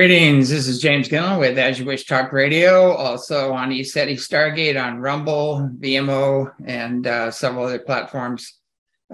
Greetings. 0.00 0.48
This 0.48 0.66
is 0.66 0.80
James 0.80 1.08
Gilliland 1.08 1.40
with 1.40 1.58
As 1.58 1.78
You 1.78 1.84
Wish 1.84 2.06
Talk 2.06 2.32
Radio, 2.32 2.92
also 2.92 3.52
on 3.52 3.68
ECETI 3.68 4.14
Stargate, 4.14 4.82
on 4.82 4.98
Rumble, 4.98 5.68
Vimeo, 5.78 6.54
and 6.64 7.06
uh, 7.06 7.30
several 7.30 7.66
other 7.66 7.80
platforms. 7.80 8.54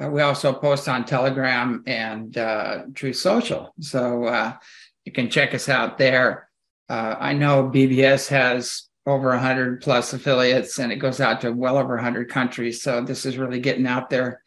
Uh, 0.00 0.08
we 0.08 0.22
also 0.22 0.52
post 0.52 0.88
on 0.88 1.04
Telegram 1.04 1.82
and 1.88 2.38
uh, 2.38 2.82
Truth 2.94 3.16
Social. 3.16 3.74
So 3.80 4.26
uh, 4.26 4.52
you 5.04 5.10
can 5.10 5.28
check 5.28 5.54
us 5.54 5.68
out 5.68 5.98
there. 5.98 6.48
Uh, 6.88 7.16
I 7.18 7.32
know 7.32 7.68
BBS 7.68 8.28
has 8.28 8.84
over 9.06 9.30
100 9.30 9.82
plus 9.82 10.12
affiliates 10.12 10.78
and 10.78 10.92
it 10.92 10.98
goes 10.98 11.20
out 11.20 11.40
to 11.40 11.50
well 11.50 11.78
over 11.78 11.96
100 11.96 12.30
countries. 12.30 12.80
So 12.80 13.00
this 13.00 13.26
is 13.26 13.38
really 13.38 13.58
getting 13.58 13.88
out 13.88 14.08
there. 14.08 14.40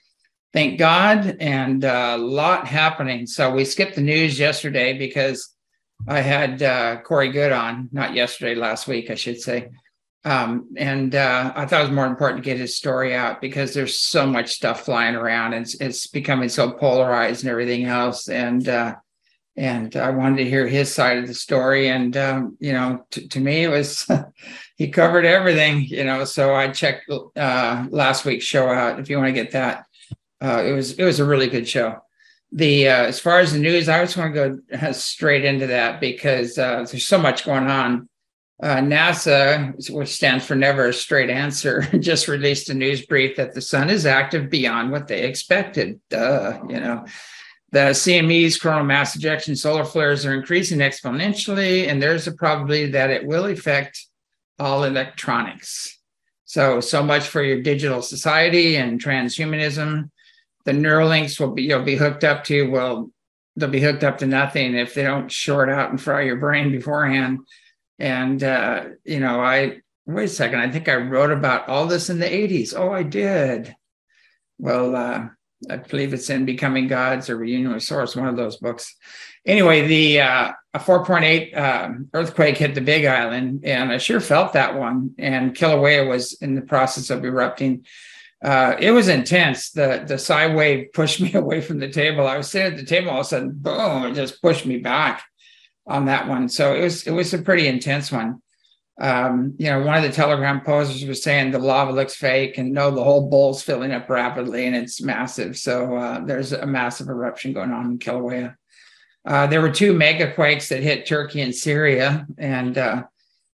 Thank 0.54 0.80
God. 0.80 1.36
And 1.42 1.84
uh, 1.84 2.14
a 2.16 2.18
lot 2.18 2.66
happening. 2.66 3.28
So 3.28 3.52
we 3.52 3.66
skipped 3.66 3.96
the 3.96 4.02
news 4.02 4.40
yesterday 4.40 4.98
because 4.98 5.54
I 6.08 6.22
had 6.22 6.64
uh, 6.64 7.02
Corey 7.02 7.32
Goode 7.32 7.52
on, 7.52 7.90
not 7.92 8.14
yesterday, 8.14 8.56
last 8.56 8.88
week, 8.88 9.10
I 9.10 9.16
should 9.16 9.42
say. 9.42 9.70
Um, 10.26 10.70
and 10.76 11.16
uh, 11.16 11.54
I 11.56 11.66
thought 11.66 11.82
it 11.82 11.84
was 11.84 11.92
more 11.92 12.06
important 12.06 12.44
to 12.44 12.50
get 12.50 12.58
his 12.58 12.76
story 12.76 13.16
out 13.16 13.40
because 13.40 13.74
there's 13.74 14.00
so 14.00 14.26
much 14.26 14.52
stuff 14.52 14.86
flying 14.86 15.16
around 15.16 15.54
and 15.54 15.66
it's, 15.66 15.76
it's 15.76 16.08
becoming 16.08 16.50
so 16.50 16.72
polarized 16.72 17.44
and 17.44 17.52
everything 17.52 17.86
else. 17.86 18.28
And 18.28 18.68
uh, 18.68 18.96
and 19.56 19.96
I 19.98 20.12
wanted 20.12 20.38
to 20.38 20.50
hear 20.50 20.68
his 20.68 20.94
side 20.94 21.18
of 21.18 21.28
the 21.28 21.34
story. 21.34 21.90
And 21.90 22.16
um, 22.16 22.58
you 22.60 22.74
know, 22.74 23.06
t- 23.12 23.28
to 23.28 23.40
me, 23.40 23.64
it 23.64 23.70
was 23.70 24.10
he 24.78 24.90
covered 24.90 25.26
everything. 25.26 25.84
You 25.84 26.04
know, 26.04 26.26
so 26.26 26.54
I 26.54 26.70
checked 26.72 27.10
uh, 27.10 27.86
last 27.90 28.26
week's 28.26 28.46
show 28.46 28.70
out. 28.70 29.00
If 29.00 29.10
you 29.10 29.18
want 29.18 29.28
to 29.28 29.34
get 29.34 29.52
that, 29.52 29.86
uh, 30.42 30.64
it 30.66 30.72
was 30.72 30.94
it 30.94 31.04
was 31.04 31.20
a 31.20 31.26
really 31.26 31.48
good 31.48 31.68
show 31.68 32.02
the 32.52 32.90
uh, 32.90 33.04
as 33.04 33.20
far 33.20 33.40
as 33.40 33.54
the 33.54 33.60
news, 33.60 33.90
I 33.90 34.04
just 34.04 34.18
want 34.18 34.34
to 34.34 34.60
go 34.60 34.92
straight 34.92 35.46
into 35.46 35.68
that 35.68 36.00
because 36.00 36.58
uh, 36.58 36.86
there's 36.90 37.08
so 37.08 37.20
much 37.20 37.46
going 37.46 37.68
on. 37.68 38.10
Uh, 38.62 38.78
NASA, 38.78 39.90
which 39.90 40.10
stands 40.10 40.46
for 40.46 40.54
Never 40.54 40.88
a 40.88 40.94
Straight 40.94 41.30
Answer, 41.30 41.82
just 42.00 42.28
released 42.28 42.70
a 42.70 42.74
news 42.74 43.06
brief 43.06 43.38
that 43.38 43.54
the 43.54 43.62
sun 43.62 43.90
is 43.90 44.06
active 44.06 44.50
beyond 44.50 44.92
what 44.92 45.08
they 45.08 45.24
expected. 45.24 46.00
Duh, 46.10 46.60
you 46.68 46.80
know. 46.80 47.06
The 47.72 47.92
CME's 47.92 48.60
coronal 48.60 48.84
mass 48.84 49.16
ejection 49.16 49.56
solar 49.56 49.86
flares 49.86 50.26
are 50.26 50.34
increasing 50.34 50.80
exponentially, 50.80 51.88
and 51.88 52.02
there's 52.02 52.26
a 52.26 52.32
probability 52.32 52.92
that 52.92 53.12
it 53.12 53.26
will 53.26 53.46
affect 53.46 54.08
all 54.58 54.84
electronics. 54.84 55.98
So, 56.46 56.82
so 56.82 57.04
much 57.04 57.28
for 57.28 57.44
your 57.44 57.62
digital 57.62 58.02
society 58.02 58.76
and 58.76 59.00
transhumanism 59.00 60.10
the 60.70 60.76
Neuralinks 60.76 61.40
will 61.40 61.52
be 61.52 61.64
you'll 61.64 61.82
be 61.84 61.96
hooked 61.96 62.24
up 62.24 62.44
to 62.44 62.70
well 62.70 63.10
they'll 63.56 63.70
be 63.70 63.82
hooked 63.82 64.04
up 64.04 64.20
to 64.20 64.28
nothing 64.28 64.76
if 64.76 64.94
they 64.94 65.02
don't 65.02 65.32
short 65.32 65.68
out 65.68 65.90
and 65.90 66.00
fry 66.00 66.22
your 66.22 66.38
brain 66.38 66.72
beforehand. 66.72 67.40
And 67.98 68.44
uh, 68.44 68.86
you 69.04 69.20
know, 69.20 69.42
I 69.42 69.82
wait 70.06 70.26
a 70.26 70.28
second, 70.28 70.60
I 70.60 70.70
think 70.70 70.88
I 70.88 70.96
wrote 70.96 71.32
about 71.32 71.68
all 71.68 71.88
this 71.88 72.12
in 72.12 72.20
the 72.20 72.28
80s. 72.28 72.76
Oh, 72.78 72.92
I 72.92 73.02
did. 73.02 73.76
Well, 74.60 74.96
uh, 74.96 75.28
I 75.70 75.78
believe 75.78 76.14
it's 76.14 76.30
in 76.30 76.46
Becoming 76.46 76.88
Gods 76.88 77.30
or 77.30 77.38
Reunion 77.38 77.74
with 77.74 77.84
Source, 77.84 78.16
one 78.16 78.28
of 78.28 78.38
those 78.38 78.58
books. 78.58 78.96
Anyway, 79.46 79.88
the 79.88 80.22
uh, 80.22 80.52
a 80.76 80.80
4.8 80.80 81.58
uh, 81.58 81.90
earthquake 82.14 82.58
hit 82.58 82.76
the 82.76 82.82
Big 82.82 83.06
Island, 83.06 83.66
and 83.66 83.92
I 83.92 83.98
sure 83.98 84.22
felt 84.22 84.54
that 84.54 84.78
one. 84.78 85.16
And 85.18 85.56
Kilauea 85.56 86.08
was 86.08 86.34
in 86.34 86.54
the 86.54 86.62
process 86.62 87.10
of 87.10 87.26
erupting 87.26 87.86
uh, 88.44 88.76
it 88.80 88.92
was 88.92 89.08
intense. 89.08 89.72
The 89.72 90.04
the 90.08 90.18
psi 90.18 90.54
wave 90.54 90.94
pushed 90.94 91.20
me 91.22 91.34
away 91.36 91.62
from 91.62 91.80
the 91.80 91.90
table. 91.90 92.28
I 92.28 92.38
was 92.38 92.50
sitting 92.50 92.74
at 92.74 92.78
the 92.78 92.86
table, 92.86 93.10
all 93.10 93.20
of 93.20 93.26
a 93.26 93.30
sudden, 93.30 93.52
boom! 93.54 94.06
It 94.06 94.16
just 94.16 94.42
pushed 94.42 94.66
me 94.66 94.78
back 94.78 95.24
on 95.86 96.06
that 96.06 96.28
one. 96.28 96.48
So 96.50 96.76
it 96.76 96.82
was 96.82 97.08
it 97.08 97.12
was 97.12 97.34
a 97.34 97.40
pretty 97.40 97.68
intense 97.68 98.12
one. 98.12 98.42
Um, 99.02 99.56
you 99.58 99.68
know, 99.68 99.82
one 99.82 99.96
of 99.96 100.04
the 100.04 100.12
Telegram 100.12 100.60
posters 100.60 101.06
was 101.06 101.24
saying 101.24 101.52
the 101.52 101.60
lava 101.60 101.92
looks 101.92 102.16
fake, 102.16 102.58
and 102.58 102.74
no, 102.74 102.92
the 102.92 103.04
whole 103.04 103.30
bowl's 103.30 103.62
filling 103.62 103.92
up 103.92 104.10
rapidly, 104.10 104.66
and 104.68 104.76
it's 104.76 105.02
massive. 105.02 105.58
So 105.58 105.96
uh, 105.96 106.26
there's 106.26 106.52
a 106.52 106.66
massive 106.66 107.08
eruption 107.08 107.54
going 107.54 107.72
on 107.72 107.92
in 107.92 108.00
Kilauea. 108.00 108.56
Uh, 109.26 109.48
there 109.48 109.62
were 109.62 109.72
two 109.72 109.94
mega 109.94 110.34
quakes 110.34 110.70
that 110.70 110.84
hit 110.84 111.06
Turkey 111.06 111.42
and 111.42 111.56
Syria, 111.56 112.28
and 112.38 112.78
uh, 112.78 113.04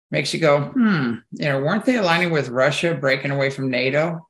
makes 0.09 0.33
you 0.33 0.39
go, 0.39 0.61
hmm. 0.61 1.15
You 1.31 1.45
know, 1.45 1.59
weren't 1.59 1.85
they 1.85 1.97
aligning 1.97 2.31
with 2.31 2.49
Russia 2.49 2.95
breaking 2.95 3.31
away 3.31 3.49
from 3.49 3.69
NATO? 3.69 4.27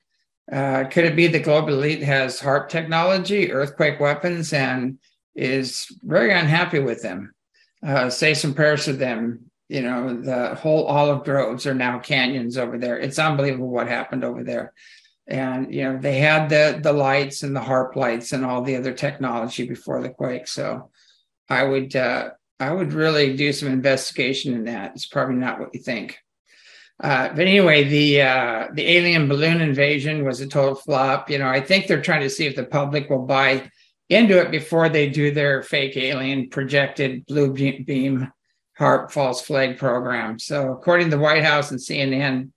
Uh, 0.51 0.83
could 0.85 1.05
it 1.05 1.15
be 1.15 1.27
the 1.27 1.39
global 1.39 1.73
elite 1.73 2.03
has 2.03 2.39
HAARP 2.39 2.69
technology, 2.69 3.51
earthquake 3.51 3.99
weapons, 3.99 4.53
and 4.53 4.99
is 5.33 5.87
very 6.03 6.31
unhappy 6.31 6.79
with 6.79 7.01
them? 7.01 7.33
Uh, 7.85 8.09
say 8.09 8.33
some 8.33 8.53
prayers 8.53 8.85
to 8.85 8.93
them. 8.93 9.51
You 9.67 9.81
know, 9.81 10.21
the 10.21 10.53
whole 10.55 10.85
olive 10.85 11.23
groves 11.23 11.65
are 11.65 11.73
now 11.73 11.97
canyons 11.97 12.57
over 12.57 12.77
there. 12.77 12.99
It's 12.99 13.17
unbelievable 13.17 13.69
what 13.69 13.87
happened 13.87 14.23
over 14.23 14.43
there. 14.43 14.73
And 15.27 15.73
you 15.73 15.83
know, 15.83 15.97
they 15.97 16.19
had 16.19 16.49
the 16.49 16.79
the 16.81 16.93
lights 16.93 17.41
and 17.41 17.55
the 17.55 17.61
HAARP 17.61 17.95
lights 17.95 18.31
and 18.31 18.45
all 18.45 18.61
the 18.61 18.75
other 18.75 18.93
technology 18.93 19.67
before 19.67 20.03
the 20.03 20.09
quake. 20.09 20.47
So 20.47 20.91
I 21.49 21.63
would 21.63 21.95
uh, 21.95 22.29
I 22.59 22.71
would 22.71 22.93
really 22.93 23.35
do 23.35 23.51
some 23.51 23.69
investigation 23.69 24.53
in 24.53 24.65
that. 24.65 24.91
It's 24.93 25.07
probably 25.07 25.35
not 25.35 25.59
what 25.59 25.73
you 25.73 25.81
think. 25.81 26.19
Uh, 27.01 27.29
but 27.29 27.41
anyway, 27.41 27.83
the 27.83 28.21
uh, 28.21 28.67
the 28.73 28.87
alien 28.87 29.27
balloon 29.27 29.61
invasion 29.61 30.23
was 30.23 30.39
a 30.39 30.47
total 30.47 30.75
flop. 30.75 31.29
You 31.29 31.39
know, 31.39 31.47
I 31.47 31.59
think 31.59 31.87
they're 31.87 32.01
trying 32.01 32.21
to 32.21 32.29
see 32.29 32.45
if 32.45 32.55
the 32.55 32.63
public 32.63 33.09
will 33.09 33.25
buy 33.25 33.69
into 34.09 34.39
it 34.39 34.51
before 34.51 34.87
they 34.87 35.09
do 35.09 35.31
their 35.31 35.61
fake 35.61 35.97
alien 35.97 36.49
projected 36.49 37.25
blue 37.25 37.51
beam 37.51 38.31
HAARP 38.79 39.11
false 39.11 39.41
flag 39.41 39.77
program. 39.77 40.39
So, 40.39 40.71
according 40.71 41.09
to 41.09 41.17
the 41.17 41.21
White 41.21 41.43
House 41.43 41.71
and 41.71 41.79
CNN, 41.79 42.51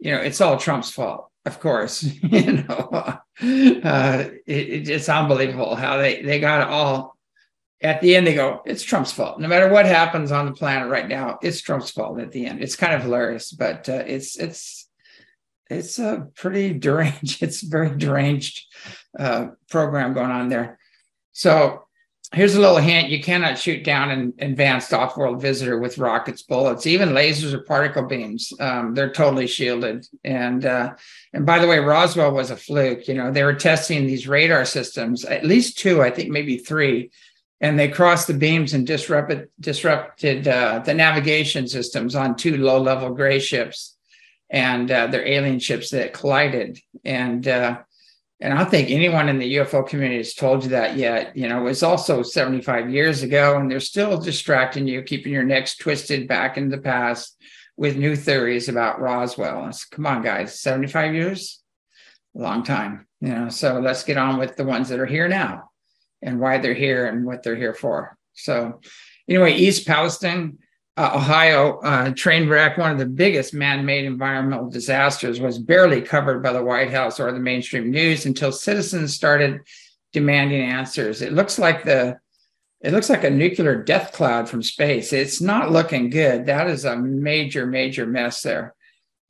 you 0.00 0.12
know, 0.12 0.20
it's 0.20 0.40
all 0.40 0.56
Trump's 0.56 0.90
fault. 0.90 1.30
Of 1.46 1.60
course, 1.60 2.02
you 2.22 2.64
know, 2.64 2.88
uh, 3.42 4.24
it, 4.46 4.88
it's 4.88 5.08
unbelievable 5.08 5.76
how 5.76 5.98
they 5.98 6.22
they 6.22 6.40
got 6.40 6.68
all 6.68 7.13
at 7.84 8.00
the 8.00 8.16
end 8.16 8.26
they 8.26 8.34
go 8.34 8.62
it's 8.64 8.82
trump's 8.82 9.12
fault. 9.12 9.38
No 9.38 9.46
matter 9.46 9.68
what 9.68 9.86
happens 9.86 10.32
on 10.32 10.46
the 10.46 10.52
planet 10.52 10.90
right 10.90 11.06
now 11.06 11.38
it's 11.42 11.60
trump's 11.60 11.90
fault 11.90 12.18
at 12.18 12.32
the 12.32 12.46
end. 12.46 12.62
It's 12.62 12.76
kind 12.76 12.94
of 12.94 13.02
hilarious 13.02 13.52
but 13.52 13.88
uh, 13.88 14.02
it's 14.06 14.36
it's 14.36 14.88
it's 15.70 15.98
a 15.98 16.26
pretty 16.34 16.72
deranged 16.78 17.42
it's 17.42 17.62
very 17.62 17.96
deranged 17.96 18.64
uh, 19.18 19.48
program 19.68 20.14
going 20.14 20.30
on 20.30 20.48
there. 20.48 20.78
So 21.32 21.84
here's 22.32 22.54
a 22.54 22.60
little 22.60 22.78
hint. 22.78 23.10
You 23.10 23.22
cannot 23.22 23.58
shoot 23.58 23.84
down 23.84 24.10
an 24.10 24.34
advanced 24.38 24.92
off-world 24.92 25.40
visitor 25.40 25.78
with 25.78 25.98
rockets 25.98 26.42
bullets 26.42 26.86
even 26.86 27.10
lasers 27.10 27.52
or 27.52 27.60
particle 27.60 28.06
beams. 28.06 28.52
Um, 28.58 28.94
they're 28.94 29.12
totally 29.12 29.46
shielded. 29.46 30.06
And 30.24 30.64
uh, 30.64 30.94
and 31.34 31.44
by 31.44 31.58
the 31.58 31.68
way 31.68 31.78
roswell 31.80 32.32
was 32.32 32.50
a 32.50 32.56
fluke. 32.56 33.06
You 33.06 33.14
know 33.14 33.30
they 33.30 33.44
were 33.44 33.54
testing 33.54 34.06
these 34.06 34.26
radar 34.26 34.64
systems 34.64 35.24
at 35.24 35.44
least 35.44 35.78
two 35.78 36.00
i 36.02 36.10
think 36.10 36.30
maybe 36.30 36.56
three 36.56 37.10
and 37.64 37.78
they 37.78 37.88
crossed 37.88 38.26
the 38.26 38.34
beams 38.34 38.74
and 38.74 38.86
disrupted 38.86 39.48
disrupted 39.58 40.46
uh, 40.46 40.80
the 40.80 40.92
navigation 40.92 41.66
systems 41.66 42.14
on 42.14 42.36
two 42.36 42.58
low 42.58 42.78
level 42.78 43.14
gray 43.14 43.38
ships 43.38 43.96
and 44.50 44.90
uh, 44.90 45.06
their 45.06 45.26
alien 45.26 45.58
ships 45.58 45.88
that 45.88 46.12
collided 46.12 46.78
and 47.06 47.48
uh, 47.48 47.78
and 48.38 48.52
I 48.52 48.58
don't 48.58 48.70
think 48.70 48.90
anyone 48.90 49.30
in 49.30 49.38
the 49.38 49.54
UFO 49.56 49.88
community 49.88 50.18
has 50.18 50.34
told 50.34 50.64
you 50.64 50.70
that 50.70 50.98
yet. 50.98 51.34
You 51.34 51.48
know, 51.48 51.60
it 51.60 51.62
was 51.62 51.82
also 51.82 52.22
75 52.22 52.90
years 52.90 53.22
ago, 53.22 53.56
and 53.56 53.70
they're 53.70 53.80
still 53.80 54.18
distracting 54.18 54.86
you, 54.86 55.02
keeping 55.02 55.32
your 55.32 55.44
necks 55.44 55.76
twisted 55.76 56.28
back 56.28 56.58
in 56.58 56.68
the 56.68 56.76
past 56.76 57.40
with 57.78 57.96
new 57.96 58.16
theories 58.16 58.68
about 58.68 59.00
Roswell. 59.00 59.70
Come 59.92 60.06
on, 60.06 60.20
guys, 60.20 60.60
75 60.60 61.14
years, 61.14 61.62
long 62.34 62.64
time. 62.64 63.06
You 63.20 63.28
know, 63.28 63.48
so 63.48 63.78
let's 63.80 64.04
get 64.04 64.18
on 64.18 64.38
with 64.38 64.56
the 64.56 64.64
ones 64.64 64.90
that 64.90 65.00
are 65.00 65.06
here 65.06 65.28
now 65.28 65.70
and 66.24 66.40
why 66.40 66.58
they're 66.58 66.74
here 66.74 67.06
and 67.06 67.24
what 67.24 67.42
they're 67.42 67.54
here 67.56 67.74
for. 67.74 68.16
So, 68.32 68.80
anyway, 69.28 69.54
East 69.54 69.86
Palestine, 69.86 70.58
uh, 70.96 71.12
Ohio 71.14 71.78
uh, 71.80 72.12
train 72.16 72.48
wreck, 72.48 72.78
one 72.78 72.90
of 72.90 72.98
the 72.98 73.06
biggest 73.06 73.54
man 73.54 73.84
made 73.84 74.04
environmental 74.04 74.68
disasters, 74.68 75.40
was 75.40 75.58
barely 75.58 76.00
covered 76.00 76.42
by 76.42 76.52
the 76.52 76.64
White 76.64 76.90
House 76.90 77.20
or 77.20 77.30
the 77.30 77.38
mainstream 77.38 77.90
news 77.90 78.26
until 78.26 78.50
citizens 78.50 79.14
started 79.14 79.60
demanding 80.12 80.62
answers. 80.62 81.22
It 81.22 81.32
looks 81.32 81.58
like 81.58 81.84
the 81.84 82.18
it 82.80 82.92
looks 82.92 83.08
like 83.08 83.24
a 83.24 83.30
nuclear 83.30 83.82
death 83.82 84.12
cloud 84.12 84.46
from 84.46 84.62
space. 84.62 85.14
It's 85.14 85.40
not 85.40 85.72
looking 85.72 86.10
good. 86.10 86.44
That 86.44 86.68
is 86.68 86.84
a 86.84 86.94
major, 86.94 87.64
major 87.64 88.06
mess 88.06 88.42
there. 88.42 88.73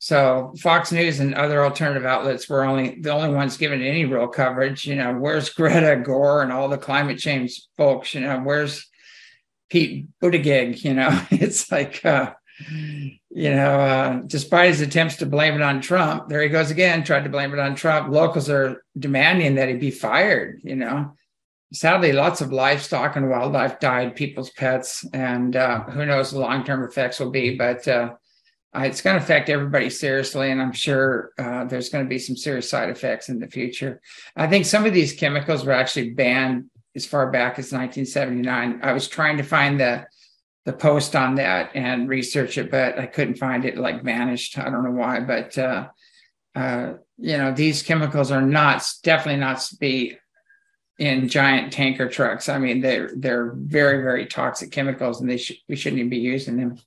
So 0.05 0.53
Fox 0.59 0.93
News 0.93 1.19
and 1.21 1.35
other 1.35 1.65
alternative 1.65 2.05
outlets 2.05 2.47
were 2.47 2.63
only 2.63 3.01
the 3.01 3.11
only 3.11 3.35
ones 3.35 3.57
given 3.57 3.81
any 3.81 4.05
real 4.05 4.29
coverage. 4.29 4.85
You 4.85 4.97
know, 4.97 5.15
where's 5.15 5.49
Greta 5.49 5.99
Gore 6.05 6.43
and 6.43 6.53
all 6.53 6.69
the 6.69 6.77
climate 6.77 7.19
change 7.19 7.63
folks? 7.79 8.13
You 8.13 8.21
know, 8.21 8.39
where's 8.41 8.87
Pete 9.71 10.09
Buttigieg? 10.23 10.85
You 10.85 10.93
know, 10.93 11.09
it's 11.31 11.73
like, 11.73 12.05
uh, 12.05 12.35
you 13.31 13.49
know, 13.49 13.81
uh, 13.81 14.21
despite 14.27 14.69
his 14.69 14.83
attempts 14.83 15.17
to 15.17 15.27
blame 15.27 15.55
it 15.55 15.63
on 15.63 15.81
Trump, 15.81 16.29
there 16.29 16.43
he 16.43 16.51
goes 16.51 16.71
again, 16.71 17.03
tried 17.03 17.25
to 17.25 17.31
blame 17.31 17.55
it 17.55 17.59
on 17.59 17.75
Trump. 17.75 18.13
Locals 18.13 18.51
are 18.51 18.85
demanding 18.99 19.55
that 19.55 19.71
he 19.71 19.75
be 19.77 19.91
fired. 19.91 20.61
You 20.65 20.77
know, 20.77 21.15
sadly, 21.73 22.13
lots 22.13 22.43
of 22.43 22.53
livestock 22.53 23.17
and 23.17 23.31
wildlife 23.31 23.81
died, 23.81 24.17
people's 24.17 24.51
pets, 24.51 25.03
and 25.15 25.57
uh, 25.57 25.85
who 25.85 26.05
knows 26.05 26.31
the 26.31 26.41
long 26.41 26.63
term 26.63 26.85
effects 26.85 27.21
will 27.21 27.31
be. 27.31 27.57
But 27.57 27.89
uh, 28.75 28.83
it's 28.83 29.01
going 29.01 29.17
to 29.17 29.23
affect 29.23 29.49
everybody 29.49 29.89
seriously, 29.89 30.51
and 30.51 30.61
I'm 30.61 30.73
sure 30.73 31.33
uh, 31.39 31.65
there's 31.65 31.91
going 31.91 32.05
to 32.05 32.09
be 32.09 32.19
some 32.19 32.37
serious 32.37 32.69
side 32.69 32.91
effects 32.91 33.29
in 33.29 33.39
the 33.39 33.47
future. 33.47 34.01
I 34.37 34.49
think 34.49 34.67
some 34.67 34.85
of 34.85 34.93
these 34.93 35.13
chemicals 35.13 35.65
were 35.65 35.73
actually 35.73 36.11
banned 36.11 36.71
as 36.97 37.07
far 37.07 37.31
back 37.31 37.53
as 37.59 37.73
1979. 37.73 38.81
I 38.83 38.93
was 38.93 39.09
trying 39.09 39.37
to 39.37 39.43
find 39.43 39.79
the 39.79 40.07
the 40.65 40.73
post 40.73 41.15
on 41.15 41.35
that 41.35 41.71
and 41.75 42.09
research 42.09 42.57
it, 42.57 42.71
but 42.71 42.99
I 42.99 43.05
couldn't 43.05 43.35
find 43.35 43.67
it. 43.67 43.77
Like 43.77 44.03
vanished. 44.03 44.59
I 44.59 44.71
don't 44.71 44.83
know 44.83 44.93
why, 44.93 45.21
but 45.21 45.57
uh, 45.59 45.89
uh, 46.55 46.95
you 47.19 47.37
know 47.37 47.53
these 47.53 47.83
chemicals 47.83 48.31
are 48.31 48.43
not 48.43 48.83
definitely 49.03 49.41
not 49.41 49.61
to 49.61 49.77
be 49.77 50.17
in 50.99 51.29
giant 51.29 51.73
tanker 51.73 52.09
trucks. 52.09 52.49
I 52.49 52.59
mean, 52.59 52.81
they're 52.81 53.11
they're 53.17 53.53
very 53.57 54.03
very 54.03 54.27
toxic 54.27 54.71
chemicals, 54.73 55.21
and 55.21 55.31
they 55.31 55.37
sh- 55.37 55.63
we 55.69 55.77
shouldn't 55.77 56.01
even 56.01 56.11
be 56.11 56.19
using 56.19 56.57
them. 56.57 56.79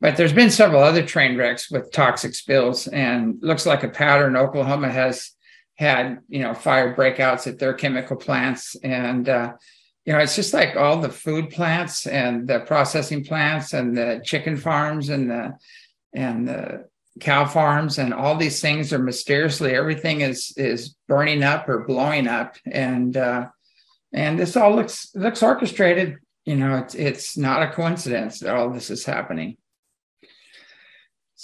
But 0.00 0.16
there's 0.16 0.32
been 0.32 0.50
several 0.50 0.82
other 0.82 1.04
train 1.04 1.36
wrecks 1.36 1.70
with 1.70 1.92
toxic 1.92 2.34
spills, 2.34 2.86
and 2.88 3.36
looks 3.40 3.64
like 3.64 3.84
a 3.84 3.88
pattern. 3.88 4.36
Oklahoma 4.36 4.90
has 4.90 5.30
had 5.76 6.20
you 6.28 6.40
know 6.40 6.54
fire 6.54 6.94
breakouts 6.94 7.46
at 7.46 7.58
their 7.58 7.74
chemical 7.74 8.16
plants, 8.16 8.76
and 8.82 9.28
uh, 9.28 9.52
you 10.04 10.12
know 10.12 10.18
it's 10.18 10.36
just 10.36 10.54
like 10.54 10.76
all 10.76 11.00
the 11.00 11.08
food 11.08 11.50
plants 11.50 12.06
and 12.06 12.46
the 12.46 12.60
processing 12.60 13.24
plants 13.24 13.72
and 13.72 13.96
the 13.96 14.20
chicken 14.24 14.56
farms 14.56 15.08
and 15.08 15.30
the 15.30 15.52
and 16.12 16.46
the 16.48 16.88
cow 17.20 17.44
farms 17.44 17.98
and 17.98 18.12
all 18.12 18.36
these 18.36 18.60
things 18.60 18.92
are 18.92 18.98
mysteriously 18.98 19.72
everything 19.74 20.20
is 20.20 20.52
is 20.56 20.96
burning 21.06 21.42
up 21.42 21.68
or 21.68 21.84
blowing 21.84 22.26
up. 22.26 22.56
And 22.66 23.16
uh 23.16 23.46
and 24.12 24.38
this 24.38 24.56
all 24.56 24.74
looks 24.74 25.14
looks 25.14 25.42
orchestrated. 25.42 26.16
You 26.44 26.56
know 26.56 26.76
it's 26.78 26.94
it's 26.94 27.36
not 27.36 27.62
a 27.62 27.72
coincidence 27.72 28.40
that 28.40 28.54
all 28.54 28.70
this 28.70 28.90
is 28.90 29.04
happening 29.04 29.56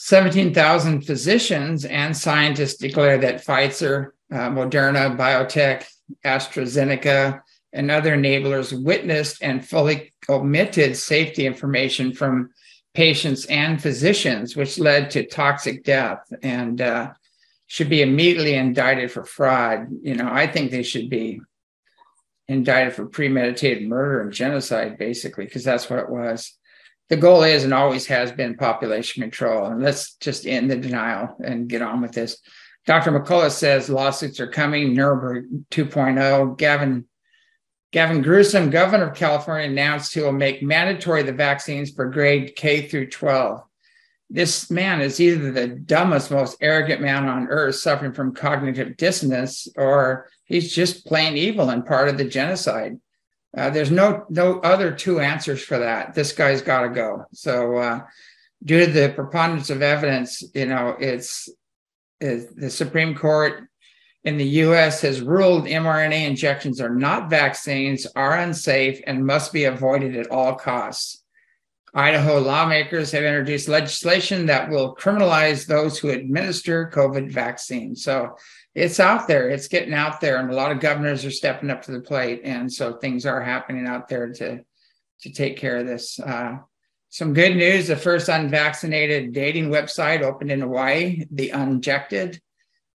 17,000 0.02 1.02
physicians 1.02 1.84
and 1.84 2.16
scientists 2.16 2.78
declare 2.78 3.18
that 3.18 3.44
Pfizer, 3.44 4.12
uh, 4.32 4.48
Moderna, 4.48 5.14
BioNTech, 5.14 5.84
AstraZeneca, 6.24 7.42
and 7.74 7.90
other 7.90 8.16
enablers 8.16 8.72
witnessed 8.82 9.42
and 9.42 9.64
fully 9.64 10.10
omitted 10.26 10.96
safety 10.96 11.44
information 11.44 12.14
from 12.14 12.48
patients 12.94 13.44
and 13.44 13.80
physicians, 13.80 14.56
which 14.56 14.78
led 14.78 15.10
to 15.10 15.26
toxic 15.26 15.84
death 15.84 16.20
and 16.42 16.80
uh, 16.80 17.12
should 17.66 17.90
be 17.90 18.00
immediately 18.00 18.54
indicted 18.54 19.12
for 19.12 19.22
fraud. 19.22 19.88
You 20.00 20.14
know, 20.14 20.30
I 20.32 20.46
think 20.46 20.70
they 20.70 20.82
should 20.82 21.10
be 21.10 21.42
indicted 22.48 22.94
for 22.94 23.04
premeditated 23.04 23.86
murder 23.86 24.22
and 24.22 24.32
genocide, 24.32 24.96
basically, 24.96 25.44
because 25.44 25.62
that's 25.62 25.90
what 25.90 25.98
it 25.98 26.08
was. 26.08 26.56
The 27.10 27.16
goal 27.16 27.42
is 27.42 27.64
and 27.64 27.74
always 27.74 28.06
has 28.06 28.32
been 28.32 28.56
population 28.56 29.22
control. 29.22 29.66
And 29.66 29.82
let's 29.82 30.14
just 30.14 30.46
end 30.46 30.70
the 30.70 30.76
denial 30.76 31.36
and 31.44 31.68
get 31.68 31.82
on 31.82 32.00
with 32.00 32.12
this. 32.12 32.38
Dr. 32.86 33.10
McCullough 33.10 33.50
says 33.50 33.90
lawsuits 33.90 34.40
are 34.40 34.46
coming, 34.46 34.94
Nuremberg 34.94 35.46
2.0. 35.70 36.56
Gavin 36.56 37.04
Gavin 37.92 38.20
Newsom, 38.20 38.70
governor 38.70 39.10
of 39.10 39.16
California, 39.16 39.68
announced 39.68 40.14
he 40.14 40.20
will 40.20 40.30
make 40.30 40.62
mandatory 40.62 41.24
the 41.24 41.32
vaccines 41.32 41.90
for 41.90 42.08
grade 42.08 42.54
K 42.54 42.88
through 42.88 43.10
12. 43.10 43.62
This 44.32 44.70
man 44.70 45.00
is 45.00 45.18
either 45.18 45.50
the 45.50 45.66
dumbest, 45.66 46.30
most 46.30 46.56
arrogant 46.60 47.00
man 47.00 47.28
on 47.28 47.48
earth 47.48 47.74
suffering 47.74 48.12
from 48.12 48.32
cognitive 48.32 48.96
dissonance, 48.96 49.66
or 49.76 50.28
he's 50.44 50.72
just 50.72 51.04
plain 51.04 51.36
evil 51.36 51.70
and 51.70 51.84
part 51.84 52.08
of 52.08 52.16
the 52.16 52.24
genocide. 52.24 53.00
Uh, 53.56 53.70
there's 53.70 53.90
no 53.90 54.24
no 54.28 54.60
other 54.60 54.92
two 54.92 55.18
answers 55.20 55.62
for 55.62 55.78
that. 55.78 56.14
This 56.14 56.32
guy's 56.32 56.62
got 56.62 56.82
to 56.82 56.88
go. 56.88 57.24
So, 57.32 57.76
uh, 57.76 58.00
due 58.64 58.86
to 58.86 58.92
the 58.92 59.12
preponderance 59.14 59.70
of 59.70 59.82
evidence, 59.82 60.44
you 60.54 60.66
know, 60.66 60.96
it's, 61.00 61.48
it's 62.20 62.52
the 62.54 62.70
Supreme 62.70 63.14
Court 63.14 63.64
in 64.24 64.36
the 64.36 64.44
US 64.44 65.00
has 65.00 65.22
ruled 65.22 65.64
mRNA 65.64 66.26
injections 66.26 66.80
are 66.80 66.94
not 66.94 67.30
vaccines, 67.30 68.06
are 68.14 68.36
unsafe, 68.38 69.00
and 69.06 69.24
must 69.24 69.52
be 69.52 69.64
avoided 69.64 70.16
at 70.16 70.30
all 70.30 70.54
costs. 70.54 71.24
Idaho 71.94 72.38
lawmakers 72.38 73.10
have 73.12 73.24
introduced 73.24 73.68
legislation 73.68 74.46
that 74.46 74.68
will 74.68 74.94
criminalize 74.94 75.66
those 75.66 75.98
who 75.98 76.10
administer 76.10 76.90
COVID 76.94 77.32
vaccines. 77.32 78.04
So 78.04 78.36
it's 78.74 79.00
out 79.00 79.26
there, 79.26 79.48
it's 79.48 79.68
getting 79.68 79.94
out 79.94 80.20
there, 80.20 80.38
and 80.38 80.50
a 80.50 80.54
lot 80.54 80.72
of 80.72 80.80
governors 80.80 81.24
are 81.24 81.30
stepping 81.30 81.70
up 81.70 81.82
to 81.82 81.92
the 81.92 82.00
plate. 82.00 82.42
And 82.44 82.72
so 82.72 82.94
things 82.94 83.26
are 83.26 83.40
happening 83.40 83.86
out 83.86 84.08
there 84.08 84.32
to, 84.32 84.60
to 85.22 85.32
take 85.32 85.56
care 85.56 85.78
of 85.78 85.86
this. 85.86 86.20
Uh, 86.20 86.58
some 87.08 87.34
good 87.34 87.56
news 87.56 87.88
the 87.88 87.96
first 87.96 88.28
unvaccinated 88.28 89.32
dating 89.32 89.68
website 89.68 90.22
opened 90.22 90.52
in 90.52 90.60
Hawaii, 90.60 91.24
The 91.32 91.50
Unjected 91.50 92.40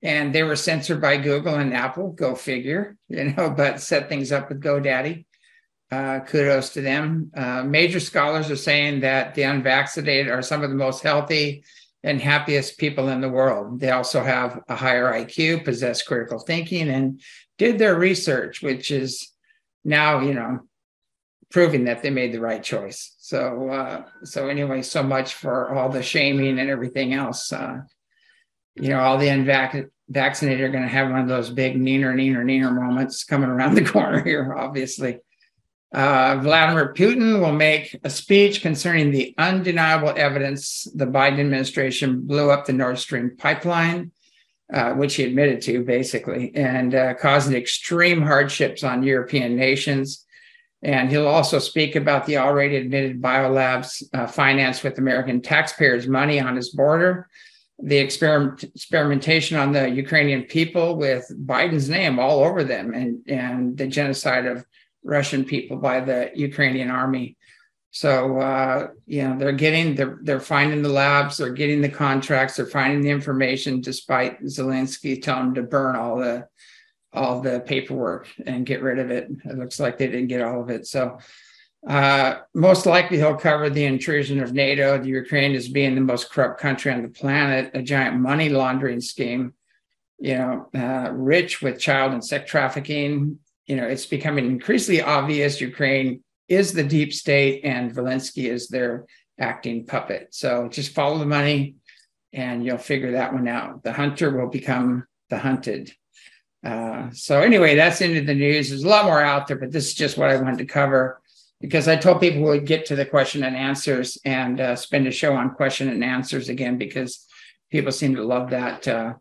and 0.05 0.33
they 0.33 0.43
were 0.43 0.55
censored 0.55 1.01
by 1.01 1.17
Google 1.17 1.55
and 1.55 1.73
Apple. 1.73 2.11
Go 2.11 2.35
figure, 2.35 2.95
you 3.09 3.25
know. 3.25 3.50
But 3.50 3.81
set 3.81 4.07
things 4.07 4.31
up 4.31 4.50
with 4.50 4.61
GoDaddy. 4.61 5.25
Uh, 5.91 6.19
kudos 6.21 6.71
to 6.71 6.81
them. 6.81 7.31
Uh, 7.35 7.63
major 7.63 8.00
scholars 8.00 8.50
are 8.50 8.55
saying 8.55 9.01
that 9.01 9.35
the 9.35 9.43
unvaccinated 9.43 10.29
are 10.29 10.41
some 10.41 10.63
of 10.63 10.69
the 10.69 10.75
most 10.75 11.03
healthy 11.03 11.63
and 12.05 12.21
happiest 12.21 12.77
people 12.77 13.09
in 13.09 13.19
the 13.19 13.27
world. 13.27 13.79
They 13.79 13.89
also 13.89 14.24
have 14.24 14.62
a 14.69 14.75
higher 14.75 15.12
IQ, 15.12 15.65
possess 15.65 16.03
critical 16.03 16.38
thinking, 16.38 16.88
and 16.88 17.19
did 17.57 17.79
their 17.79 17.97
research, 17.97 18.62
which 18.62 18.91
is 18.91 19.31
now, 19.83 20.19
you 20.19 20.35
know, 20.35 20.59
proving 21.50 21.85
that 21.85 22.03
they 22.03 22.12
made 22.12 22.31
the 22.31 22.39
right 22.39 22.62
choice. 22.62 23.15
So, 23.17 23.69
uh, 23.69 24.03
so 24.24 24.50
anyway, 24.50 24.83
so 24.83 25.01
much 25.01 25.33
for 25.33 25.74
all 25.74 25.89
the 25.89 26.03
shaming 26.03 26.59
and 26.59 26.69
everything 26.69 27.13
else. 27.15 27.51
Uh, 27.51 27.79
you 28.75 28.89
know, 28.89 29.00
all 29.00 29.17
the 29.17 29.27
unvac- 29.27 29.89
vaccinated 30.07 30.62
are 30.62 30.71
going 30.71 30.83
to 30.83 30.89
have 30.89 31.09
one 31.09 31.21
of 31.21 31.27
those 31.27 31.50
big 31.50 31.75
neener, 31.75 32.13
neener, 32.13 32.43
neener 32.45 32.71
moments 32.71 33.24
coming 33.24 33.50
around 33.50 33.74
the 33.74 33.85
corner 33.91 34.24
here, 34.24 34.53
obviously. 34.55 35.21
Uh, 35.95 36.37
Vladimir 36.41 36.93
Putin 36.93 37.39
will 37.39 37.53
make 37.53 37.97
a 38.03 38.09
speech 38.09 38.61
concerning 38.61 39.11
the 39.11 39.33
undeniable 39.37 40.13
evidence 40.17 40.89
the 40.93 41.05
Biden 41.05 41.39
administration 41.39 42.27
blew 42.27 42.51
up 42.51 42.65
the 42.65 42.73
Nord 42.73 42.99
Stream 42.99 43.37
pipeline, 43.37 44.11
uh, 44.73 44.91
which 44.91 45.15
he 45.15 45.23
admitted 45.23 45.61
to 45.61 45.85
basically, 45.85 46.53
and 46.53 46.93
uh, 46.93 47.13
causing 47.13 47.55
extreme 47.55 48.21
hardships 48.21 48.83
on 48.83 49.03
European 49.03 49.55
nations. 49.55 50.25
And 50.81 51.09
he'll 51.09 51.29
also 51.29 51.59
speak 51.59 51.95
about 51.95 52.25
the 52.25 52.39
already 52.39 52.75
admitted 52.75 53.21
biolabs 53.21 54.03
uh, 54.13 54.27
financed 54.27 54.83
with 54.83 54.97
American 54.97 55.41
taxpayers' 55.41 56.09
money 56.09 56.41
on 56.41 56.57
his 56.57 56.71
border 56.71 57.29
the 57.79 57.97
experiment, 57.97 58.63
experimentation 58.63 59.57
on 59.57 59.73
the 59.73 59.89
Ukrainian 59.89 60.43
people 60.43 60.95
with 60.95 61.29
Biden's 61.45 61.89
name 61.89 62.19
all 62.19 62.41
over 62.41 62.63
them 62.63 62.93
and, 62.93 63.19
and 63.27 63.77
the 63.77 63.87
genocide 63.87 64.45
of 64.45 64.65
Russian 65.05 65.45
people 65.45 65.77
by 65.77 66.01
the 66.01 66.31
Ukrainian 66.33 66.89
army. 66.89 67.38
So 67.91 68.39
uh, 68.39 68.88
you 69.05 69.24
know 69.24 69.38
they're 69.38 69.53
getting 69.53 69.95
they're 69.95 70.19
they're 70.21 70.41
finding 70.41 70.81
the 70.81 70.89
labs, 70.89 71.38
they're 71.38 71.51
getting 71.51 71.81
the 71.81 71.88
contracts, 71.89 72.57
they're 72.57 72.65
finding 72.65 73.01
the 73.01 73.09
information, 73.09 73.79
despite 73.79 74.43
Zelensky 74.43 75.21
telling 75.21 75.45
them 75.45 75.55
to 75.55 75.63
burn 75.63 75.95
all 75.95 76.17
the 76.17 76.47
all 77.13 77.39
the 77.39 77.62
paperwork 77.62 78.27
and 78.45 78.65
get 78.65 78.81
rid 78.81 79.00
of 79.00 79.12
it. 79.12 79.29
It 79.45 79.57
looks 79.57 79.79
like 79.79 79.97
they 79.97 80.07
didn't 80.07 80.27
get 80.27 80.41
all 80.41 80.62
of 80.62 80.69
it. 80.69 80.85
So 80.85 81.19
uh, 81.88 82.39
most 82.53 82.85
likely, 82.85 83.17
he'll 83.17 83.35
cover 83.35 83.69
the 83.69 83.85
intrusion 83.85 84.41
of 84.41 84.53
NATO, 84.53 84.97
the 84.97 85.07
Ukraine 85.07 85.55
as 85.55 85.69
being 85.69 85.95
the 85.95 86.01
most 86.01 86.31
corrupt 86.31 86.59
country 86.59 86.91
on 86.91 87.03
the 87.03 87.09
planet, 87.09 87.71
a 87.75 87.81
giant 87.81 88.17
money 88.17 88.50
laundering 88.50 89.01
scheme, 89.01 89.53
you 90.19 90.35
know, 90.38 90.67
uh, 90.74 91.12
rich 91.13 91.62
with 91.62 91.79
child 91.79 92.12
and 92.12 92.25
sex 92.25 92.50
trafficking. 92.50 93.39
You 93.67 93.75
know, 93.77 93.88
it's 93.88 94.05
becoming 94.05 94.45
increasingly 94.45 95.01
obvious 95.01 95.62
Ukraine 95.62 96.24
is 96.48 96.74
the 96.74 96.84
deep 96.84 97.13
state 97.13 97.62
and 97.63 97.91
Zelensky 97.91 98.50
is 98.50 98.67
their 98.67 99.05
acting 99.39 99.86
puppet. 99.86 100.27
So 100.31 100.69
just 100.69 100.93
follow 100.93 101.17
the 101.17 101.25
money 101.25 101.75
and 102.31 102.65
you'll 102.65 102.77
figure 102.77 103.13
that 103.13 103.34
one 103.34 103.48
out. 103.48 103.84
The 103.84 103.93
hunter 103.93 104.38
will 104.38 104.50
become 104.50 105.05
the 105.29 105.38
hunted. 105.38 105.91
Uh, 106.63 107.12
so, 107.12 107.41
anyway, 107.41 107.75
that's 107.75 108.01
into 108.01 108.22
the 108.22 108.34
news. 108.34 108.69
There's 108.69 108.84
a 108.84 108.89
lot 108.89 109.05
more 109.05 109.22
out 109.22 109.48
there, 109.48 109.57
but 109.57 109.72
this 109.72 109.88
is 109.88 109.93
just 109.93 110.17
what 110.17 110.31
I 110.31 110.38
wanted 110.38 110.57
to 110.60 110.65
cover 110.65 111.22
because 111.62 111.88
I 111.88 111.95
told 111.95 112.19
people 112.19 112.43
we'd 112.43 112.65
get 112.65 112.88
to 112.88 112.95
the 112.95 113.05
question 113.05 113.43
and 113.43 113.55
answers 113.55 114.17
and 114.25 114.60
uh, 114.60 114.75
spend 114.75 115.07
a 115.07 115.12
show 115.12 115.34
on 115.34 115.55
question 115.55 115.89
and 115.89 116.03
answers 116.03 116.50
again 116.50 116.77
because 116.77 117.25
people 117.72 117.91
seem 117.91 118.15
to 118.15 118.24
love 118.24 118.50
that 118.50 118.88
uh, 118.88 119.13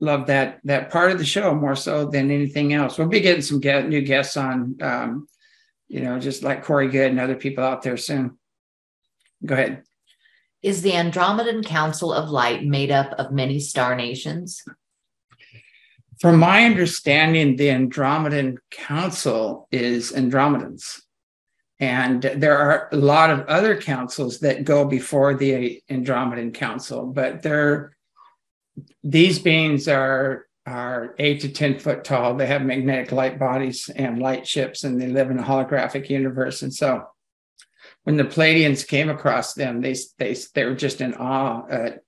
love 0.00 0.26
that 0.26 0.60
that 0.64 0.90
part 0.90 1.10
of 1.10 1.18
the 1.18 1.24
show 1.24 1.54
more 1.54 1.76
so 1.76 2.06
than 2.06 2.30
anything 2.30 2.72
else. 2.72 2.98
We'll 2.98 3.08
be 3.08 3.20
getting 3.20 3.42
some 3.42 3.60
get, 3.60 3.88
new 3.88 4.02
guests 4.02 4.36
on, 4.36 4.76
um, 4.82 5.28
you 5.88 6.00
know, 6.00 6.18
just 6.18 6.42
like 6.42 6.64
Corey 6.64 6.88
Goode 6.88 7.10
and 7.10 7.20
other 7.20 7.36
people 7.36 7.64
out 7.64 7.82
there 7.82 7.96
soon. 7.96 8.38
Go 9.44 9.54
ahead. 9.54 9.82
Is 10.62 10.82
the 10.82 10.92
Andromedan 10.92 11.64
Council 11.64 12.12
of 12.12 12.30
Light 12.30 12.64
made 12.64 12.90
up 12.90 13.12
of 13.12 13.32
many 13.32 13.60
star 13.60 13.94
nations? 13.94 14.62
From 16.18 16.38
my 16.38 16.64
understanding, 16.64 17.56
the 17.56 17.68
Andromedan 17.68 18.56
Council 18.70 19.68
is 19.70 20.12
Andromedans. 20.12 21.02
And 21.78 22.22
there 22.22 22.56
are 22.56 22.88
a 22.90 22.96
lot 22.96 23.28
of 23.28 23.46
other 23.46 23.78
councils 23.78 24.40
that 24.40 24.64
go 24.64 24.86
before 24.86 25.34
the 25.34 25.82
Andromedan 25.90 26.54
Council, 26.54 27.06
but 27.06 27.42
they're 27.42 27.95
these 29.02 29.38
beings 29.38 29.88
are 29.88 30.46
are 30.66 31.14
eight 31.18 31.40
to 31.42 31.48
ten 31.48 31.78
foot 31.78 32.04
tall. 32.04 32.34
They 32.34 32.46
have 32.46 32.62
magnetic 32.62 33.12
light 33.12 33.38
bodies 33.38 33.88
and 33.94 34.18
light 34.18 34.46
ships, 34.46 34.84
and 34.84 35.00
they 35.00 35.06
live 35.06 35.30
in 35.30 35.38
a 35.38 35.44
holographic 35.44 36.10
universe. 36.10 36.62
And 36.62 36.74
so, 36.74 37.06
when 38.04 38.16
the 38.16 38.24
Pleiadians 38.24 38.86
came 38.86 39.08
across 39.08 39.54
them, 39.54 39.80
they 39.80 39.94
they 40.18 40.36
they 40.54 40.64
were 40.64 40.74
just 40.74 41.00
in 41.00 41.14
awe 41.14 41.66
at 41.68 42.02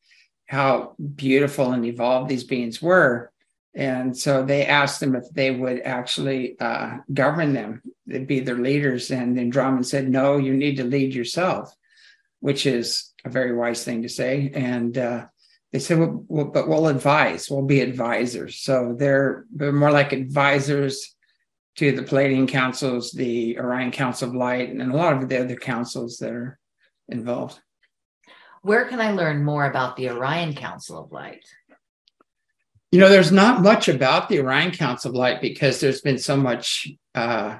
how 0.47 0.97
beautiful 1.15 1.73
and 1.73 1.85
evolved 1.85 2.29
these 2.29 2.45
beings 2.45 2.83
were. 2.83 3.31
And 3.75 4.17
so 4.17 4.43
they 4.43 4.67
asked 4.67 4.99
them 4.99 5.15
if 5.15 5.31
they 5.31 5.51
would 5.51 5.81
actually 5.83 6.59
uh, 6.59 6.97
govern 7.13 7.53
them, 7.53 7.83
they'd 8.07 8.27
be 8.27 8.41
their 8.41 8.57
leaders. 8.57 9.11
And 9.11 9.39
Andromeda 9.39 9.85
said, 9.85 10.09
No, 10.09 10.37
you 10.39 10.55
need 10.55 10.79
to 10.79 10.85
lead 10.85 11.15
yourself, 11.15 11.73
which 12.41 12.67
is 12.67 13.13
a 13.25 13.31
very 13.31 13.55
wise 13.55 13.85
thing 13.85 14.03
to 14.03 14.09
say. 14.09 14.51
And 14.55 14.97
uh, 14.97 15.27
they 15.73 15.79
said, 15.79 15.99
well, 15.99 16.25
well, 16.29 16.47
but 16.47 16.69
we'll 16.69 16.89
advise, 16.89 17.51
we'll 17.51 17.63
be 17.63 17.81
advisors. 17.81 18.61
So 18.61 18.95
they're, 18.99 19.45
they're 19.55 19.73
more 19.73 19.91
like 19.91 20.13
advisors 20.13 21.15
to 21.77 21.93
the 21.93 22.03
Pleiadian 22.03 22.49
councils, 22.49 23.13
the 23.13 23.59
Orion 23.59 23.93
Council 23.93 24.29
of 24.29 24.35
Light, 24.35 24.71
and 24.71 24.83
a 24.83 24.97
lot 24.97 25.23
of 25.23 25.29
the 25.29 25.41
other 25.41 25.57
councils 25.57 26.19
that 26.19 26.33
are 26.33 26.59
involved. 27.09 27.61
Where 28.63 28.87
can 28.87 29.01
I 29.01 29.13
learn 29.13 29.45
more 29.45 29.67
about 29.67 29.97
the 29.97 30.11
Orion 30.11 30.55
Council 30.55 30.99
of 30.99 31.13
Light? 31.13 31.45
You 32.91 32.99
know, 32.99 33.09
there's 33.09 33.31
not 33.31 33.63
much 33.63 33.89
about 33.89 34.29
the 34.29 34.41
Orion 34.41 34.73
Council 34.73 35.11
of 35.11 35.15
Light 35.15 35.41
because 35.41 35.79
there's 35.79 36.01
been 36.01 36.19
so 36.19 36.37
much 36.37 36.89
uh, 37.15 37.59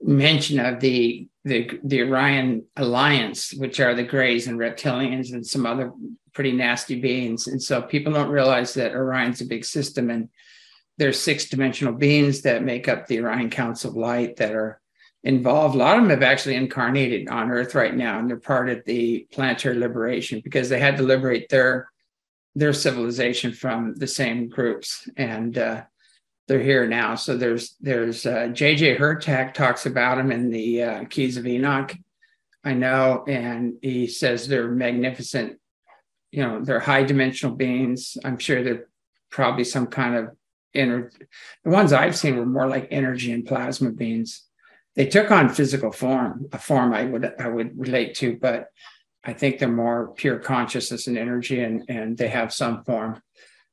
mention 0.00 0.60
of 0.60 0.80
the, 0.80 1.26
the 1.44 1.80
the 1.82 2.02
Orion 2.02 2.66
Alliance, 2.76 3.52
which 3.54 3.80
are 3.80 3.94
the 3.94 4.04
Greys 4.04 4.46
and 4.46 4.58
reptilians 4.58 5.32
and 5.32 5.44
some 5.44 5.66
other 5.66 5.90
pretty 6.32 6.52
nasty 6.52 7.00
beings. 7.00 7.46
And 7.46 7.62
so 7.62 7.82
people 7.82 8.12
don't 8.12 8.30
realize 8.30 8.74
that 8.74 8.92
Orion's 8.92 9.40
a 9.40 9.46
big 9.46 9.64
system 9.64 10.10
and 10.10 10.28
there's 10.98 11.18
six 11.18 11.48
dimensional 11.48 11.94
beings 11.94 12.42
that 12.42 12.62
make 12.62 12.86
up 12.86 13.06
the 13.06 13.20
Orion 13.20 13.48
Council 13.48 13.90
of 13.90 13.96
Light 13.96 14.36
that 14.36 14.52
are 14.54 14.80
involved. 15.22 15.74
A 15.74 15.78
lot 15.78 15.96
of 15.96 16.02
them 16.02 16.10
have 16.10 16.22
actually 16.22 16.56
incarnated 16.56 17.28
on 17.28 17.50
Earth 17.50 17.74
right 17.74 17.94
now, 17.94 18.18
and 18.18 18.28
they're 18.28 18.36
part 18.36 18.68
of 18.68 18.84
the 18.84 19.26
planetary 19.32 19.78
liberation 19.78 20.40
because 20.42 20.68
they 20.68 20.80
had 20.80 20.96
to 20.98 21.02
liberate 21.02 21.48
their 21.48 21.90
their 22.56 22.72
civilization 22.72 23.52
from 23.52 23.94
the 23.94 24.06
same 24.06 24.48
groups, 24.48 25.08
and 25.16 25.56
uh, 25.56 25.82
they're 26.48 26.60
here 26.60 26.86
now. 26.88 27.14
So 27.14 27.36
there's 27.36 27.76
there's 27.80 28.26
uh, 28.26 28.48
J.J. 28.48 28.96
Hurtak 28.96 29.54
talks 29.54 29.86
about 29.86 30.16
them 30.16 30.32
in 30.32 30.50
the 30.50 30.82
uh, 30.82 31.04
Keys 31.04 31.36
of 31.36 31.46
Enoch. 31.46 31.94
I 32.64 32.74
know, 32.74 33.24
and 33.26 33.74
he 33.80 34.06
says 34.06 34.48
they're 34.48 34.68
magnificent. 34.68 35.59
You 36.32 36.42
know, 36.42 36.64
they're 36.64 36.80
high 36.80 37.02
dimensional 37.02 37.56
beings. 37.56 38.16
I'm 38.24 38.38
sure 38.38 38.62
they're 38.62 38.86
probably 39.30 39.64
some 39.64 39.86
kind 39.86 40.16
of 40.16 40.28
inner. 40.74 41.10
The 41.64 41.70
ones 41.70 41.92
I've 41.92 42.16
seen 42.16 42.36
were 42.36 42.46
more 42.46 42.68
like 42.68 42.88
energy 42.90 43.32
and 43.32 43.46
plasma 43.46 43.90
beings. 43.90 44.44
They 44.96 45.06
took 45.06 45.30
on 45.30 45.48
physical 45.48 45.92
form, 45.92 46.46
a 46.52 46.58
form 46.58 46.92
I 46.92 47.04
would 47.04 47.32
I 47.38 47.48
would 47.48 47.78
relate 47.78 48.14
to, 48.16 48.36
but 48.36 48.68
I 49.24 49.32
think 49.32 49.58
they're 49.58 49.68
more 49.68 50.08
pure 50.14 50.38
consciousness 50.38 51.06
and 51.06 51.18
energy, 51.18 51.62
and 51.62 51.84
and 51.88 52.16
they 52.16 52.28
have 52.28 52.52
some 52.52 52.84
form, 52.84 53.22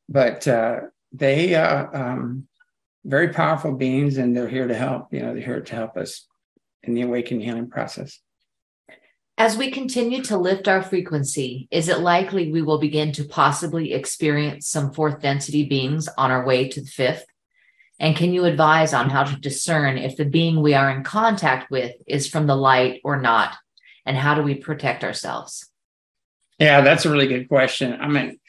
but 0.10 0.48
uh, 0.48 0.82
they 1.12 1.56
uh, 1.56 1.88
um, 1.94 2.48
very 3.06 3.30
powerful 3.30 3.74
beings, 3.74 4.18
and 4.18 4.36
they're 4.36 4.50
here 4.50 4.68
to 4.68 4.76
help. 4.76 5.14
You 5.14 5.22
know, 5.22 5.34
they're 5.34 5.44
here 5.44 5.62
to 5.62 5.76
help 5.76 5.98
us 5.98 6.28
in 6.84 6.94
the 6.94 7.02
awakening 7.02 7.42
healing 7.42 7.70
process. 7.70 8.20
As 9.38 9.56
we 9.56 9.70
continue 9.70 10.24
to 10.24 10.38
lift 10.38 10.68
our 10.68 10.82
frequency, 10.82 11.68
is 11.70 11.90
it 11.90 12.00
likely 12.00 12.52
we 12.52 12.62
will 12.62 12.80
begin 12.80 13.12
to 13.14 13.24
possibly 13.24 13.94
experience 13.94 14.68
some 14.68 14.92
fourth 14.92 15.22
density 15.22 15.66
beings 15.66 16.10
on 16.18 16.32
our 16.32 16.46
way 16.46 16.68
to 16.70 16.82
the 16.82 16.88
fifth? 16.88 17.26
And 18.00 18.16
can 18.16 18.34
you 18.34 18.46
advise 18.46 18.94
on 18.94 19.10
how 19.10 19.24
to 19.24 19.40
discern 19.40 19.98
if 19.98 20.18
the 20.18 20.26
being 20.26 20.62
we 20.62 20.74
are 20.74 20.90
in 20.90 21.04
contact 21.04 21.70
with 21.70 21.94
is 22.08 22.28
from 22.28 22.48
the 22.48 22.56
light 22.56 23.02
or 23.04 23.22
not? 23.22 23.56
and 24.08 24.18
how 24.18 24.34
do 24.34 24.42
we 24.42 24.56
protect 24.56 25.04
ourselves? 25.04 25.70
Yeah, 26.58 26.82
that's 26.82 27.06
a 27.06 27.12
really 27.12 27.28
good 27.28 27.50
question. 27.50 28.00
I 28.00 28.08
mean, 28.08 28.40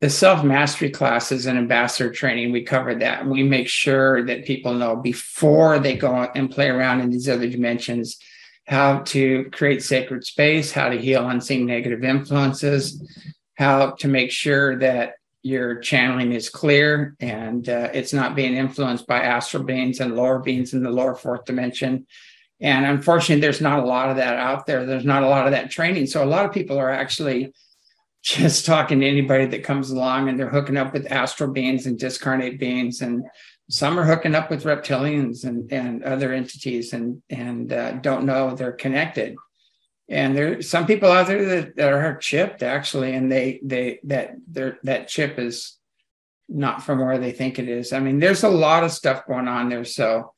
the 0.00 0.10
self 0.10 0.44
mastery 0.44 0.90
classes 0.90 1.46
and 1.46 1.58
ambassador 1.58 2.12
training, 2.12 2.52
we 2.52 2.62
cover 2.62 2.94
that. 2.94 3.26
We 3.26 3.42
make 3.42 3.68
sure 3.68 4.24
that 4.26 4.44
people 4.44 4.74
know 4.74 4.94
before 4.94 5.80
they 5.80 5.96
go 5.96 6.14
and 6.14 6.50
play 6.50 6.68
around 6.68 7.00
in 7.00 7.10
these 7.10 7.28
other 7.28 7.48
dimensions 7.48 8.18
how 8.68 9.00
to 9.00 9.48
create 9.50 9.82
sacred 9.82 10.24
space, 10.24 10.70
how 10.70 10.88
to 10.88 10.98
heal 10.98 11.28
unseen 11.28 11.66
negative 11.66 12.04
influences, 12.04 13.02
how 13.56 13.92
to 13.92 14.08
make 14.08 14.30
sure 14.30 14.78
that 14.78 15.14
your 15.42 15.80
channeling 15.80 16.32
is 16.32 16.50
clear 16.50 17.16
and 17.20 17.68
uh, 17.68 17.88
it's 17.94 18.12
not 18.12 18.36
being 18.36 18.54
influenced 18.54 19.06
by 19.06 19.20
astral 19.20 19.62
beings 19.62 20.00
and 20.00 20.14
lower 20.14 20.38
beings 20.38 20.74
in 20.74 20.82
the 20.82 20.90
lower 20.90 21.14
fourth 21.14 21.44
dimension 21.44 22.06
and 22.60 22.84
unfortunately, 22.84 23.40
there's 23.40 23.60
not 23.60 23.78
a 23.78 23.86
lot 23.86 24.10
of 24.10 24.16
that 24.16 24.36
out 24.36 24.66
there. 24.66 24.84
There's 24.84 25.04
not 25.04 25.22
a 25.22 25.28
lot 25.28 25.46
of 25.46 25.52
that 25.52 25.70
training. 25.70 26.06
So 26.06 26.24
a 26.24 26.26
lot 26.26 26.44
of 26.44 26.52
people 26.52 26.78
are 26.78 26.90
actually 26.90 27.52
just 28.22 28.66
talking 28.66 29.00
to 29.00 29.08
anybody 29.08 29.46
that 29.46 29.64
comes 29.64 29.90
along 29.90 30.28
and 30.28 30.38
they're 30.38 30.48
hooking 30.48 30.76
up 30.76 30.92
with 30.92 31.10
astral 31.10 31.52
beings 31.52 31.86
and 31.86 31.98
discarnate 31.98 32.58
beings. 32.58 33.00
And 33.00 33.24
some 33.70 33.98
are 33.98 34.04
hooking 34.04 34.34
up 34.34 34.50
with 34.50 34.64
reptilians 34.64 35.44
and, 35.44 35.70
and 35.72 36.02
other 36.02 36.32
entities 36.32 36.92
and, 36.92 37.22
and 37.28 37.72
uh, 37.72 37.92
don't 37.92 38.24
know 38.24 38.54
they're 38.54 38.72
connected. 38.72 39.36
And 40.08 40.34
there's 40.34 40.70
some 40.70 40.86
people 40.86 41.10
out 41.10 41.26
there 41.26 41.44
that, 41.44 41.76
that 41.76 41.92
are 41.92 42.16
chipped 42.16 42.62
actually, 42.62 43.12
and 43.12 43.30
they 43.30 43.60
they 43.62 44.00
that 44.04 44.36
their 44.46 44.78
that 44.84 45.06
chip 45.06 45.38
is 45.38 45.76
not 46.48 46.82
from 46.82 47.00
where 47.00 47.18
they 47.18 47.32
think 47.32 47.58
it 47.58 47.68
is. 47.68 47.92
I 47.92 48.00
mean, 48.00 48.18
there's 48.18 48.42
a 48.42 48.48
lot 48.48 48.84
of 48.84 48.90
stuff 48.90 49.26
going 49.26 49.48
on 49.48 49.68
there. 49.68 49.84
So 49.84 50.32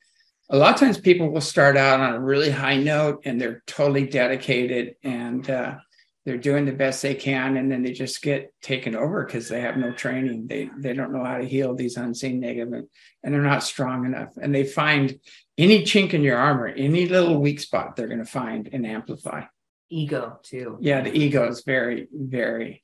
a 0.49 0.57
lot 0.57 0.73
of 0.73 0.79
times 0.79 0.97
people 0.97 1.29
will 1.29 1.39
start 1.39 1.77
out 1.77 2.01
on 2.01 2.13
a 2.13 2.19
really 2.19 2.51
high 2.51 2.75
note 2.75 3.21
and 3.23 3.39
they're 3.39 3.63
totally 3.65 4.05
dedicated 4.05 4.95
and 5.03 5.49
uh, 5.49 5.75
they're 6.25 6.37
doing 6.37 6.65
the 6.65 6.71
best 6.71 7.01
they 7.01 7.15
can 7.15 7.57
and 7.57 7.71
then 7.71 7.81
they 7.81 7.93
just 7.93 8.21
get 8.21 8.53
taken 8.61 8.95
over 8.95 9.25
because 9.25 9.49
they 9.49 9.61
have 9.61 9.77
no 9.77 9.91
training. 9.91 10.47
They 10.47 10.69
they 10.77 10.93
don't 10.93 11.11
know 11.11 11.23
how 11.23 11.37
to 11.37 11.47
heal 11.47 11.75
these 11.75 11.97
unseen 11.97 12.39
negative 12.39 12.73
and, 12.73 12.87
and 13.23 13.33
they're 13.33 13.41
not 13.41 13.63
strong 13.63 14.05
enough. 14.05 14.29
And 14.39 14.53
they 14.53 14.63
find 14.63 15.19
any 15.57 15.83
chink 15.83 16.13
in 16.13 16.21
your 16.21 16.37
armor 16.37 16.67
any 16.67 17.07
little 17.07 17.39
weak 17.39 17.59
spot 17.59 17.95
they're 17.95 18.07
going 18.07 18.23
to 18.23 18.25
find 18.25 18.69
and 18.71 18.85
amplify. 18.85 19.43
Ego 19.89 20.39
too. 20.43 20.77
Yeah 20.79 21.01
the 21.01 21.15
ego 21.15 21.47
is 21.47 21.63
very 21.65 22.07
very 22.13 22.83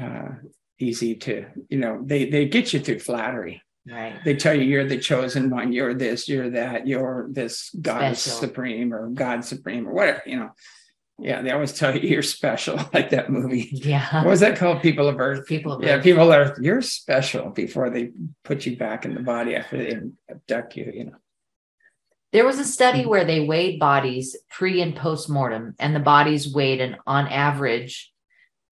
uh, 0.00 0.28
easy 0.78 1.16
to 1.16 1.46
you 1.68 1.78
know 1.78 2.00
they 2.04 2.30
they 2.30 2.46
get 2.46 2.72
you 2.72 2.80
through 2.80 3.00
flattery. 3.00 3.62
Right. 3.90 4.20
They 4.24 4.36
tell 4.36 4.54
you 4.54 4.62
you're 4.62 4.86
the 4.86 4.98
chosen 4.98 5.50
one, 5.50 5.72
you're 5.72 5.94
this, 5.94 6.28
you're 6.28 6.50
that, 6.50 6.86
you're 6.86 7.28
this 7.30 7.74
God 7.80 8.16
supreme 8.16 8.92
or 8.92 9.08
God 9.08 9.44
supreme 9.44 9.88
or 9.88 9.94
whatever, 9.94 10.22
you 10.26 10.36
know. 10.36 10.50
Yeah, 11.20 11.42
they 11.42 11.50
always 11.50 11.72
tell 11.72 11.94
you 11.94 12.08
you're 12.08 12.22
special, 12.22 12.76
like 12.94 13.10
that 13.10 13.30
movie. 13.30 13.68
Yeah. 13.72 14.22
What 14.22 14.30
was 14.30 14.40
that 14.40 14.56
called? 14.56 14.82
People 14.82 15.08
of 15.08 15.20
Earth. 15.20 15.46
People 15.46 15.74
of 15.74 15.82
yeah, 15.82 15.96
Earth. 15.96 16.04
People 16.04 16.32
of 16.32 16.40
Earth. 16.40 16.58
You're 16.60 16.82
special 16.82 17.50
before 17.50 17.90
they 17.90 18.10
put 18.44 18.66
you 18.66 18.76
back 18.76 19.04
in 19.04 19.14
the 19.14 19.20
body 19.20 19.54
after 19.54 19.76
they 19.76 20.00
abduct 20.30 20.76
you, 20.76 20.90
you 20.94 21.04
know. 21.04 21.16
There 22.32 22.46
was 22.46 22.58
a 22.58 22.64
study 22.64 23.06
where 23.06 23.24
they 23.24 23.40
weighed 23.40 23.80
bodies 23.80 24.36
pre 24.48 24.80
and 24.80 24.94
post 24.94 25.28
mortem, 25.28 25.74
and 25.78 25.94
the 25.94 26.00
bodies 26.00 26.52
weighed 26.52 26.80
an 26.80 26.96
on 27.06 27.26
average 27.26 28.12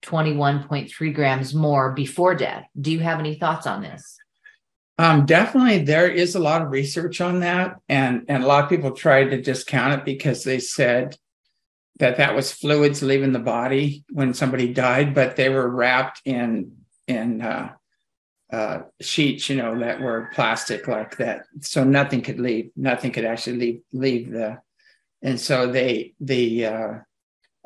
21.3 0.02 1.14
grams 1.14 1.54
more 1.54 1.92
before 1.92 2.34
death. 2.34 2.66
Do 2.80 2.92
you 2.92 3.00
have 3.00 3.18
any 3.18 3.34
thoughts 3.34 3.66
on 3.66 3.82
this? 3.82 4.16
Um, 4.96 5.26
definitely, 5.26 5.84
there 5.84 6.08
is 6.08 6.34
a 6.34 6.40
lot 6.40 6.62
of 6.62 6.70
research 6.70 7.20
on 7.20 7.40
that, 7.40 7.76
and 7.88 8.24
and 8.28 8.42
a 8.42 8.46
lot 8.46 8.64
of 8.64 8.70
people 8.70 8.92
tried 8.92 9.30
to 9.30 9.42
discount 9.42 10.00
it 10.00 10.04
because 10.04 10.44
they 10.44 10.58
said 10.58 11.16
that 11.98 12.16
that 12.18 12.34
was 12.34 12.52
fluids 12.52 13.02
leaving 13.02 13.32
the 13.32 13.38
body 13.38 14.04
when 14.10 14.34
somebody 14.34 14.72
died, 14.72 15.14
but 15.14 15.36
they 15.36 15.48
were 15.48 15.68
wrapped 15.68 16.22
in 16.24 16.72
in 17.06 17.40
uh, 17.40 17.72
uh, 18.52 18.80
sheets, 19.00 19.48
you 19.48 19.56
know, 19.56 19.78
that 19.78 20.00
were 20.00 20.30
plastic 20.34 20.88
like 20.88 21.16
that, 21.16 21.46
so 21.60 21.84
nothing 21.84 22.22
could 22.22 22.38
leave. 22.38 22.70
Nothing 22.76 23.12
could 23.12 23.24
actually 23.24 23.56
leave 23.56 23.80
leave 23.92 24.30
the, 24.30 24.58
and 25.22 25.40
so 25.40 25.70
they 25.70 26.14
the 26.20 26.66
uh, 26.66 26.94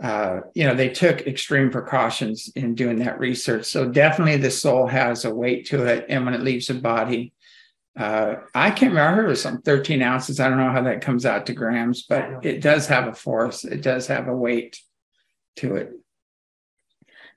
uh, 0.03 0.41
you 0.55 0.67
know, 0.67 0.75
they 0.75 0.89
took 0.89 1.27
extreme 1.27 1.71
precautions 1.71 2.51
in 2.57 2.75
doing 2.75 2.99
that 2.99 3.21
research. 3.21 3.67
So 3.67 3.89
definitely 3.89 4.37
the 4.37 4.51
soul 4.51 4.89
has 4.89 5.25
a 5.25 5.33
weight 5.33 5.67
to 5.67 5.85
it. 5.85 6.07
And 6.09 6.25
when 6.25 6.35
it 6.35 6.41
leaves 6.41 6.67
the 6.67 6.75
body, 6.75 7.33
uh, 7.97 8.37
I 8.55 8.71
can't 8.71 8.93
remember, 8.93 9.01
I 9.01 9.15
heard 9.15 9.27
it 9.27 9.29
was 9.29 9.43
some 9.43 9.61
13 9.61 10.03
ounces. 10.03 10.41
I 10.41 10.49
don't 10.49 10.59
know 10.59 10.71
how 10.71 10.83
that 10.83 11.03
comes 11.03 11.27
out 11.27 11.47
to 11.47 11.53
grams, 11.53 12.05
but 12.05 12.45
it 12.45 12.63
does 12.63 12.87
have 12.87 13.07
a 13.07 13.13
force. 13.13 13.65
It 13.65 13.83
does 13.83 14.07
have 14.07 14.29
a 14.29 14.37
weight 14.37 14.81
to 15.57 15.77
it. 15.77 15.93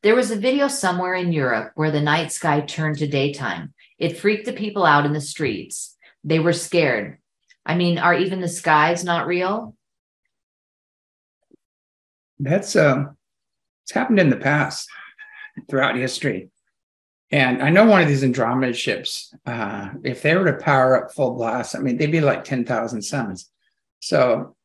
There 0.02 0.16
was 0.16 0.32
a 0.32 0.38
video 0.38 0.68
somewhere 0.68 1.16
in 1.16 1.34
Europe 1.34 1.72
where 1.76 1.92
the 1.92 2.02
night 2.02 2.32
sky 2.32 2.62
turned 2.62 3.00
to 3.00 3.08
daytime 3.08 3.74
It 3.98 4.18
freaked 4.18 4.46
the 4.46 4.54
people 4.54 4.86
out 4.86 5.06
in 5.06 5.14
the 5.14 5.22
streets. 5.22 5.98
They 6.24 6.40
were 6.40 6.54
scared. 6.54 7.18
I 7.66 7.76
mean, 7.76 7.98
are 7.98 8.14
even 8.14 8.40
the 8.40 8.48
skies 8.48 9.04
not 9.04 9.28
real? 9.28 9.76
That's 12.40 12.76
uh, 12.76 13.06
it's 13.84 13.94
happened 13.94 14.20
in 14.20 14.30
the 14.30 14.38
past 14.38 14.88
throughout 15.70 15.96
history. 15.96 16.50
And 17.36 17.62
I 17.62 17.70
know 17.70 17.84
one 17.84 18.02
of 18.02 18.08
these 18.08 18.24
Andromeda 18.24 18.72
ships, 18.72 19.36
uh, 19.46 19.90
if 20.06 20.22
they 20.22 20.38
were 20.38 20.50
to 20.50 20.64
power 20.64 21.04
up 21.04 21.12
full 21.12 21.36
blast, 21.36 21.76
I 21.76 21.80
mean, 21.80 21.98
they'd 21.98 22.10
be 22.10 22.22
like 22.22 22.46
10,000 22.46 23.02
suns. 23.02 23.52
So 24.00 24.56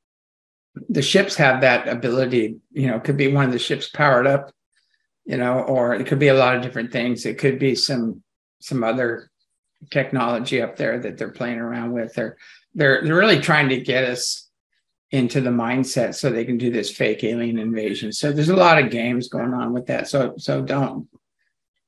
the 0.89 1.03
ships 1.03 1.35
have 1.35 1.63
that 1.63 1.89
ability, 1.89 2.59
you 2.71 2.87
know, 2.87 3.01
could 3.01 3.17
be 3.17 3.27
one 3.27 3.45
of 3.45 3.51
the 3.51 3.59
ships 3.59 3.89
powered 3.89 4.29
up, 4.29 4.53
you 5.25 5.37
know, 5.37 5.63
or 5.63 5.97
it 5.97 6.07
could 6.07 6.21
be 6.21 6.29
a 6.29 6.35
lot 6.35 6.55
of 6.55 6.63
different 6.63 6.93
things. 6.93 7.27
It 7.27 7.39
could 7.39 7.59
be 7.59 7.75
some 7.75 8.23
some 8.61 8.85
other 8.85 9.33
technology 9.91 10.63
up 10.63 10.77
there 10.77 11.01
that 11.01 11.19
they're 11.19 11.33
playing 11.33 11.59
around 11.59 11.91
with. 11.91 12.15
They're 12.15 12.37
they're 12.77 13.03
they're 13.03 13.17
really 13.17 13.41
trying 13.41 13.71
to 13.71 13.81
get 13.81 14.05
us 14.05 14.49
into 15.11 15.41
the 15.41 15.51
mindset 15.51 16.15
so 16.15 16.31
they 16.31 16.45
can 16.45 16.57
do 16.57 16.71
this 16.71 16.93
fake 16.93 17.25
alien 17.25 17.59
invasion. 17.59 18.13
So 18.13 18.31
there's 18.31 18.49
a 18.49 18.55
lot 18.55 18.81
of 18.81 18.93
games 18.93 19.29
going 19.29 19.55
on 19.55 19.73
with 19.73 19.87
that. 19.87 20.07
So 20.07 20.35
so 20.39 20.63
don't 20.63 21.09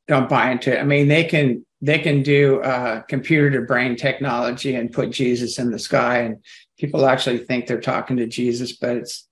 don't 0.08 0.28
buy 0.28 0.50
into 0.50 0.76
it. 0.76 0.80
I 0.80 0.84
mean, 0.84 1.08
they 1.08 1.24
can 1.24 1.64
they 1.80 1.98
can 1.98 2.22
do 2.22 2.60
uh, 2.62 3.02
computer 3.02 3.50
to 3.50 3.66
brain 3.66 3.96
technology 3.96 4.74
and 4.74 4.92
put 4.92 5.10
Jesus 5.10 5.58
in 5.58 5.70
the 5.70 5.78
sky, 5.78 6.18
and 6.18 6.36
people 6.78 7.06
actually 7.06 7.38
think 7.38 7.66
they're 7.66 7.80
talking 7.80 8.16
to 8.18 8.26
Jesus, 8.26 8.72
but 8.72 8.96
it's 8.96 9.28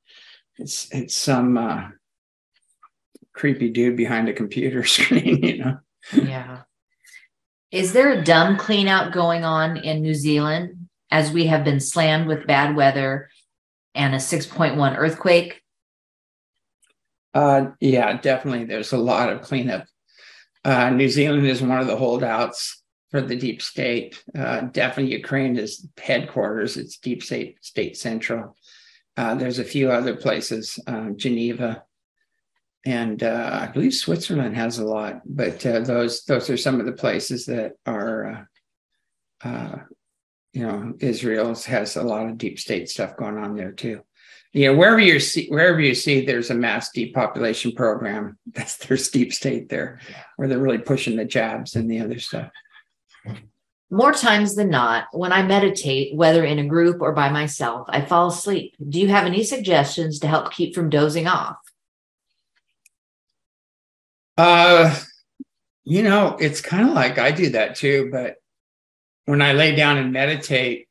it's 0.58 0.88
it's 0.92 1.16
some 1.16 1.56
uh, 1.56 1.88
creepy 3.32 3.70
dude 3.70 3.96
behind 3.96 4.28
a 4.28 4.32
computer 4.32 4.84
screen, 4.96 5.42
you 5.42 5.58
know. 5.58 5.78
Yeah. 6.12 6.62
Is 7.70 7.92
there 7.92 8.12
a 8.12 8.24
dumb 8.24 8.56
clean 8.56 8.88
out 8.88 9.12
going 9.12 9.44
on 9.44 9.76
in 9.76 10.02
New 10.02 10.14
Zealand 10.14 10.88
as 11.10 11.30
we 11.30 11.46
have 11.46 11.64
been 11.64 11.78
slammed 11.80 12.26
with 12.26 12.46
bad 12.46 12.74
weather 12.74 13.30
and 13.94 14.14
a 14.14 14.18
6.1 14.18 14.96
earthquake? 14.96 15.62
Uh, 17.32 17.70
yeah, 17.80 18.18
definitely. 18.20 18.64
There's 18.64 18.92
a 18.92 18.98
lot 18.98 19.30
of 19.32 19.42
cleanup. 19.42 19.86
Uh, 20.64 20.90
New 20.90 21.08
Zealand 21.08 21.46
is 21.46 21.62
one 21.62 21.80
of 21.80 21.86
the 21.86 21.96
holdouts 21.96 22.82
for 23.10 23.20
the 23.20 23.36
deep 23.36 23.62
state. 23.62 24.22
Uh, 24.36 24.62
definitely, 24.62 25.12
Ukraine 25.12 25.56
is 25.56 25.86
headquarters. 25.98 26.76
It's 26.76 26.98
deep 26.98 27.22
state, 27.22 27.58
state 27.64 27.96
central. 27.96 28.56
Uh, 29.16 29.34
there's 29.34 29.58
a 29.58 29.64
few 29.64 29.90
other 29.90 30.14
places, 30.14 30.78
uh, 30.86 31.10
Geneva, 31.16 31.82
and 32.86 33.22
uh, 33.22 33.50
I 33.62 33.66
believe 33.66 33.94
Switzerland 33.94 34.56
has 34.56 34.78
a 34.78 34.84
lot. 34.84 35.22
But 35.24 35.64
uh, 35.66 35.80
those 35.80 36.24
those 36.24 36.48
are 36.50 36.56
some 36.56 36.80
of 36.80 36.86
the 36.86 36.92
places 36.92 37.46
that 37.46 37.72
are, 37.86 38.48
you 40.52 40.66
know, 40.66 40.94
Israel 41.00 41.54
has 41.54 41.96
a 41.96 42.02
lot 42.02 42.28
of 42.28 42.38
deep 42.38 42.58
state 42.58 42.88
stuff 42.88 43.16
going 43.16 43.38
on 43.38 43.56
there 43.56 43.72
too 43.72 44.02
you 44.52 44.66
know 44.66 44.76
wherever 44.76 44.98
you 44.98 45.20
see 45.20 45.46
wherever 45.48 45.80
you 45.80 45.94
see 45.94 46.24
there's 46.24 46.50
a 46.50 46.54
mass 46.54 46.90
depopulation 46.90 47.72
program 47.72 48.38
that's 48.52 48.76
their 48.78 48.96
deep 48.96 49.32
state 49.32 49.68
there 49.68 50.00
where 50.36 50.48
they're 50.48 50.58
really 50.58 50.78
pushing 50.78 51.16
the 51.16 51.24
jabs 51.24 51.76
and 51.76 51.90
the 51.90 52.00
other 52.00 52.18
stuff. 52.18 52.50
More 53.92 54.12
times 54.12 54.54
than 54.54 54.70
not 54.70 55.08
when 55.12 55.32
i 55.32 55.42
meditate 55.42 56.14
whether 56.14 56.44
in 56.44 56.58
a 56.58 56.66
group 56.66 57.00
or 57.00 57.12
by 57.12 57.28
myself 57.28 57.86
i 57.90 58.00
fall 58.00 58.28
asleep. 58.28 58.74
Do 58.88 59.00
you 59.00 59.08
have 59.08 59.26
any 59.26 59.44
suggestions 59.44 60.18
to 60.20 60.28
help 60.28 60.52
keep 60.52 60.74
from 60.74 60.90
dozing 60.90 61.26
off? 61.26 61.56
Uh 64.36 64.96
you 65.84 66.02
know 66.02 66.36
it's 66.38 66.60
kind 66.60 66.88
of 66.88 66.94
like 66.94 67.18
i 67.18 67.30
do 67.30 67.50
that 67.50 67.74
too 67.74 68.08
but 68.12 68.36
when 69.24 69.42
i 69.42 69.52
lay 69.52 69.74
down 69.74 69.96
and 69.96 70.12
meditate 70.12 70.86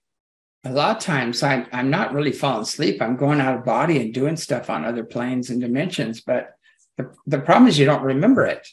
a 0.66 0.72
lot 0.72 0.98
of 0.98 1.04
times 1.04 1.42
I, 1.42 1.66
I'm 1.72 1.90
not 1.90 2.14
really 2.14 2.32
falling 2.32 2.64
asleep. 2.64 3.02
I'm 3.02 3.16
going 3.16 3.40
out 3.40 3.56
of 3.56 3.66
body 3.66 4.02
and 4.02 4.14
doing 4.14 4.36
stuff 4.36 4.70
on 4.70 4.86
other 4.86 5.04
planes 5.04 5.50
and 5.50 5.62
dimensions. 5.62 6.22
But 6.22 6.52
the, 6.98 7.14
the 7.26 7.40
problem 7.40 7.68
is 7.68 7.80
you 7.80 7.86
don't 7.86 8.04
remember 8.04 8.46
it. 8.46 8.68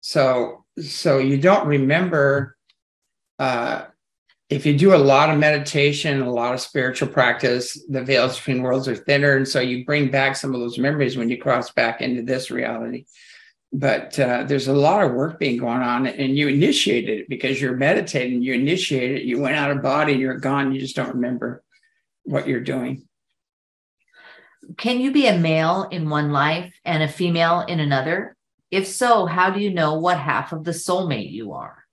So 0.00 0.64
so 0.80 1.18
you 1.18 1.38
don't 1.38 1.66
remember 1.66 2.56
uh, 3.38 3.84
if 4.50 4.66
you 4.66 4.76
do 4.76 4.94
a 4.94 4.96
lot 4.96 5.30
of 5.30 5.38
meditation, 5.38 6.20
a 6.20 6.30
lot 6.30 6.52
of 6.52 6.60
spiritual 6.60 7.08
practice, 7.08 7.82
the 7.88 8.02
veils 8.02 8.36
between 8.36 8.62
worlds 8.62 8.86
are 8.88 8.96
thinner. 8.96 9.36
And 9.36 9.48
so 9.48 9.60
you 9.60 9.84
bring 9.84 10.10
back 10.10 10.36
some 10.36 10.54
of 10.54 10.60
those 10.60 10.78
memories 10.78 11.16
when 11.16 11.30
you 11.30 11.40
cross 11.40 11.70
back 11.70 12.02
into 12.02 12.22
this 12.22 12.50
reality 12.50 13.06
but 13.76 14.16
uh, 14.20 14.44
there's 14.44 14.68
a 14.68 14.72
lot 14.72 15.02
of 15.02 15.12
work 15.12 15.40
being 15.40 15.58
going 15.58 15.82
on 15.82 16.06
and 16.06 16.38
you 16.38 16.46
initiated 16.46 17.20
it 17.20 17.28
because 17.28 17.60
you're 17.60 17.76
meditating 17.76 18.40
you 18.40 18.54
initiated 18.54 19.18
it 19.18 19.24
you 19.24 19.40
went 19.40 19.56
out 19.56 19.72
of 19.72 19.82
body 19.82 20.12
and 20.12 20.20
you're 20.20 20.38
gone 20.38 20.72
you 20.72 20.80
just 20.80 20.94
don't 20.94 21.14
remember 21.14 21.62
what 22.22 22.48
you're 22.48 22.60
doing. 22.60 23.06
Can 24.78 25.00
you 25.00 25.12
be 25.12 25.26
a 25.26 25.36
male 25.36 25.88
in 25.90 26.08
one 26.08 26.32
life 26.32 26.72
and 26.84 27.02
a 27.02 27.08
female 27.08 27.60
in 27.60 27.80
another? 27.80 28.36
If 28.70 28.86
so 28.86 29.26
how 29.26 29.50
do 29.50 29.60
you 29.60 29.74
know 29.74 29.94
what 29.94 30.18
half 30.18 30.52
of 30.52 30.64
the 30.64 30.70
soulmate 30.70 31.32
you 31.32 31.52
are? 31.52 31.84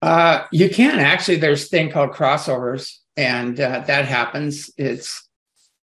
Uh, 0.00 0.44
you 0.52 0.70
can 0.70 0.98
actually 0.98 1.36
there's 1.36 1.66
a 1.66 1.68
thing 1.68 1.90
called 1.90 2.12
crossovers 2.12 2.96
and 3.16 3.60
uh, 3.60 3.80
that 3.86 4.06
happens. 4.06 4.70
It's 4.78 5.28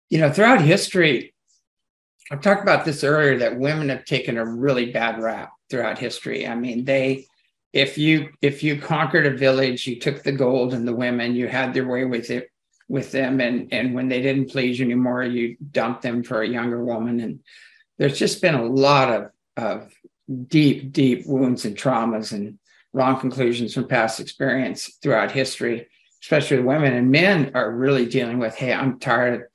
you 0.09 0.19
know 0.19 0.31
throughout 0.31 0.62
history 0.62 1.33
I've 2.34 2.41
talked 2.41 2.63
about 2.63 2.84
this 2.84 3.04
earlier 3.04 3.38
that 3.38 3.60
women 3.60 3.89
have 3.89 4.06
taken 4.06 4.39
a 4.39 4.46
really 4.46 4.91
bad 4.91 5.22
rap 5.22 5.52
throughout 5.69 6.00
history. 6.00 6.48
I 6.48 6.56
mean, 6.56 6.84
they 6.84 7.28
if 7.74 7.96
you 7.96 8.30
if 8.41 8.63
you 8.63 8.82
conquered 8.82 9.28
a 9.28 9.38
village, 9.38 9.86
you 9.86 10.00
took 10.00 10.24
the 10.24 10.32
gold 10.32 10.74
and 10.74 10.88
the 10.88 10.96
women, 10.96 11.36
you 11.36 11.48
had 11.48 11.76
their 11.76 11.88
way 11.88 12.06
with 12.06 12.32
it 12.32 12.50
with 12.89 13.12
them, 13.12 13.39
and 13.39 13.72
and 13.72 13.93
when 13.93 14.08
they 14.08 14.19
didn't 14.19 14.50
please 14.50 14.80
you 14.80 14.86
anymore, 14.86 15.22
you 15.22 15.58
dumped 15.72 16.02
them 16.02 16.24
for 16.24 16.41
a 16.41 16.48
younger 16.48 16.84
woman. 16.84 17.19
And 17.19 17.41
there's 18.00 18.17
just 18.17 18.41
been 18.41 18.56
a 18.56 18.65
lot 18.65 19.10
of 19.13 19.30
of 19.56 19.93
deep, 20.48 20.91
deep 20.91 21.28
wounds 21.28 21.65
and 21.65 21.78
traumas 21.78 22.32
and 22.32 22.58
wrong 22.93 23.19
conclusions 23.19 23.76
from 23.76 23.88
past 23.88 24.19
experience 24.19 24.98
throughout 25.04 25.30
history, 25.30 25.88
especially 26.24 26.58
with 26.58 26.65
women 26.65 26.93
and 26.93 27.12
men 27.12 27.52
are 27.54 27.69
really 27.69 28.08
dealing 28.08 28.39
with, 28.39 28.56
hey, 28.56 28.74
I'm 28.74 28.98
tired 28.98 29.36
of 29.36 29.48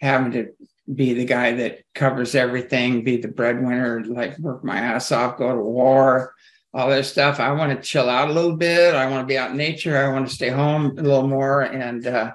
having 0.00 0.32
to 0.32 0.52
be 0.92 1.14
the 1.14 1.24
guy 1.24 1.52
that 1.54 1.80
covers 1.94 2.34
everything, 2.34 3.04
be 3.04 3.16
the 3.16 3.28
breadwinner, 3.28 4.04
like 4.04 4.38
work 4.38 4.64
my 4.64 4.78
ass 4.78 5.12
off, 5.12 5.38
go 5.38 5.54
to 5.54 5.60
war, 5.60 6.34
all 6.74 6.90
this 6.90 7.10
stuff. 7.10 7.38
I 7.40 7.52
want 7.52 7.72
to 7.72 7.88
chill 7.88 8.08
out 8.08 8.28
a 8.28 8.32
little 8.32 8.56
bit. 8.56 8.94
I 8.94 9.08
want 9.10 9.22
to 9.22 9.32
be 9.32 9.38
out 9.38 9.50
in 9.50 9.56
nature. 9.56 9.96
I 9.96 10.12
want 10.12 10.28
to 10.28 10.34
stay 10.34 10.48
home 10.48 10.98
a 10.98 11.02
little 11.02 11.26
more. 11.26 11.62
And 11.62 12.06
uh, 12.06 12.32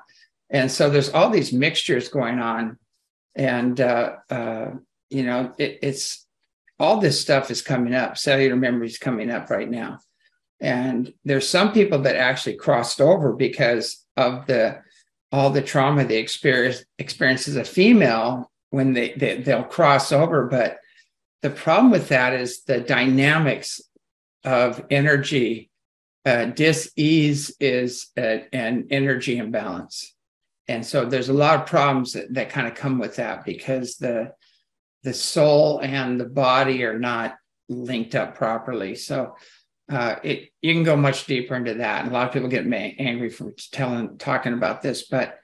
and 0.49 0.71
so 0.71 0.89
there's 0.89 1.09
all 1.09 1.29
these 1.29 1.51
mixtures 1.51 2.09
going 2.09 2.39
on. 2.39 2.77
And 3.35 3.79
uh, 3.81 4.15
uh, 4.29 4.71
you 5.09 5.23
know, 5.23 5.53
it, 5.57 5.79
it's 5.81 6.25
all 6.79 6.99
this 6.99 7.19
stuff 7.19 7.51
is 7.51 7.61
coming 7.61 7.93
up. 7.93 8.17
Cellular 8.17 8.55
memory 8.55 8.87
is 8.87 8.97
coming 8.97 9.31
up 9.31 9.49
right 9.49 9.69
now. 9.69 9.99
And 10.59 11.13
there's 11.23 11.47
some 11.47 11.71
people 11.71 11.99
that 11.99 12.15
actually 12.15 12.55
crossed 12.55 13.01
over 13.01 13.33
because 13.33 14.05
of 14.15 14.47
the 14.47 14.81
all 15.31 15.49
the 15.49 15.61
trauma 15.61 16.05
they 16.05 16.17
experience 16.17 16.83
experience 16.97 17.47
as 17.47 17.55
a 17.55 17.63
female 17.63 18.51
when 18.69 18.93
they, 18.93 19.13
they 19.13 19.41
they'll 19.41 19.63
cross 19.63 20.11
over. 20.11 20.47
But 20.47 20.77
the 21.41 21.49
problem 21.49 21.91
with 21.91 22.09
that 22.09 22.33
is 22.33 22.63
the 22.63 22.79
dynamics 22.79 23.81
of 24.43 24.85
energy 24.89 25.69
uh, 26.25 26.45
dis-ease 26.45 27.55
is 27.59 28.07
a, 28.17 28.43
an 28.51 28.87
energy 28.91 29.37
imbalance. 29.37 30.13
And 30.67 30.85
so 30.85 31.05
there's 31.05 31.29
a 31.29 31.33
lot 31.33 31.61
of 31.61 31.65
problems 31.65 32.11
that, 32.13 32.33
that 32.33 32.49
kind 32.49 32.67
of 32.67 32.75
come 32.75 32.99
with 32.99 33.15
that 33.15 33.45
because 33.45 33.95
the 33.95 34.33
the 35.03 35.13
soul 35.13 35.79
and 35.79 36.19
the 36.19 36.25
body 36.25 36.83
are 36.83 36.99
not 36.99 37.35
linked 37.69 38.15
up 38.15 38.35
properly. 38.35 38.95
So 38.95 39.35
uh, 39.89 40.15
it 40.23 40.49
you 40.61 40.73
can 40.73 40.83
go 40.83 40.95
much 40.95 41.25
deeper 41.25 41.55
into 41.55 41.75
that. 41.75 42.01
And 42.03 42.11
a 42.11 42.13
lot 42.13 42.27
of 42.27 42.33
people 42.33 42.49
get 42.49 42.71
angry 42.71 43.29
from 43.29 43.53
telling 43.71 44.17
talking 44.17 44.53
about 44.53 44.81
this, 44.81 45.07
but 45.07 45.39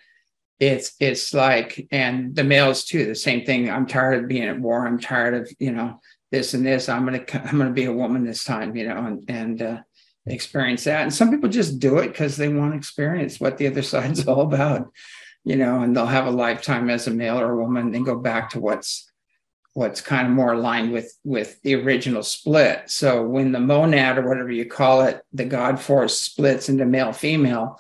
it's 0.60 0.94
it's 1.00 1.34
like 1.34 1.88
and 1.92 2.36
the 2.36 2.44
males 2.44 2.86
too 2.86 3.06
the 3.06 3.16
same 3.16 3.46
thing. 3.46 3.70
I'm 3.70 3.88
tired 3.88 4.24
of 4.24 4.30
being 4.30 4.44
at 4.44 4.60
war. 4.60 4.86
I'm 4.86 5.00
tired 5.00 5.34
of 5.34 5.52
you 5.60 5.72
know 5.72 6.00
this 6.32 6.54
and 6.54 6.66
this. 6.66 6.90
I'm 6.90 7.06
gonna 7.06 7.24
i'm 7.34 7.58
gonna 7.58 7.72
be 7.72 7.86
a 7.86 7.94
woman 7.94 8.26
this 8.26 8.44
time 8.44 8.76
you 8.76 8.88
know 8.88 8.98
and 8.98 9.24
and 9.30 9.62
uh, 9.62 9.78
experience 10.26 10.84
that. 10.86 11.04
And 11.04 11.14
some 11.14 11.32
people 11.32 11.50
just 11.50 11.80
do 11.80 12.00
it 12.00 12.10
because 12.10 12.36
they 12.36 12.50
want 12.50 12.74
to 12.74 12.78
experience 12.78 13.40
what 13.40 13.58
the 13.58 13.68
other 13.68 13.82
side's 13.94 14.28
all 14.28 14.42
about 14.42 14.92
you 15.46 15.56
know 15.56 15.82
and 15.82 15.96
they'll 15.96 16.06
have 16.06 16.28
a 16.28 16.32
lifetime 16.32 16.90
as 16.90 17.08
a 17.08 17.12
male 17.12 17.40
or 17.40 17.52
a 17.52 17.58
woman 17.58 17.94
and 17.94 18.06
go 18.06 18.18
back 18.18 18.50
to 18.50 18.60
what's 18.60 19.12
what's 19.74 20.02
kind 20.02 20.28
of 20.28 20.34
more 20.34 20.54
aligned 20.54 20.92
with 20.92 21.18
with 21.24 21.62
the 21.64 21.76
original 21.76 22.24
split. 22.24 22.84
So 22.88 23.26
when 23.26 23.52
the 23.52 23.60
monad 23.60 24.18
or 24.18 24.28
whatever 24.28 24.52
you 24.52 24.66
call 24.66 25.02
it, 25.02 25.22
the 25.34 25.46
God 25.46 25.80
force 25.80 26.20
splits 26.20 26.70
into 26.70 26.86
male 26.86 27.12
female, 27.12 27.80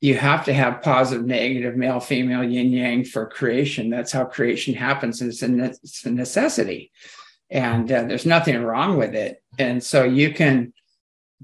you 0.00 0.14
have 0.14 0.44
to 0.46 0.54
have 0.54 0.82
positive, 0.82 1.26
negative, 1.26 1.76
male, 1.76 2.00
female, 2.00 2.44
yin 2.44 2.72
yang 2.72 3.04
for 3.04 3.26
creation. 3.26 3.90
That's 3.90 4.12
how 4.12 4.24
creation 4.24 4.74
happens. 4.74 5.20
It's 5.20 5.42
a, 5.42 5.64
it's 5.64 6.04
a 6.04 6.10
necessity, 6.10 6.92
and 7.50 7.90
uh, 7.90 8.04
there's 8.04 8.26
nothing 8.26 8.62
wrong 8.62 8.96
with 8.96 9.14
it. 9.14 9.42
And 9.58 9.82
so 9.82 10.04
you 10.04 10.32
can 10.32 10.72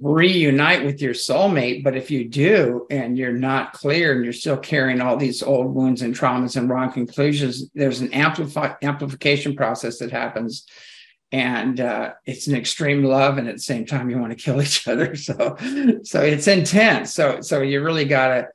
reunite 0.01 0.85
with 0.85 1.01
your 1.01 1.15
soulmate. 1.15 1.85
But 1.85 1.97
if 1.97 2.11
you 2.11 2.29
do 2.29 2.87
and 2.91 3.17
you're 3.17 3.33
not 3.33 3.73
clear 3.73 4.13
and 4.13 4.25
you're 4.25 4.33
still 4.33 4.57
carrying 4.57 5.01
all 5.01 5.17
these 5.17 5.43
old 5.43 5.75
wounds 5.75 6.03
and 6.03 6.15
traumas 6.15 6.57
and 6.57 6.69
wrong 6.69 6.93
conclusions, 6.93 7.71
there's 7.75 8.01
an 8.01 8.13
amplification 8.13 9.55
process 9.55 9.99
that 9.99 10.11
happens. 10.11 10.67
And 11.33 11.81
uh, 11.81 12.13
it's 12.27 12.47
an 12.47 12.55
extreme 12.55 13.03
love, 13.03 13.39
and 13.39 13.49
at 13.49 13.57
the 13.57 13.61
same 13.61 13.87
time, 13.87 14.09
you 14.09 14.19
want 14.19 14.31
to 14.31 14.45
kill 14.45 14.63
each 14.63 14.87
other. 14.87 15.17
So, 15.17 15.57
so 16.05 16.23
it's 16.23 16.47
intense. 16.47 17.13
So, 17.13 17.41
so 17.41 17.61
you 17.61 17.83
really 17.83 18.05
gotta 18.05 18.49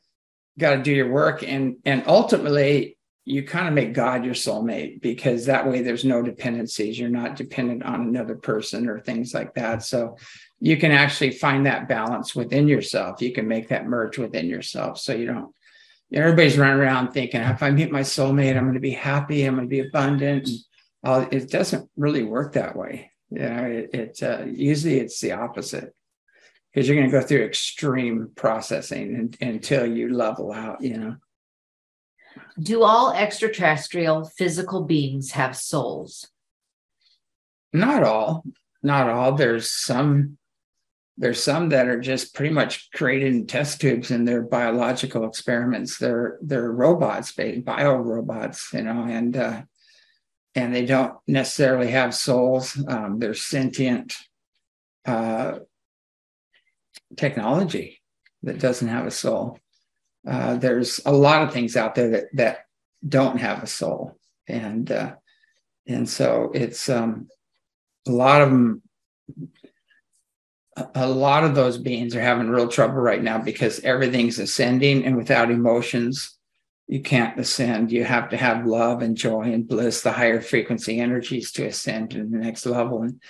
gotta 0.58 0.82
do 0.82 0.94
your 0.94 1.12
work, 1.12 1.44
and 1.44 1.76
and 1.84 2.04
ultimately, 2.08 2.98
you 3.26 3.44
kind 3.44 3.68
of 3.68 3.74
make 3.74 3.94
God 3.94 4.24
your 4.24 4.34
soulmate 4.34 5.02
because 5.02 5.48
that 5.48 5.68
way 5.68 5.82
there's 5.82 6.06
no 6.06 6.22
dependencies. 6.22 6.98
You're 6.98 7.10
not 7.10 7.36
dependent 7.36 7.84
on 7.84 8.02
another 8.02 8.36
person 8.36 8.88
or 8.88 9.02
things 9.02 9.34
like 9.34 9.56
that. 9.56 9.84
So 9.84 10.16
you 10.60 10.78
can 10.78 10.92
actually 10.92 11.32
find 11.32 11.66
that 11.66 11.88
balance 11.88 12.36
within 12.36 12.68
yourself. 12.68 13.22
You 13.22 13.32
can 13.32 13.48
make 13.48 13.70
that 13.70 13.86
merge 13.86 14.18
within 14.18 14.48
yourself. 14.48 15.00
So 15.00 15.14
you 15.14 15.26
don't, 15.26 15.56
everybody's 16.14 16.58
running 16.58 16.80
around 16.80 17.12
thinking, 17.12 17.42
if 17.42 17.64
I 17.64 17.72
meet 17.72 17.92
my 17.92 18.02
soulmate, 18.02 18.58
I'm 18.58 18.64
going 18.64 18.74
to 18.74 18.80
be 18.80 18.92
happy, 18.92 19.46
I'm 19.46 19.56
going 19.56 19.68
to 19.68 19.70
be 19.70 19.88
abundant. 19.88 20.50
Uh, 21.04 21.26
it 21.32 21.50
doesn't 21.50 21.90
really 21.96 22.24
work 22.24 22.54
that 22.54 22.76
way. 22.76 23.12
You 23.30 23.40
know, 23.40 23.64
it, 23.64 23.90
it 23.94 24.24
uh, 24.24 24.46
usually 24.46 25.00
it's 25.00 25.22
the 25.22 25.34
opposite 25.34 25.96
because 26.74 26.88
you're 26.88 26.98
going 26.98 27.10
to 27.10 27.20
go 27.20 27.26
through 27.26 27.46
extreme 27.46 28.32
processing 28.36 29.16
and, 29.16 29.38
until 29.40 29.86
you 29.86 30.14
level 30.14 30.52
out, 30.52 30.82
you 30.82 30.98
know. 30.98 31.16
Do 32.60 32.84
all 32.84 33.14
extraterrestrial 33.14 34.26
physical 34.26 34.84
beings 34.84 35.32
have 35.32 35.56
souls? 35.56 36.28
Not 37.72 38.04
all. 38.04 38.44
Not 38.82 39.10
all. 39.10 39.34
There's 39.34 39.72
some 39.72 40.39
there's 41.20 41.44
some 41.44 41.70
that 41.70 41.90
are 41.90 42.00
just 42.00 42.34
pretty 42.34 42.54
much 42.54 42.90
created 42.94 43.34
in 43.34 43.46
test 43.46 43.82
tubes 43.82 44.10
and 44.10 44.26
they're 44.26 44.42
biological 44.42 45.26
experiments. 45.26 45.98
They're 45.98 46.40
they're 46.42 46.72
robots, 46.72 47.34
bio 47.34 47.98
robots, 47.98 48.70
you 48.74 48.84
know, 48.84 49.04
and 49.04 49.36
uh, 49.36 49.62
and 50.56 50.74
they 50.74 50.86
don't 50.86 51.16
necessarily 51.28 51.92
have 51.92 52.16
souls. 52.16 52.82
Um, 52.88 53.20
they're 53.20 53.34
sentient 53.34 54.16
uh, 55.06 55.60
technology 57.18 58.02
that 58.44 58.60
doesn't 58.60 58.88
have 58.88 59.06
a 59.06 59.12
soul. 59.12 59.60
Uh, 60.26 60.56
there's 60.56 61.02
a 61.06 61.12
lot 61.12 61.44
of 61.44 61.52
things 61.52 61.76
out 61.76 61.96
there 61.96 62.10
that 62.12 62.26
that 62.34 62.60
don't 63.06 63.40
have 63.40 63.62
a 63.62 63.68
soul, 63.68 64.18
and 64.48 64.90
uh, 64.90 65.16
and 65.86 66.08
so 66.08 66.50
it's 66.54 66.88
um, 66.88 67.28
a 68.08 68.12
lot 68.12 68.42
of 68.42 68.50
them 68.50 68.82
a 70.96 71.08
lot 71.08 71.44
of 71.44 71.56
those 71.56 71.78
beings 71.78 72.16
are 72.16 72.22
having 72.22 72.50
real 72.50 72.68
trouble 72.68 72.96
right 72.96 73.22
now 73.22 73.38
because 73.38 73.80
everything's 73.82 74.40
ascending 74.40 75.06
and 75.06 75.16
without 75.16 75.52
emotions 75.52 76.38
you 76.90 77.02
can't 77.02 77.40
ascend. 77.40 77.92
You 77.92 78.04
have 78.04 78.30
to 78.30 78.38
have 78.38 78.66
love 78.66 79.04
and 79.04 79.16
joy 79.16 79.44
and 79.44 79.68
bliss 79.68 80.02
the 80.02 80.12
higher 80.12 80.42
frequency 80.42 81.00
energies 81.00 81.52
to 81.52 81.68
ascend 81.68 82.10
to 82.12 82.18
the 82.18 82.38
next 82.38 82.66
level. 82.66 83.04
And 83.04 83.22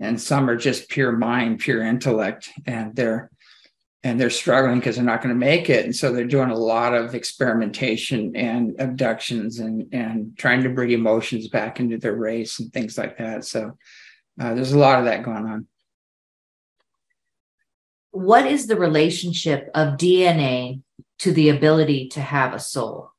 and 0.00 0.20
some 0.20 0.50
are 0.50 0.56
just 0.56 0.88
pure 0.88 1.12
mind 1.12 1.60
pure 1.60 1.82
intellect 1.82 2.50
and 2.66 2.94
they're 2.96 3.30
and 4.02 4.20
they're 4.20 4.30
struggling 4.30 4.80
because 4.80 4.96
they're 4.96 5.04
not 5.04 5.22
going 5.22 5.32
to 5.32 5.38
make 5.38 5.70
it. 5.70 5.84
And 5.84 5.94
so 5.94 6.12
they're 6.12 6.26
doing 6.26 6.50
a 6.50 6.56
lot 6.56 6.92
of 6.92 7.14
experimentation 7.14 8.34
and 8.34 8.74
abductions 8.80 9.60
and 9.60 9.94
and 9.94 10.36
trying 10.36 10.64
to 10.64 10.68
bring 10.70 10.90
emotions 10.90 11.46
back 11.46 11.78
into 11.78 11.98
their 11.98 12.16
race 12.16 12.58
and 12.58 12.72
things 12.72 12.98
like 12.98 13.16
that. 13.18 13.44
So 13.44 13.78
uh, 14.40 14.54
there's 14.54 14.72
a 14.72 14.78
lot 14.78 14.98
of 14.98 15.04
that 15.04 15.22
going 15.22 15.46
on 15.46 15.68
what 18.14 18.46
is 18.46 18.68
the 18.68 18.76
relationship 18.76 19.68
of 19.74 19.96
DNA 19.96 20.80
to 21.18 21.32
the 21.32 21.48
ability 21.48 22.08
to 22.10 22.20
have 22.20 22.54
a 22.54 22.60
soul? 22.60 23.10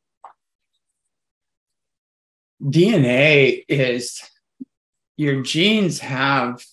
DNA 2.63 3.65
is 3.67 4.21
your 5.17 5.41
genes 5.43 5.99
have 5.99 6.63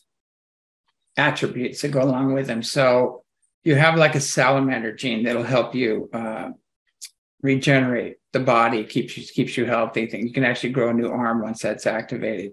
attributes 1.17 1.83
that 1.83 1.89
go 1.89 2.01
along 2.01 2.33
with 2.33 2.47
them. 2.47 2.63
So 2.63 3.25
you 3.65 3.75
have 3.75 3.97
like 3.97 4.15
a 4.15 4.21
salamander 4.21 4.95
gene 4.95 5.25
that'll 5.25 5.43
help 5.43 5.75
you 5.75 6.09
uh, 6.13 6.51
regenerate 7.43 8.19
the 8.33 8.41
body, 8.41 8.85
keeps 8.85 9.19
you 9.19 9.25
keeps 9.25 9.57
you 9.57 9.67
healthy. 9.67 10.07
Thing 10.07 10.29
you 10.29 10.33
can 10.33 10.45
actually 10.45 10.71
grow 10.71 10.91
a 10.91 10.95
new 10.95 11.09
arm 11.09 11.43
once 11.43 11.61
that's 11.61 11.87
activated. 11.87 12.53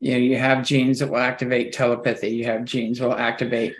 You 0.00 0.12
know, 0.12 0.18
you 0.18 0.36
have 0.36 0.66
genes 0.66 0.98
that 0.98 1.08
will 1.08 1.16
activate 1.16 1.72
telepathy. 1.72 2.28
You 2.28 2.44
have 2.44 2.66
genes 2.66 3.00
will 3.00 3.16
activate 3.16 3.74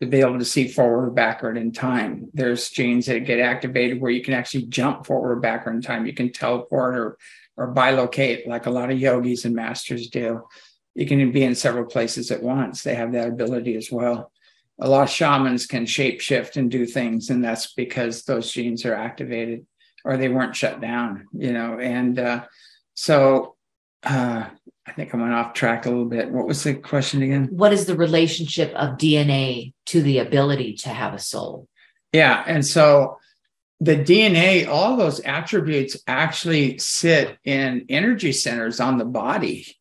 to 0.00 0.06
be 0.06 0.20
able 0.20 0.38
to 0.38 0.44
see 0.44 0.68
forward 0.68 1.08
or 1.08 1.10
backward 1.10 1.56
in 1.56 1.72
time. 1.72 2.28
There's 2.32 2.70
genes 2.70 3.06
that 3.06 3.26
get 3.26 3.40
activated 3.40 4.00
where 4.00 4.10
you 4.10 4.22
can 4.22 4.34
actually 4.34 4.66
jump 4.66 5.06
forward 5.06 5.32
or 5.32 5.40
backward 5.40 5.74
in 5.74 5.82
time. 5.82 6.06
You 6.06 6.14
can 6.14 6.32
teleport 6.32 6.96
or 6.96 7.18
or 7.56 7.74
bilocate 7.74 8.46
like 8.46 8.66
a 8.66 8.70
lot 8.70 8.90
of 8.90 9.00
yogis 9.00 9.44
and 9.44 9.54
masters 9.54 10.08
do. 10.08 10.42
You 10.94 11.06
can 11.06 11.32
be 11.32 11.42
in 11.42 11.56
several 11.56 11.86
places 11.86 12.30
at 12.30 12.42
once. 12.42 12.82
They 12.82 12.94
have 12.94 13.12
that 13.12 13.28
ability 13.28 13.76
as 13.76 13.90
well. 13.90 14.30
A 14.80 14.88
lot 14.88 15.02
of 15.02 15.10
shamans 15.10 15.66
can 15.66 15.84
shapeshift 15.84 16.56
and 16.56 16.70
do 16.70 16.86
things, 16.86 17.30
and 17.30 17.42
that's 17.42 17.74
because 17.74 18.22
those 18.22 18.52
genes 18.52 18.84
are 18.84 18.94
activated 18.94 19.66
or 20.04 20.16
they 20.16 20.28
weren't 20.28 20.54
shut 20.54 20.80
down, 20.80 21.26
you 21.32 21.52
know. 21.52 21.80
And 21.80 22.18
uh, 22.18 22.44
so 22.94 23.56
uh, 24.04 24.48
I 24.88 24.92
think 24.92 25.14
I 25.14 25.18
went 25.18 25.34
off 25.34 25.52
track 25.52 25.84
a 25.84 25.90
little 25.90 26.06
bit. 26.06 26.30
What 26.30 26.46
was 26.46 26.64
the 26.64 26.74
question 26.74 27.22
again? 27.22 27.48
What 27.50 27.72
is 27.72 27.84
the 27.84 27.96
relationship 27.96 28.72
of 28.74 28.96
DNA 28.96 29.74
to 29.86 30.00
the 30.00 30.18
ability 30.18 30.74
to 30.76 30.88
have 30.88 31.12
a 31.12 31.18
soul? 31.18 31.68
Yeah. 32.12 32.42
And 32.46 32.64
so 32.64 33.18
the 33.80 33.96
DNA, 33.96 34.66
all 34.66 34.96
those 34.96 35.20
attributes 35.20 35.96
actually 36.06 36.78
sit 36.78 37.36
in 37.44 37.84
energy 37.90 38.32
centers 38.32 38.80
on 38.80 38.96
the 38.96 39.04
body. 39.04 39.76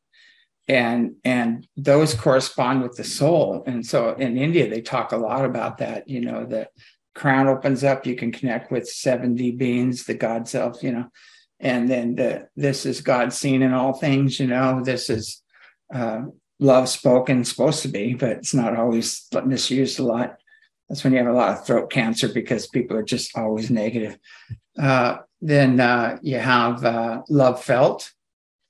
And 0.67 1.15
and 1.23 1.65
those 1.77 2.13
correspond 2.13 2.83
with 2.83 2.97
the 2.97 3.05
soul. 3.05 3.63
And 3.65 3.85
so 3.85 4.13
in 4.15 4.37
India, 4.37 4.69
they 4.69 4.81
talk 4.81 5.13
a 5.13 5.17
lot 5.17 5.45
about 5.45 5.77
that, 5.77 6.09
you 6.09 6.19
know, 6.19 6.45
the 6.45 6.67
crown 7.15 7.47
opens 7.47 7.85
up, 7.85 8.05
you 8.05 8.17
can 8.17 8.33
connect 8.33 8.69
with 8.69 8.87
70 8.87 9.51
beings, 9.51 10.03
the 10.03 10.13
God 10.13 10.49
self, 10.49 10.83
you 10.83 10.91
know 10.91 11.09
and 11.59 11.89
then 11.89 12.15
the, 12.15 12.47
this 12.55 12.85
is 12.85 13.01
God 13.01 13.33
seen 13.33 13.61
in 13.61 13.73
all 13.73 13.93
things. 13.93 14.39
You 14.39 14.47
know, 14.47 14.83
this 14.83 15.09
is 15.09 15.41
uh, 15.93 16.21
love 16.59 16.89
spoken, 16.89 17.43
supposed 17.43 17.81
to 17.81 17.87
be, 17.87 18.13
but 18.13 18.31
it's 18.31 18.53
not 18.53 18.75
always 18.75 19.27
misused 19.45 19.99
a 19.99 20.03
lot. 20.03 20.37
That's 20.87 21.03
when 21.03 21.13
you 21.13 21.19
have 21.19 21.27
a 21.27 21.33
lot 21.33 21.57
of 21.57 21.65
throat 21.65 21.89
cancer 21.89 22.29
because 22.29 22.67
people 22.67 22.95
are 22.95 23.03
just 23.03 23.37
always 23.37 23.69
negative. 23.69 24.17
Uh, 24.79 25.17
then 25.41 25.79
uh, 25.79 26.17
you 26.21 26.37
have 26.39 26.85
uh, 26.85 27.21
love 27.29 27.63
felt, 27.63 28.11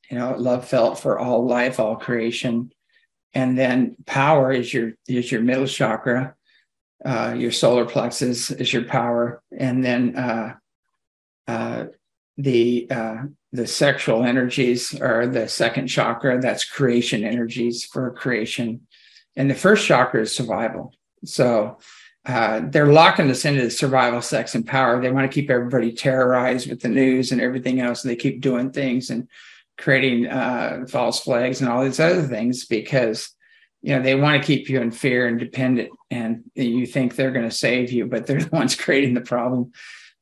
you 0.10 0.18
know, 0.18 0.36
love 0.38 0.68
felt 0.68 1.00
for 1.00 1.20
all 1.20 1.46
life, 1.46 1.80
all 1.80 1.96
creation, 1.96 2.72
and 3.34 3.58
then 3.58 3.96
power 4.06 4.52
is 4.52 4.74
your 4.74 4.94
is 5.08 5.32
your 5.32 5.42
middle 5.42 5.68
chakra. 5.68 6.34
Uh, 7.06 7.36
your 7.38 7.52
solar 7.52 7.86
plexus 7.86 8.50
is 8.50 8.74
your 8.74 8.84
power, 8.84 9.44
and 9.56 9.86
then 9.86 10.16
uh, 11.48 11.86
the 12.38 12.88
uh, 12.90 13.24
the 13.52 13.68
sexual 13.68 14.24
energies 14.24 15.00
are 15.00 15.26
the 15.26 15.48
second 15.48 15.88
chakra. 15.88 16.40
That's 16.40 16.64
creation 16.64 17.24
energies 17.24 17.84
for 17.86 18.12
creation. 18.12 18.82
And 19.36 19.50
the 19.50 19.56
first 19.56 19.86
chakra 19.86 20.22
is 20.22 20.36
survival. 20.36 20.94
So 21.26 21.80
uh, 22.26 22.62
they're 22.66 22.92
locking 22.92 23.30
us 23.30 23.46
into 23.46 23.64
the 23.64 23.72
survival 23.72 24.22
sex 24.22 24.54
and 24.54 24.68
power. 24.68 25.02
They 25.02 25.12
want 25.12 25.30
to 25.30 25.34
keep 25.34 25.50
everybody 25.50 25.92
terrorized 25.94 26.70
with 26.70 26.82
the 26.82 26.90
news 26.90 27.32
and 27.32 27.42
everything 27.42 27.80
else. 27.80 28.04
And 28.04 28.12
they 28.12 28.18
keep 28.18 28.42
doing 28.42 28.72
things 28.72 29.10
and 29.10 29.28
creating 29.78 30.28
uh, 30.28 30.86
false 30.90 31.22
flags 31.22 31.62
and 31.62 31.70
all 31.70 31.84
these 31.84 32.00
other 32.00 32.24
things 32.24 32.66
because 32.66 33.32
you 33.82 33.96
know 33.96 34.02
they 34.02 34.16
want 34.16 34.42
to 34.42 34.46
keep 34.46 34.70
you 34.70 34.82
in 34.82 34.92
fear 34.92 35.28
and 35.28 35.40
dependent. 35.40 35.90
And 36.12 36.44
you 36.54 36.86
think 36.86 37.16
they're 37.16 37.32
going 37.32 37.50
to 37.50 37.56
save 37.56 37.92
you 37.92 38.06
but 38.06 38.28
they're 38.28 38.44
the 38.44 38.50
ones 38.50 38.76
creating 38.84 39.14
the 39.14 39.22
problem 39.22 39.72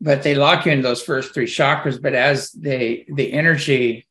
but 0.01 0.23
they 0.23 0.35
lock 0.35 0.65
you 0.65 0.71
into 0.71 0.87
those 0.87 1.01
first 1.01 1.33
three 1.33 1.47
chakras. 1.47 2.01
But 2.01 2.13
as 2.13 2.51
they 2.51 3.05
the 3.13 3.33
energy, 3.33 4.07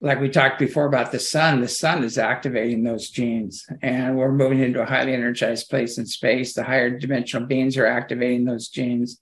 like 0.00 0.20
we 0.20 0.28
talked 0.28 0.58
before 0.58 0.86
about 0.86 1.12
the 1.12 1.18
sun, 1.18 1.60
the 1.60 1.68
sun 1.68 2.04
is 2.04 2.18
activating 2.18 2.84
those 2.84 3.10
genes, 3.10 3.66
and 3.82 4.16
we're 4.16 4.32
moving 4.32 4.60
into 4.60 4.82
a 4.82 4.86
highly 4.86 5.14
energized 5.14 5.70
place 5.70 5.98
in 5.98 6.06
space. 6.06 6.54
The 6.54 6.64
higher 6.64 6.90
dimensional 6.90 7.46
beings 7.46 7.76
are 7.76 7.86
activating 7.86 8.44
those 8.44 8.68
genes. 8.68 9.20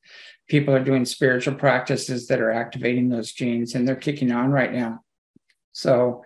People 0.48 0.74
are 0.74 0.84
doing 0.84 1.04
spiritual 1.04 1.54
practices 1.54 2.26
that 2.26 2.40
are 2.40 2.50
activating 2.50 3.08
those 3.08 3.32
genes, 3.32 3.74
and 3.74 3.86
they're 3.86 3.96
kicking 3.96 4.30
on 4.30 4.50
right 4.50 4.72
now. 4.72 5.00
So 5.72 6.24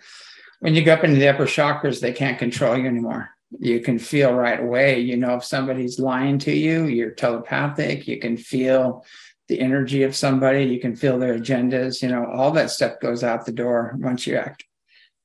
when 0.61 0.75
you 0.75 0.83
go 0.83 0.95
up 0.95 1.05
into 1.05 1.21
the 1.21 1.29
upper 1.29 1.47
chakras, 1.47 2.01
they 2.01 2.13
can't 2.13 2.39
control 2.39 2.77
you 2.77 2.87
anymore. 2.87 3.31
You 3.61 3.81
can 3.81 3.99
feel 3.99 4.35
right 4.35 4.61
away, 4.61 5.01
you 5.01 5.17
know, 5.17 5.37
if 5.37 5.45
somebody's 5.45 5.99
lying 5.99 6.39
to 6.41 6.53
you, 6.53 6.85
you're 6.85 7.11
telepathic, 7.11 8.07
you 8.07 8.19
can 8.19 8.37
feel 8.37 9.05
the 9.49 9.61
energy 9.61 10.03
of 10.03 10.15
somebody 10.15 10.65
you 10.65 10.81
can 10.81 10.95
feel 10.95 11.19
their 11.19 11.39
agendas 11.39 12.03
you 12.03 12.09
know 12.09 12.25
all 12.27 12.51
that 12.51 12.71
stuff 12.71 13.01
goes 13.01 13.25
out 13.25 13.47
the 13.47 13.53
door 13.53 13.95
once 13.99 14.27
you 14.27 14.37
act 14.37 14.65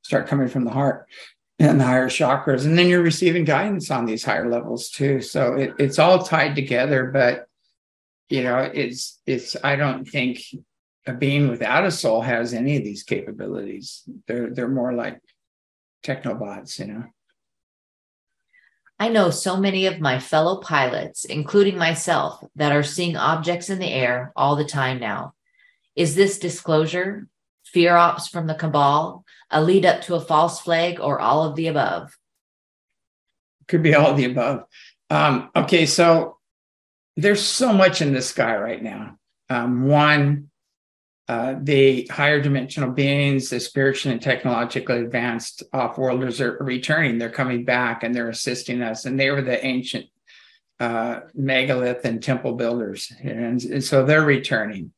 start 0.04 0.28
coming 0.28 0.48
from 0.48 0.66
the 0.66 0.72
heart 0.72 1.08
and 1.60 1.80
the 1.80 1.86
higher 1.86 2.10
chakras. 2.10 2.66
And 2.66 2.78
then 2.78 2.88
you're 2.88 3.02
receiving 3.02 3.46
guidance 3.46 3.90
on 3.92 4.06
these 4.06 4.24
higher 4.24 4.50
levels 4.50 4.90
too. 4.90 5.22
So 5.22 5.54
it, 5.54 5.74
it's 5.80 6.00
all 6.00 6.24
tied 6.24 6.56
together, 6.56 7.06
but 7.06 7.48
you 8.30 8.44
know, 8.44 8.60
it's 8.60 9.20
it's 9.26 9.56
I 9.64 9.76
don't 9.76 10.06
think 10.06 10.42
a 11.06 11.14
being 11.14 11.50
without 11.50 11.86
a 11.86 11.92
soul 11.92 12.22
has 12.22 12.54
any 12.54 12.78
of 12.78 12.84
these 12.84 13.04
capabilities. 13.04 14.04
They're 14.28 14.50
they're 14.50 14.68
more 14.68 14.94
like 14.94 15.20
technobots, 16.04 16.80
you 16.80 16.88
know. 16.88 17.04
I 19.00 19.10
know 19.10 19.30
so 19.30 19.58
many 19.58 19.86
of 19.86 20.00
my 20.00 20.20
fellow 20.20 20.58
pilots, 20.58 21.26
including 21.26 21.78
myself, 21.78 22.44
that 22.56 22.72
are 22.72 22.84
seeing 22.84 23.18
objects 23.18 23.70
in 23.70 23.80
the 23.80 23.92
air 23.92 24.32
all 24.36 24.56
the 24.56 24.66
time 24.66 25.00
now. 25.00 25.34
Is 25.96 26.16
this 26.16 26.40
disclosure, 26.40 27.28
fear 27.66 27.96
ops 27.96 28.28
from 28.28 28.48
the 28.48 28.56
cabal, 28.56 29.26
a 29.50 29.62
lead 29.62 29.86
up 29.86 30.02
to 30.04 30.16
a 30.16 30.22
false 30.22 30.62
flag, 30.62 31.00
or 31.00 31.20
all 31.20 31.44
of 31.44 31.56
the 31.56 31.68
above? 31.68 32.18
Could 33.68 33.84
be 33.84 33.96
all 33.96 34.12
of 34.12 34.18
the 34.18 34.26
above. 34.26 34.66
Um, 35.10 35.50
okay, 35.56 35.86
so 35.86 36.38
there's 37.18 37.42
so 37.42 37.74
much 37.74 38.02
in 38.02 38.14
the 38.14 38.22
sky 38.22 38.56
right 38.56 38.82
now. 38.82 39.18
Um, 39.50 39.86
one, 39.88 40.50
uh, 41.30 41.56
the 41.62 42.06
higher 42.12 42.42
dimensional 42.42 42.92
beings, 42.92 43.50
the 43.50 43.60
spiritually 43.60 44.14
and 44.14 44.22
technologically 44.22 45.00
advanced 45.00 45.64
off-worlders 45.72 46.42
are 46.42 46.58
returning. 46.60 47.18
They're 47.18 47.30
coming 47.30 47.64
back 47.64 48.04
and 48.04 48.14
they're 48.14 48.30
assisting 48.30 48.82
us. 48.82 49.06
And 49.06 49.18
they 49.18 49.32
were 49.32 49.42
the 49.42 49.66
ancient 49.66 50.08
uh, 50.80 51.22
megalith 51.34 52.04
and 52.04 52.22
temple 52.22 52.54
builders, 52.54 53.12
and, 53.22 53.62
and, 53.64 53.84
so 53.84 54.04
they're 54.04 54.26
returning. 54.26 54.92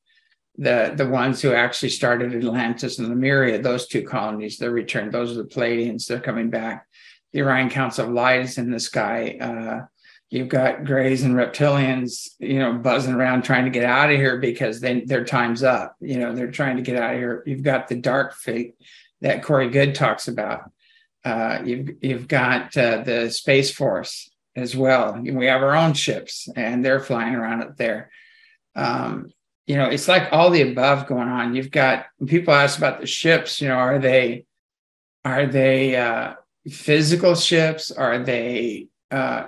The 0.57 0.93
the 0.95 1.07
ones 1.07 1.41
who 1.41 1.53
actually 1.53 1.89
started 1.89 2.33
Atlantis 2.33 2.97
and 2.97 3.09
Lemuria, 3.09 3.61
those 3.61 3.87
two 3.87 4.03
colonies, 4.03 4.57
they're 4.57 4.71
returned. 4.71 5.11
Those 5.11 5.33
are 5.33 5.43
the 5.43 5.49
Pleiadians. 5.49 6.07
They're 6.07 6.19
coming 6.19 6.49
back. 6.49 6.87
The 7.33 7.41
Orion 7.41 7.69
Council 7.69 8.05
of 8.05 8.13
Light 8.13 8.41
is 8.41 8.57
in 8.57 8.71
the 8.71 8.79
sky. 8.79 9.37
Uh, 9.39 9.85
you've 10.29 10.49
got 10.49 10.85
grays 10.85 11.23
and 11.23 11.35
reptilians, 11.35 12.29
you 12.39 12.59
know, 12.59 12.73
buzzing 12.73 13.13
around 13.13 13.43
trying 13.43 13.65
to 13.65 13.71
get 13.71 13.83
out 13.83 14.11
of 14.11 14.17
here 14.17 14.37
because 14.37 14.79
they, 14.79 15.01
their 15.01 15.23
time's 15.23 15.63
up. 15.63 15.95
You 15.99 16.19
know, 16.19 16.33
they're 16.33 16.51
trying 16.51 16.77
to 16.77 16.83
get 16.83 17.01
out 17.01 17.13
of 17.13 17.19
here. 17.19 17.43
You've 17.45 17.63
got 17.63 17.87
the 17.87 17.95
dark 17.95 18.33
fleet 18.33 18.75
that 19.21 19.43
Corey 19.43 19.69
Goode 19.69 19.95
talks 19.95 20.27
about. 20.27 20.71
Uh, 21.23 21.59
you've 21.65 21.89
you've 22.01 22.27
got 22.27 22.75
uh, 22.77 23.01
the 23.01 23.31
space 23.31 23.71
force 23.71 24.29
as 24.55 24.75
well. 24.75 25.19
We 25.19 25.47
have 25.47 25.63
our 25.63 25.75
own 25.75 25.93
ships, 25.93 26.47
and 26.55 26.85
they're 26.85 26.99
flying 26.99 27.33
around 27.33 27.63
up 27.63 27.77
there. 27.77 28.11
Um, 28.75 29.31
you 29.65 29.75
know, 29.75 29.85
it's 29.85 30.07
like 30.07 30.31
all 30.31 30.51
the 30.51 30.61
above 30.61 31.07
going 31.07 31.27
on. 31.27 31.55
You've 31.55 31.71
got 31.71 32.05
people 32.27 32.53
ask 32.53 32.77
about 32.77 33.01
the 33.01 33.07
ships. 33.07 33.59
You 33.59 33.69
know, 33.69 33.75
are 33.75 33.97
they 33.97 34.45
are 35.23 35.47
they 35.47 35.95
uh, 35.95 36.35
physical 36.69 37.33
ships? 37.33 37.89
Are 37.91 38.19
they 38.19 38.89
uh, 39.09 39.47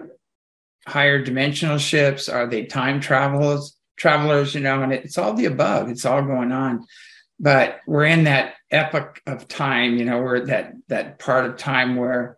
higher 0.88 1.22
dimensional 1.22 1.78
ships? 1.78 2.30
Are 2.30 2.48
they 2.48 2.66
time 2.66 3.00
travelers? 3.00 3.76
Travelers, 3.98 4.56
you 4.56 4.62
know, 4.62 4.84
and 4.84 4.94
it's 4.94 5.18
all 5.18 5.34
the 5.34 5.46
above. 5.46 5.90
It's 5.90 6.06
all 6.06 6.22
going 6.22 6.52
on, 6.52 6.86
but 7.40 7.80
we're 7.88 8.06
in 8.06 8.26
that 8.26 8.54
epoch 8.70 9.22
of 9.26 9.48
time. 9.48 9.98
You 9.98 10.06
know, 10.06 10.22
we're 10.22 10.46
that 10.46 10.74
that 10.88 11.18
part 11.18 11.46
of 11.46 11.58
time 11.58 11.96
where 11.96 12.38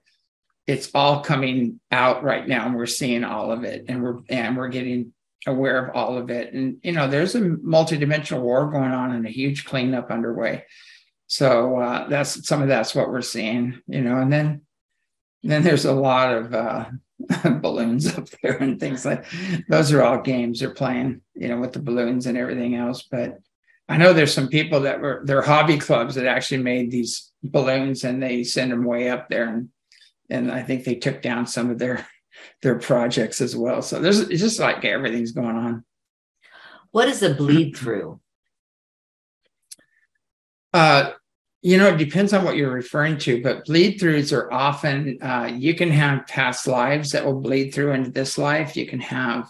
it's 0.67 0.89
all 0.95 1.21
coming 1.21 1.79
out 1.91 2.23
right 2.23 2.47
now, 2.47 2.65
and 2.65 2.75
we're 2.75 2.85
seeing 2.85 3.25
all 3.25 3.51
of 3.51 3.65
it, 3.65 3.85
and 3.89 4.01
we're 4.01 4.19
and 4.29 4.55
we're 4.55 4.69
getting 4.69 5.13
aware 5.47 5.85
of 5.85 5.95
all 5.95 6.17
of 6.17 6.29
it. 6.29 6.53
And 6.53 6.77
you 6.81 6.93
know, 6.93 7.07
there's 7.07 7.35
a 7.35 7.41
multidimensional 7.41 8.41
war 8.41 8.71
going 8.71 8.91
on 8.91 9.11
and 9.11 9.25
a 9.25 9.29
huge 9.31 9.65
cleanup 9.65 10.11
underway. 10.11 10.63
So 11.27 11.77
uh, 11.77 12.07
that's 12.07 12.47
some 12.47 12.61
of 12.61 12.69
that's 12.69 12.95
what 12.95 13.09
we're 13.09 13.21
seeing. 13.21 13.81
You 13.87 14.01
know, 14.01 14.17
and 14.17 14.31
then 14.31 14.61
then 15.43 15.63
there's 15.63 15.85
a 15.85 15.93
lot 15.93 16.33
of 16.33 16.53
uh, 16.53 16.85
balloons 17.61 18.17
up 18.17 18.27
there 18.41 18.57
and 18.57 18.79
things 18.79 19.05
like 19.05 19.25
those 19.67 19.91
are 19.91 20.01
all 20.01 20.21
games 20.21 20.59
they're 20.59 20.73
playing, 20.73 21.21
you 21.35 21.47
know, 21.47 21.59
with 21.59 21.73
the 21.73 21.79
balloons 21.79 22.25
and 22.25 22.37
everything 22.37 22.75
else. 22.75 23.03
But 23.09 23.39
I 23.87 23.97
know 23.97 24.13
there's 24.13 24.33
some 24.33 24.47
people 24.47 24.81
that 24.81 24.99
were 24.99 25.21
they're 25.25 25.41
hobby 25.41 25.77
clubs 25.77 26.15
that 26.15 26.25
actually 26.25 26.63
made 26.63 26.91
these 26.91 27.31
balloons 27.43 28.03
and 28.03 28.21
they 28.21 28.43
send 28.43 28.71
them 28.71 28.83
way 28.83 29.09
up 29.09 29.29
there 29.29 29.47
and 29.47 29.69
and 30.29 30.51
I 30.51 30.61
think 30.61 30.83
they 30.83 30.95
took 30.95 31.21
down 31.21 31.47
some 31.47 31.69
of 31.69 31.79
their 31.79 32.07
their 32.61 32.79
projects 32.79 33.41
as 33.41 33.55
well. 33.55 33.81
So 33.81 33.99
there's 33.99 34.19
it's 34.19 34.41
just 34.41 34.59
like 34.59 34.85
everything's 34.85 35.31
going 35.31 35.55
on. 35.55 35.83
What 36.91 37.07
is 37.07 37.21
a 37.21 37.33
bleed 37.33 37.75
through? 37.75 38.19
Uh 40.73 41.11
you 41.61 41.77
know, 41.77 41.89
it 41.89 41.97
depends 41.97 42.31
on 42.31 42.45
what 42.45 42.55
you're 42.55 42.71
referring 42.71 43.17
to, 43.19 43.41
but 43.41 43.65
bleed 43.65 43.99
throughs 43.99 44.31
are 44.31 44.51
often, 44.51 45.17
uh, 45.21 45.51
you 45.53 45.75
can 45.75 45.91
have 45.91 46.27
past 46.27 46.67
lives 46.67 47.11
that 47.11 47.25
will 47.25 47.41
bleed 47.41 47.71
through 47.71 47.91
into 47.91 48.11
this 48.11 48.37
life. 48.37 48.77
You 48.77 48.87
can 48.87 49.01
have 49.01 49.49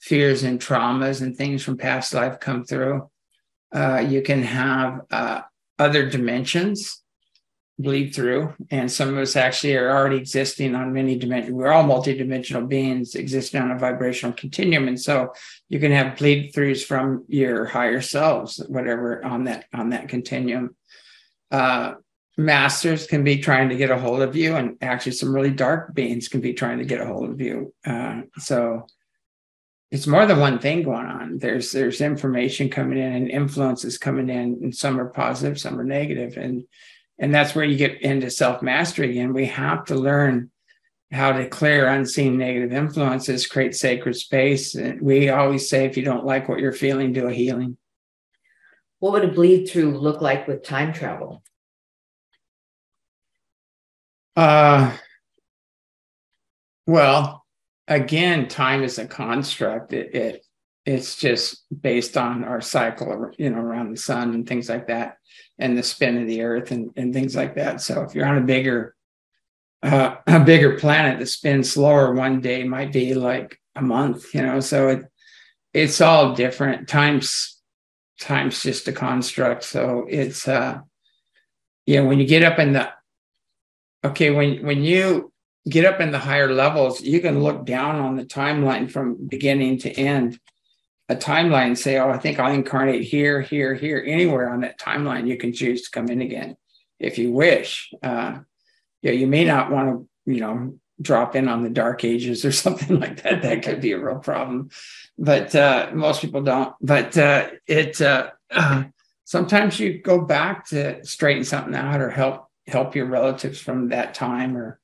fears 0.00 0.42
and 0.42 0.60
traumas 0.60 1.22
and 1.22 1.36
things 1.36 1.62
from 1.64 1.78
past 1.78 2.12
life 2.12 2.38
come 2.38 2.64
through. 2.64 3.08
Uh, 3.74 4.04
you 4.06 4.20
can 4.20 4.42
have 4.42 5.00
uh, 5.10 5.40
other 5.78 6.08
dimensions 6.08 7.02
bleed 7.78 8.14
through. 8.14 8.52
And 8.70 8.90
some 8.90 9.08
of 9.08 9.16
us 9.16 9.36
actually 9.36 9.76
are 9.76 9.90
already 9.90 10.16
existing 10.16 10.74
on 10.74 10.92
many 10.92 11.16
dimensions. 11.16 11.54
We're 11.54 11.72
all 11.72 11.84
multidimensional 11.84 12.68
beings 12.68 13.14
existing 13.14 13.62
on 13.62 13.70
a 13.70 13.78
vibrational 13.78 14.34
continuum. 14.34 14.88
And 14.88 15.00
so 15.00 15.32
you 15.68 15.78
can 15.78 15.92
have 15.92 16.18
bleed 16.18 16.52
throughs 16.52 16.84
from 16.84 17.24
your 17.28 17.64
higher 17.66 18.00
selves, 18.00 18.58
whatever 18.68 19.24
on 19.24 19.44
that 19.44 19.66
on 19.72 19.90
that 19.90 20.08
continuum 20.08 20.74
uh, 21.50 21.94
masters 22.36 23.06
can 23.06 23.24
be 23.24 23.38
trying 23.38 23.68
to 23.68 23.76
get 23.76 23.90
a 23.90 23.98
hold 23.98 24.22
of 24.22 24.36
you, 24.36 24.56
and 24.56 24.76
actually 24.80 25.12
some 25.12 25.34
really 25.34 25.50
dark 25.50 25.94
beings 25.94 26.28
can 26.28 26.40
be 26.40 26.52
trying 26.52 26.78
to 26.78 26.84
get 26.84 27.00
a 27.00 27.06
hold 27.06 27.30
of 27.30 27.40
you. 27.40 27.74
Uh, 27.84 28.22
so 28.38 28.86
it's 29.90 30.06
more 30.06 30.26
than 30.26 30.38
one 30.38 30.58
thing 30.58 30.82
going 30.82 31.06
on. 31.06 31.38
There's 31.38 31.72
there's 31.72 32.00
information 32.00 32.68
coming 32.68 32.98
in 32.98 33.12
and 33.12 33.30
influences 33.30 33.98
coming 33.98 34.28
in, 34.28 34.58
and 34.62 34.74
some 34.74 35.00
are 35.00 35.08
positive, 35.08 35.58
some 35.58 35.78
are 35.80 35.84
negative, 35.84 36.36
and 36.36 36.64
and 37.18 37.34
that's 37.34 37.54
where 37.54 37.64
you 37.64 37.76
get 37.76 38.00
into 38.02 38.30
self 38.30 38.62
mastery. 38.62 39.18
And 39.18 39.34
we 39.34 39.46
have 39.46 39.86
to 39.86 39.94
learn 39.94 40.50
how 41.10 41.32
to 41.32 41.48
clear 41.48 41.88
unseen 41.88 42.36
negative 42.36 42.72
influences, 42.72 43.46
create 43.46 43.74
sacred 43.74 44.14
space. 44.14 44.74
And 44.74 45.00
we 45.00 45.30
always 45.30 45.68
say, 45.68 45.86
if 45.86 45.96
you 45.96 46.04
don't 46.04 46.26
like 46.26 46.48
what 46.48 46.58
you're 46.58 46.72
feeling, 46.72 47.12
do 47.12 47.26
a 47.26 47.32
healing. 47.32 47.78
What 49.00 49.12
would 49.12 49.24
a 49.24 49.28
bleed 49.32 49.66
through 49.66 49.98
look 49.98 50.20
like 50.20 50.48
with 50.48 50.64
time 50.64 50.92
travel? 50.92 51.42
Uh, 54.36 54.96
well, 56.86 57.44
again, 57.86 58.48
time 58.48 58.82
is 58.82 58.98
a 58.98 59.06
construct. 59.06 59.92
It, 59.92 60.14
it 60.14 60.44
it's 60.86 61.16
just 61.16 61.64
based 61.82 62.16
on 62.16 62.44
our 62.44 62.60
cycle, 62.60 63.30
you 63.36 63.50
know, 63.50 63.58
around 63.58 63.90
the 63.90 63.98
sun 63.98 64.32
and 64.32 64.48
things 64.48 64.68
like 64.68 64.86
that, 64.86 65.18
and 65.58 65.76
the 65.76 65.82
spin 65.82 66.20
of 66.20 66.26
the 66.26 66.42
Earth 66.42 66.70
and, 66.70 66.90
and 66.96 67.12
things 67.12 67.36
like 67.36 67.56
that. 67.56 67.80
So 67.80 68.02
if 68.02 68.14
you're 68.14 68.26
on 68.26 68.38
a 68.38 68.42
bigger 68.42 68.94
uh, 69.82 70.16
a 70.26 70.40
bigger 70.40 70.78
planet 70.78 71.18
that 71.18 71.26
spins 71.26 71.72
slower, 71.72 72.14
one 72.14 72.40
day 72.40 72.64
might 72.64 72.92
be 72.92 73.14
like 73.14 73.60
a 73.76 73.82
month, 73.82 74.34
you 74.34 74.42
know. 74.42 74.60
So 74.60 74.88
it 74.88 75.02
it's 75.74 76.00
all 76.00 76.34
different. 76.34 76.88
Time's 76.88 77.57
time's 78.20 78.62
just 78.62 78.88
a 78.88 78.92
construct. 78.92 79.64
So 79.64 80.06
it's 80.08 80.46
uh 80.48 80.80
know, 81.96 82.06
when 82.06 82.18
you 82.18 82.26
get 82.26 82.42
up 82.42 82.58
in 82.58 82.72
the 82.74 82.90
okay, 84.04 84.30
when 84.30 84.64
when 84.64 84.82
you 84.82 85.32
get 85.68 85.84
up 85.84 86.00
in 86.00 86.10
the 86.10 86.18
higher 86.18 86.52
levels, 86.52 87.00
you 87.00 87.20
can 87.20 87.42
look 87.42 87.64
down 87.64 87.96
on 87.96 88.16
the 88.16 88.24
timeline 88.24 88.90
from 88.90 89.26
beginning 89.26 89.78
to 89.78 89.90
end. 89.90 90.38
A 91.10 91.16
timeline 91.16 91.76
say, 91.76 91.98
oh, 91.98 92.10
I 92.10 92.18
think 92.18 92.38
I'll 92.38 92.52
incarnate 92.52 93.02
here, 93.02 93.40
here, 93.40 93.74
here, 93.74 94.02
anywhere 94.06 94.50
on 94.50 94.60
that 94.60 94.78
timeline. 94.78 95.26
You 95.26 95.38
can 95.38 95.54
choose 95.54 95.82
to 95.82 95.90
come 95.90 96.08
in 96.08 96.20
again 96.20 96.56
if 96.98 97.16
you 97.16 97.32
wish. 97.32 97.90
Uh, 98.02 98.40
yeah, 99.00 99.12
you 99.12 99.26
may 99.26 99.44
not 99.44 99.70
want 99.70 99.88
to, 99.88 100.32
you 100.32 100.40
know, 100.40 100.78
drop 101.00 101.34
in 101.34 101.48
on 101.48 101.62
the 101.62 101.70
dark 101.70 102.04
ages 102.04 102.44
or 102.44 102.52
something 102.64 103.00
like 103.00 103.22
that. 103.22 103.42
That 103.42 103.62
could 103.62 103.80
be 103.80 103.92
a 103.92 103.98
real 103.98 104.18
problem 104.18 104.68
but 105.18 105.54
uh, 105.54 105.90
most 105.92 106.20
people 106.20 106.42
don't. 106.42 106.74
But 106.80 107.18
uh, 107.18 107.48
it 107.66 108.00
uh, 108.00 108.30
sometimes 109.24 109.80
you 109.80 110.00
go 110.00 110.20
back 110.20 110.66
to 110.68 111.04
straighten 111.04 111.44
something 111.44 111.74
out 111.74 112.00
or 112.00 112.10
help 112.10 112.46
help 112.66 112.94
your 112.94 113.06
relatives 113.06 113.60
from 113.60 113.88
that 113.88 114.14
time 114.14 114.56
or 114.56 114.80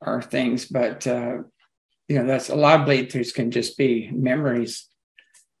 or 0.00 0.22
things. 0.22 0.66
But 0.66 1.06
uh, 1.06 1.38
you 2.08 2.18
know, 2.18 2.26
that's 2.26 2.50
a 2.50 2.56
lot 2.56 2.80
of 2.80 2.86
bleed 2.86 3.10
throughs 3.10 3.34
can 3.34 3.50
just 3.50 3.76
be 3.76 4.10
memories, 4.12 4.88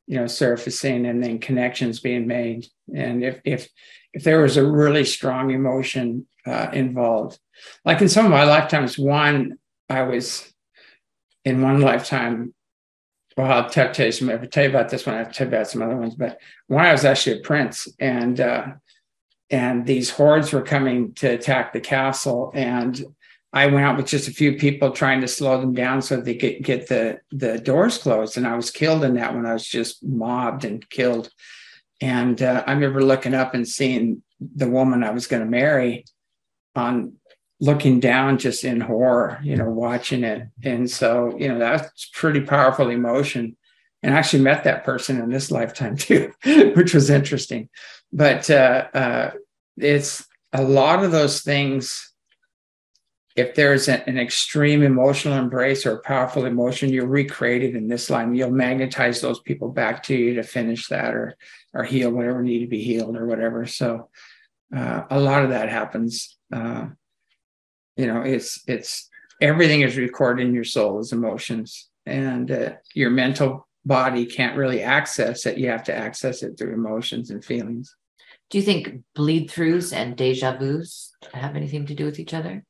you 0.06 0.16
know, 0.16 0.26
surfacing 0.26 1.06
and 1.06 1.22
then 1.22 1.38
connections 1.38 2.00
being 2.00 2.26
made. 2.26 2.66
And 2.94 3.24
if 3.24 3.40
if 3.44 3.68
if 4.12 4.22
there 4.22 4.42
was 4.42 4.56
a 4.56 4.70
really 4.70 5.04
strong 5.04 5.50
emotion 5.50 6.26
uh, 6.46 6.68
involved, 6.72 7.40
like 7.84 8.00
in 8.00 8.08
some 8.08 8.26
of 8.26 8.30
my 8.30 8.44
lifetimes, 8.44 8.96
one 8.96 9.58
I 9.90 10.02
was 10.02 10.52
in 11.44 11.60
one 11.62 11.80
lifetime 11.80 12.54
well, 13.36 13.50
I'll 13.50 13.70
tell, 13.70 13.92
tell 13.92 14.06
you 14.06 14.12
some. 14.12 14.30
I 14.30 14.36
tell 14.36 14.64
you 14.64 14.70
about 14.70 14.88
this 14.88 15.06
one, 15.06 15.16
I'll 15.16 15.26
tell 15.26 15.46
you 15.46 15.54
about 15.54 15.68
some 15.68 15.82
other 15.82 15.96
ones. 15.96 16.14
But 16.14 16.38
when 16.68 16.84
I 16.84 16.92
was 16.92 17.04
actually 17.04 17.38
a 17.38 17.42
prince, 17.42 17.88
and 17.98 18.40
uh, 18.40 18.66
and 19.50 19.86
these 19.86 20.10
hordes 20.10 20.52
were 20.52 20.62
coming 20.62 21.14
to 21.14 21.28
attack 21.28 21.72
the 21.72 21.80
castle, 21.80 22.52
and 22.54 23.04
I 23.52 23.66
went 23.66 23.86
out 23.86 23.96
with 23.96 24.06
just 24.06 24.28
a 24.28 24.32
few 24.32 24.56
people 24.56 24.90
trying 24.90 25.20
to 25.20 25.28
slow 25.28 25.60
them 25.60 25.74
down 25.74 26.02
so 26.02 26.16
they 26.16 26.36
could 26.36 26.62
get 26.62 26.88
the 26.88 27.20
the 27.30 27.58
doors 27.58 27.98
closed, 27.98 28.36
and 28.36 28.46
I 28.46 28.56
was 28.56 28.70
killed 28.70 29.04
in 29.04 29.14
that 29.14 29.34
when 29.34 29.46
I 29.46 29.52
was 29.52 29.66
just 29.66 30.04
mobbed 30.04 30.64
and 30.64 30.88
killed. 30.90 31.30
And 32.00 32.40
uh, 32.42 32.62
I 32.66 32.72
remember 32.72 33.02
looking 33.02 33.34
up 33.34 33.54
and 33.54 33.66
seeing 33.66 34.22
the 34.40 34.68
woman 34.68 35.02
I 35.02 35.10
was 35.10 35.26
going 35.26 35.42
to 35.42 35.50
marry 35.50 36.04
on 36.74 37.14
looking 37.64 37.98
down 37.98 38.36
just 38.36 38.62
in 38.62 38.80
horror, 38.80 39.40
you 39.42 39.56
know, 39.56 39.70
watching 39.70 40.22
it. 40.22 40.48
And 40.62 40.90
so, 40.90 41.34
you 41.38 41.48
know, 41.48 41.58
that's 41.58 42.10
pretty 42.12 42.42
powerful 42.42 42.90
emotion. 42.90 43.56
And 44.02 44.12
I 44.12 44.18
actually 44.18 44.42
met 44.42 44.64
that 44.64 44.84
person 44.84 45.18
in 45.18 45.30
this 45.30 45.50
lifetime 45.58 45.96
too, 45.96 46.32
which 46.44 46.92
was 46.92 47.08
interesting. 47.08 47.70
But 48.12 48.50
uh, 48.50 48.86
uh, 48.92 49.30
it's 49.78 50.26
a 50.52 50.62
lot 50.62 51.02
of 51.02 51.10
those 51.10 51.40
things. 51.40 52.10
If 53.34 53.56
there's 53.56 53.88
an, 53.88 54.18
extreme 54.18 54.82
emotional 54.82 55.36
embrace 55.36 55.86
or 55.86 56.02
powerful 56.02 56.44
emotion, 56.44 56.92
you're 56.92 57.06
recreated 57.06 57.74
in 57.74 57.88
this 57.88 58.08
line. 58.08 58.34
You'll 58.34 58.52
magnetize 58.52 59.20
those 59.20 59.40
people 59.40 59.70
back 59.70 60.04
to 60.04 60.14
you 60.14 60.34
to 60.34 60.44
finish 60.44 60.86
that 60.88 61.14
or 61.14 61.36
or 61.72 61.82
heal 61.82 62.10
whatever 62.10 62.42
need 62.42 62.60
to 62.60 62.68
be 62.68 62.84
healed 62.84 63.16
or 63.16 63.26
whatever. 63.26 63.66
So 63.66 64.08
uh, 64.74 65.02
a 65.10 65.18
lot 65.18 65.42
of 65.42 65.50
that 65.50 65.68
happens. 65.68 66.36
Uh, 66.52 66.86
you 67.96 68.06
know, 68.06 68.22
it's 68.22 68.62
it's 68.66 69.08
everything 69.40 69.82
is 69.82 69.96
recorded 69.96 70.46
in 70.46 70.54
your 70.54 70.64
soul 70.64 70.98
as 70.98 71.12
emotions, 71.12 71.88
and 72.06 72.50
uh, 72.50 72.72
your 72.94 73.10
mental 73.10 73.66
body 73.84 74.26
can't 74.26 74.56
really 74.56 74.82
access 74.82 75.46
it. 75.46 75.58
You 75.58 75.68
have 75.68 75.84
to 75.84 75.94
access 75.94 76.42
it 76.42 76.58
through 76.58 76.74
emotions 76.74 77.30
and 77.30 77.44
feelings. 77.44 77.94
Do 78.50 78.58
you 78.58 78.64
think 78.64 79.02
bleed 79.14 79.50
throughs 79.50 79.92
and 79.92 80.16
deja 80.16 80.56
vus 80.56 81.12
have 81.32 81.56
anything 81.56 81.86
to 81.86 81.94
do 81.94 82.04
with 82.04 82.18
each 82.18 82.34
other? 82.34 82.64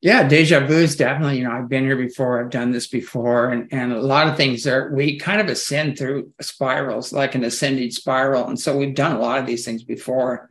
Yeah, 0.00 0.28
deja 0.28 0.60
vu 0.60 0.74
is 0.74 0.96
definitely, 0.96 1.38
you 1.38 1.44
know, 1.44 1.52
I've 1.52 1.70
been 1.70 1.84
here 1.84 1.96
before, 1.96 2.38
I've 2.38 2.50
done 2.50 2.72
this 2.72 2.88
before, 2.88 3.50
and, 3.50 3.72
and 3.72 3.90
a 3.90 4.02
lot 4.02 4.28
of 4.28 4.36
things 4.36 4.66
are, 4.66 4.92
we 4.92 5.18
kind 5.18 5.40
of 5.40 5.46
ascend 5.46 5.96
through 5.96 6.30
spirals, 6.42 7.10
like 7.10 7.34
an 7.34 7.42
ascending 7.42 7.90
spiral. 7.90 8.46
And 8.46 8.60
so 8.60 8.76
we've 8.76 8.94
done 8.94 9.16
a 9.16 9.18
lot 9.18 9.38
of 9.38 9.46
these 9.46 9.64
things 9.64 9.82
before. 9.82 10.50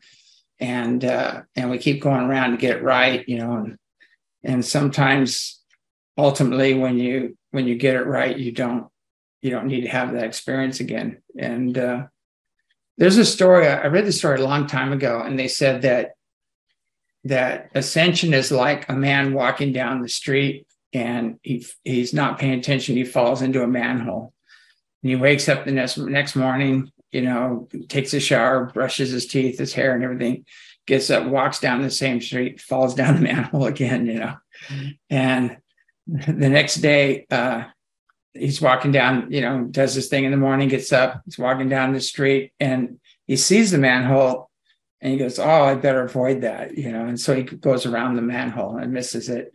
And 0.60 1.04
uh, 1.04 1.42
and 1.56 1.70
we 1.70 1.78
keep 1.78 2.02
going 2.02 2.22
around 2.22 2.52
to 2.52 2.58
get 2.58 2.78
it 2.78 2.84
right, 2.84 3.28
you 3.28 3.38
know, 3.38 3.58
and 3.58 3.78
and 4.44 4.66
sometimes 4.66 5.62
ultimately 6.18 6.74
when 6.74 6.98
you 6.98 7.38
when 7.52 7.68
you 7.68 7.76
get 7.76 7.96
it 7.96 8.06
right, 8.06 8.38
you 8.38 8.52
don't 8.52 8.88
you 9.42 9.50
don't 9.50 9.68
need 9.68 9.82
to 9.82 9.89
have 9.89 10.13
that 10.13 10.24
experience 10.24 10.80
again. 10.80 11.22
And 11.38 11.78
uh, 11.78 12.04
there's 12.98 13.18
a 13.18 13.26
story 13.26 13.68
I 13.68 13.88
read 13.88 14.06
the 14.06 14.12
story 14.12 14.39
a 14.39 14.46
long 14.46 14.68
time 14.68 14.94
ago, 14.94 15.22
and 15.22 15.38
they 15.38 15.48
said 15.48 15.82
that 15.82 16.12
that 17.26 17.72
ascension 17.74 18.34
is 18.34 18.52
like 18.52 18.88
a 18.89 18.94
man 18.94 19.34
walking 19.34 19.74
down 19.74 20.02
the 20.02 20.10
street 20.10 20.68
and 20.94 21.39
he 21.42 21.66
he's 21.84 22.13
not 22.13 22.39
paying 22.39 22.60
attention. 22.60 22.96
He 22.96 23.04
falls 23.04 23.42
into 23.42 23.63
a 23.63 23.68
manhole, 23.68 24.34
and 25.02 25.10
he 25.10 25.16
wakes 25.16 25.50
up 25.50 25.66
the 25.66 25.72
next 25.72 25.98
next 25.98 26.36
morning. 26.36 26.92
You 27.13 27.21
know, 27.21 27.67
takes 27.89 28.13
a 28.13 28.19
shower, 28.19 28.65
brushes 28.73 29.12
his 29.12 29.28
teeth, 29.28 29.60
his 29.60 29.73
hair, 29.73 29.95
and 29.95 30.04
everything. 30.04 30.45
Gets 30.86 31.10
up, 31.10 31.26
walks 31.28 31.60
down 31.60 31.82
the 31.82 31.89
same 31.89 32.19
street, 32.19 32.60
falls 32.60 32.95
down 32.95 33.15
the 33.15 33.21
manhole 33.34 33.65
again. 33.65 34.06
You 34.06 34.19
know, 34.19 34.36
and 35.10 35.58
the 36.08 36.49
next 36.49 36.76
day, 36.76 37.26
uh, 37.32 37.65
he's 38.34 38.62
walking 38.62 38.91
down, 38.91 39.32
you 39.32 39.41
know, 39.41 39.63
does 39.63 39.93
his 39.93 40.08
thing 40.08 40.26
in 40.26 40.32
the 40.32 40.38
morning, 40.38 40.67
gets 40.67 40.91
up, 40.91 41.21
he's 41.26 41.38
walking 41.38 41.69
down 41.69 41.93
the 41.93 42.02
street 42.02 42.52
and 42.60 42.99
he 43.28 43.38
sees 43.38 43.71
the 43.71 43.78
manhole 43.78 44.49
and 45.02 45.12
he 45.12 45.17
goes, 45.17 45.39
Oh, 45.39 45.63
I 45.63 45.76
better 45.76 46.04
avoid 46.04 46.41
that, 46.41 46.78
you 46.78 46.91
know. 46.91 47.06
And 47.06 47.19
so 47.19 47.36
he 47.36 47.43
goes 47.43 47.86
around 47.86 48.15
the 48.15 48.21
manhole 48.21 48.78
and 48.78 48.91
misses 48.91 49.30
it. 49.30 49.54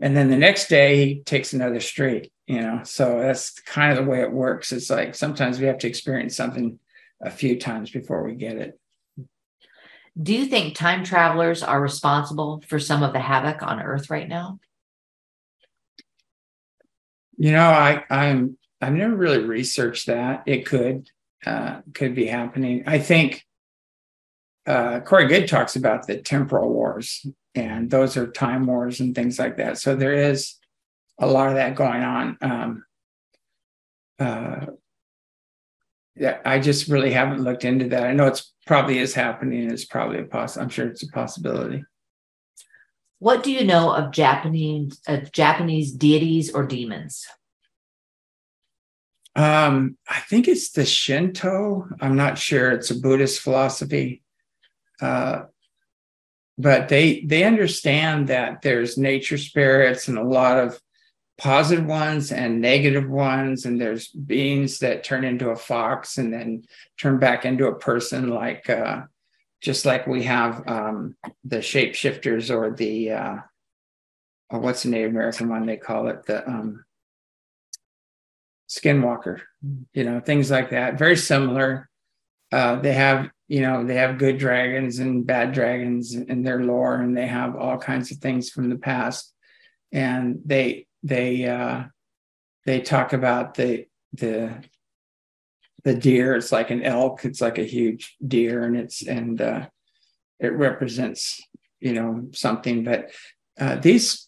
And 0.00 0.16
then 0.16 0.28
the 0.28 0.36
next 0.36 0.68
day 0.68 1.04
he 1.04 1.20
takes 1.20 1.52
another 1.52 1.80
street, 1.80 2.32
you 2.46 2.60
know. 2.60 2.80
So 2.84 3.20
that's 3.20 3.58
kind 3.60 3.96
of 3.96 4.04
the 4.04 4.10
way 4.10 4.22
it 4.22 4.32
works. 4.32 4.72
It's 4.72 4.90
like 4.90 5.14
sometimes 5.14 5.58
we 5.58 5.66
have 5.66 5.78
to 5.78 5.88
experience 5.88 6.36
something 6.36 6.78
a 7.20 7.30
few 7.30 7.58
times 7.58 7.90
before 7.90 8.22
we 8.24 8.34
get 8.34 8.56
it. 8.56 8.78
Do 10.20 10.34
you 10.34 10.46
think 10.46 10.74
time 10.74 11.04
travelers 11.04 11.62
are 11.62 11.80
responsible 11.80 12.62
for 12.66 12.78
some 12.78 13.02
of 13.02 13.12
the 13.12 13.20
havoc 13.20 13.62
on 13.62 13.80
Earth 13.80 14.08
right 14.08 14.28
now? 14.28 14.58
You 17.36 17.52
know, 17.52 17.68
I 17.68 18.02
I'm 18.08 18.56
I've 18.80 18.94
never 18.94 19.14
really 19.14 19.44
researched 19.44 20.06
that. 20.06 20.44
It 20.46 20.64
could 20.64 21.10
uh, 21.44 21.80
could 21.92 22.14
be 22.14 22.26
happening. 22.26 22.84
I 22.86 22.98
think 22.98 23.44
uh, 24.66 25.00
Corey 25.00 25.28
Goode 25.28 25.48
talks 25.48 25.76
about 25.76 26.06
the 26.06 26.16
temporal 26.16 26.70
wars, 26.72 27.26
and 27.54 27.90
those 27.90 28.16
are 28.16 28.26
time 28.26 28.66
wars 28.66 29.00
and 29.00 29.14
things 29.14 29.38
like 29.38 29.58
that. 29.58 29.78
So 29.78 29.94
there 29.94 30.14
is 30.14 30.56
a 31.18 31.26
lot 31.26 31.48
of 31.48 31.54
that 31.54 31.74
going 31.74 32.02
on. 32.02 32.38
Um, 32.40 32.84
uh, 34.18 34.66
yeah, 36.16 36.38
I 36.44 36.58
just 36.58 36.88
really 36.88 37.12
haven't 37.12 37.42
looked 37.42 37.64
into 37.64 37.88
that. 37.88 38.04
I 38.04 38.12
know 38.12 38.26
it's 38.26 38.52
probably 38.66 38.98
is 38.98 39.14
happening. 39.14 39.70
It's 39.70 39.84
probably 39.84 40.20
a 40.20 40.24
poss. 40.24 40.56
I'm 40.56 40.70
sure 40.70 40.86
it's 40.86 41.02
a 41.02 41.08
possibility. 41.08 41.84
What 43.18 43.42
do 43.42 43.52
you 43.52 43.64
know 43.64 43.92
of 43.92 44.12
Japanese 44.12 45.00
of 45.06 45.32
Japanese 45.32 45.92
deities 45.92 46.50
or 46.52 46.66
demons? 46.66 47.26
Um, 49.34 49.98
I 50.08 50.20
think 50.20 50.48
it's 50.48 50.70
the 50.70 50.86
Shinto. 50.86 51.88
I'm 52.00 52.16
not 52.16 52.38
sure. 52.38 52.70
It's 52.72 52.90
a 52.90 52.98
Buddhist 52.98 53.40
philosophy, 53.40 54.22
uh, 55.00 55.42
but 56.56 56.88
they 56.88 57.20
they 57.20 57.44
understand 57.44 58.28
that 58.28 58.62
there's 58.62 58.96
nature 58.96 59.38
spirits 59.38 60.08
and 60.08 60.16
a 60.16 60.24
lot 60.24 60.58
of 60.58 60.80
positive 61.38 61.84
ones 61.84 62.32
and 62.32 62.60
negative 62.60 63.08
ones, 63.08 63.64
and 63.64 63.80
there's 63.80 64.08
beings 64.08 64.78
that 64.78 65.04
turn 65.04 65.24
into 65.24 65.50
a 65.50 65.56
fox 65.56 66.18
and 66.18 66.32
then 66.32 66.64
turn 66.98 67.18
back 67.18 67.44
into 67.44 67.66
a 67.66 67.78
person, 67.78 68.28
like 68.28 68.68
uh, 68.70 69.02
just 69.60 69.84
like 69.84 70.06
we 70.06 70.22
have 70.24 70.66
um, 70.66 71.16
the 71.44 71.58
shapeshifters 71.58 72.54
or 72.54 72.74
the 72.74 73.12
uh, 73.12 73.36
or 74.50 74.60
what's 74.60 74.84
the 74.84 74.90
Native 74.90 75.10
American 75.10 75.48
one 75.48 75.66
they 75.66 75.76
call 75.76 76.08
it 76.08 76.24
the 76.26 76.46
um, 76.48 76.84
skinwalker, 78.68 79.40
you 79.92 80.04
know 80.04 80.20
things 80.20 80.50
like 80.50 80.70
that. 80.70 80.98
Very 80.98 81.16
similar. 81.16 81.88
Uh, 82.50 82.76
they 82.76 82.92
have 82.92 83.28
you 83.48 83.60
know 83.60 83.84
they 83.84 83.96
have 83.96 84.18
good 84.18 84.38
dragons 84.38 85.00
and 85.00 85.26
bad 85.26 85.52
dragons 85.52 86.14
in 86.14 86.42
their 86.42 86.62
lore, 86.62 86.96
and 86.96 87.14
they 87.14 87.26
have 87.26 87.56
all 87.56 87.76
kinds 87.76 88.10
of 88.10 88.18
things 88.18 88.48
from 88.48 88.70
the 88.70 88.78
past, 88.78 89.34
and 89.92 90.40
they 90.46 90.86
they 91.06 91.46
uh, 91.46 91.84
they 92.64 92.80
talk 92.80 93.12
about 93.12 93.54
the 93.54 93.86
the 94.12 94.64
the 95.84 95.94
deer. 95.94 96.34
It's 96.34 96.52
like 96.52 96.70
an 96.70 96.82
elk. 96.82 97.24
It's 97.24 97.40
like 97.40 97.58
a 97.58 97.64
huge 97.64 98.16
deer, 98.26 98.64
and 98.64 98.76
it's 98.76 99.06
and 99.06 99.40
uh, 99.40 99.68
it 100.40 100.52
represents 100.52 101.40
you 101.80 101.92
know 101.92 102.28
something. 102.32 102.84
But 102.84 103.10
uh, 103.58 103.76
these 103.76 104.26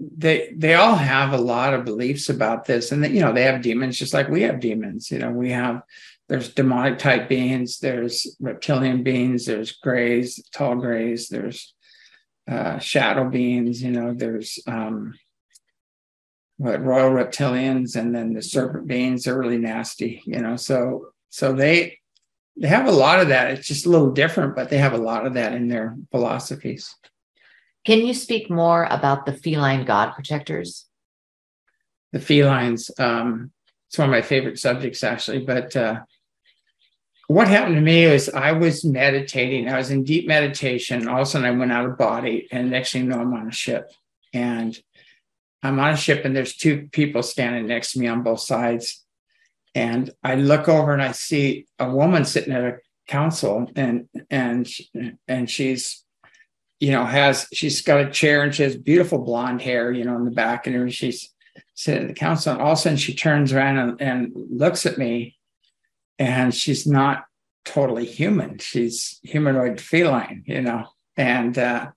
they 0.00 0.52
they 0.56 0.74
all 0.74 0.96
have 0.96 1.32
a 1.32 1.38
lot 1.38 1.74
of 1.74 1.84
beliefs 1.84 2.28
about 2.28 2.64
this, 2.64 2.90
and 2.90 3.04
that 3.04 3.12
you 3.12 3.20
know 3.20 3.32
they 3.32 3.44
have 3.44 3.62
demons 3.62 3.98
just 3.98 4.14
like 4.14 4.28
we 4.28 4.42
have 4.42 4.60
demons. 4.60 5.10
You 5.10 5.20
know 5.20 5.30
we 5.30 5.50
have 5.52 5.82
there's 6.28 6.54
demonic 6.54 6.98
type 6.98 7.28
beings, 7.28 7.80
there's 7.80 8.36
reptilian 8.40 9.02
beings, 9.02 9.46
there's 9.46 9.72
grays, 9.72 10.40
tall 10.52 10.76
grays, 10.76 11.28
there's 11.28 11.74
uh, 12.48 12.78
shadow 12.78 13.28
beings. 13.28 13.80
You 13.80 13.92
know 13.92 14.12
there's 14.12 14.58
um, 14.66 15.14
what 16.60 16.84
royal 16.84 17.10
reptilians 17.10 17.96
and 17.96 18.14
then 18.14 18.34
the 18.34 18.42
serpent 18.42 18.86
beings 18.86 19.26
are 19.26 19.38
really 19.38 19.56
nasty 19.56 20.22
you 20.26 20.38
know 20.38 20.56
so 20.56 21.06
so 21.30 21.54
they 21.54 21.98
they 22.58 22.68
have 22.68 22.86
a 22.86 22.92
lot 22.92 23.18
of 23.18 23.28
that 23.28 23.50
it's 23.50 23.66
just 23.66 23.86
a 23.86 23.88
little 23.88 24.10
different 24.10 24.54
but 24.54 24.68
they 24.68 24.76
have 24.76 24.92
a 24.92 24.98
lot 24.98 25.24
of 25.26 25.32
that 25.34 25.54
in 25.54 25.68
their 25.68 25.96
philosophies 26.10 26.94
can 27.86 28.00
you 28.00 28.12
speak 28.12 28.50
more 28.50 28.86
about 28.90 29.24
the 29.24 29.32
feline 29.32 29.86
god 29.86 30.12
protectors 30.12 30.84
the 32.12 32.18
felines 32.18 32.90
um 33.00 33.50
it's 33.88 33.96
one 33.96 34.10
of 34.10 34.12
my 34.12 34.20
favorite 34.20 34.58
subjects 34.58 35.02
actually 35.02 35.38
but 35.38 35.74
uh 35.74 35.98
what 37.26 37.48
happened 37.48 37.76
to 37.76 37.80
me 37.80 38.02
is 38.02 38.28
I 38.28 38.50
was 38.50 38.84
meditating. 38.84 39.68
I 39.68 39.76
was 39.76 39.92
in 39.92 40.02
deep 40.02 40.26
meditation. 40.26 41.06
All 41.06 41.20
of 41.20 41.22
a 41.22 41.26
sudden, 41.26 41.46
I 41.46 41.56
went 41.56 41.70
out 41.70 41.86
of 41.86 41.96
body, 41.96 42.48
and 42.50 42.72
next 42.72 42.90
thing 42.90 43.04
you 43.04 43.10
know, 43.10 43.20
I'm 43.20 43.32
on 43.32 43.46
a 43.46 43.52
ship. 43.52 43.92
And 44.32 44.76
I'm 45.62 45.78
on 45.78 45.92
a 45.92 45.96
ship 45.96 46.24
and 46.24 46.34
there's 46.34 46.56
two 46.56 46.88
people 46.92 47.22
standing 47.22 47.66
next 47.66 47.92
to 47.92 47.98
me 47.98 48.06
on 48.06 48.22
both 48.22 48.40
sides. 48.40 49.04
And 49.74 50.10
I 50.24 50.34
look 50.34 50.68
over 50.68 50.92
and 50.92 51.02
I 51.02 51.12
see 51.12 51.66
a 51.78 51.90
woman 51.90 52.24
sitting 52.24 52.52
at 52.52 52.64
a 52.64 52.78
council 53.10 53.68
and 53.74 54.08
and 54.30 54.68
and 55.26 55.50
she's 55.50 56.04
you 56.78 56.92
know 56.92 57.04
has 57.04 57.48
she's 57.52 57.82
got 57.82 58.00
a 58.00 58.08
chair 58.08 58.42
and 58.42 58.54
she 58.54 58.62
has 58.62 58.76
beautiful 58.76 59.18
blonde 59.18 59.60
hair 59.60 59.90
you 59.90 60.04
know 60.04 60.14
in 60.14 60.24
the 60.24 60.30
back 60.30 60.68
and 60.68 60.94
she's 60.94 61.34
sitting 61.74 62.02
at 62.02 62.08
the 62.08 62.14
council 62.14 62.52
and 62.52 62.62
all 62.62 62.72
of 62.72 62.78
a 62.78 62.80
sudden 62.80 62.96
she 62.96 63.12
turns 63.12 63.52
around 63.52 63.78
and, 63.78 64.00
and 64.00 64.32
looks 64.34 64.86
at 64.86 64.96
me 64.96 65.36
and 66.20 66.54
she's 66.54 66.86
not 66.86 67.24
totally 67.64 68.06
human 68.06 68.58
she's 68.58 69.18
humanoid 69.24 69.80
feline 69.80 70.44
you 70.46 70.62
know 70.62 70.86
and 71.16 71.58
uh 71.58 71.90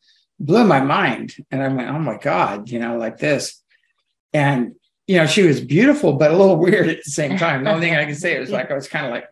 blew 0.43 0.63
my 0.63 0.81
mind. 0.81 1.35
And 1.49 1.61
I 1.61 1.67
went, 1.69 1.89
oh 1.89 1.99
my 1.99 2.17
God, 2.17 2.69
you 2.69 2.79
know, 2.79 2.97
like 2.97 3.17
this. 3.17 3.61
And, 4.33 4.75
you 5.07 5.17
know, 5.17 5.25
she 5.25 5.43
was 5.43 5.61
beautiful, 5.61 6.13
but 6.13 6.31
a 6.31 6.37
little 6.37 6.57
weird 6.59 6.89
at 6.89 7.03
the 7.03 7.11
same 7.11 7.37
time. 7.37 7.63
The 7.63 7.71
only 7.71 7.87
thing 7.87 7.95
I 7.95 8.05
can 8.05 8.15
say 8.15 8.39
was 8.39 8.49
like, 8.49 8.69
I 8.69 8.75
was 8.75 8.87
kind 8.87 9.05
of 9.05 9.11
like, 9.11 9.25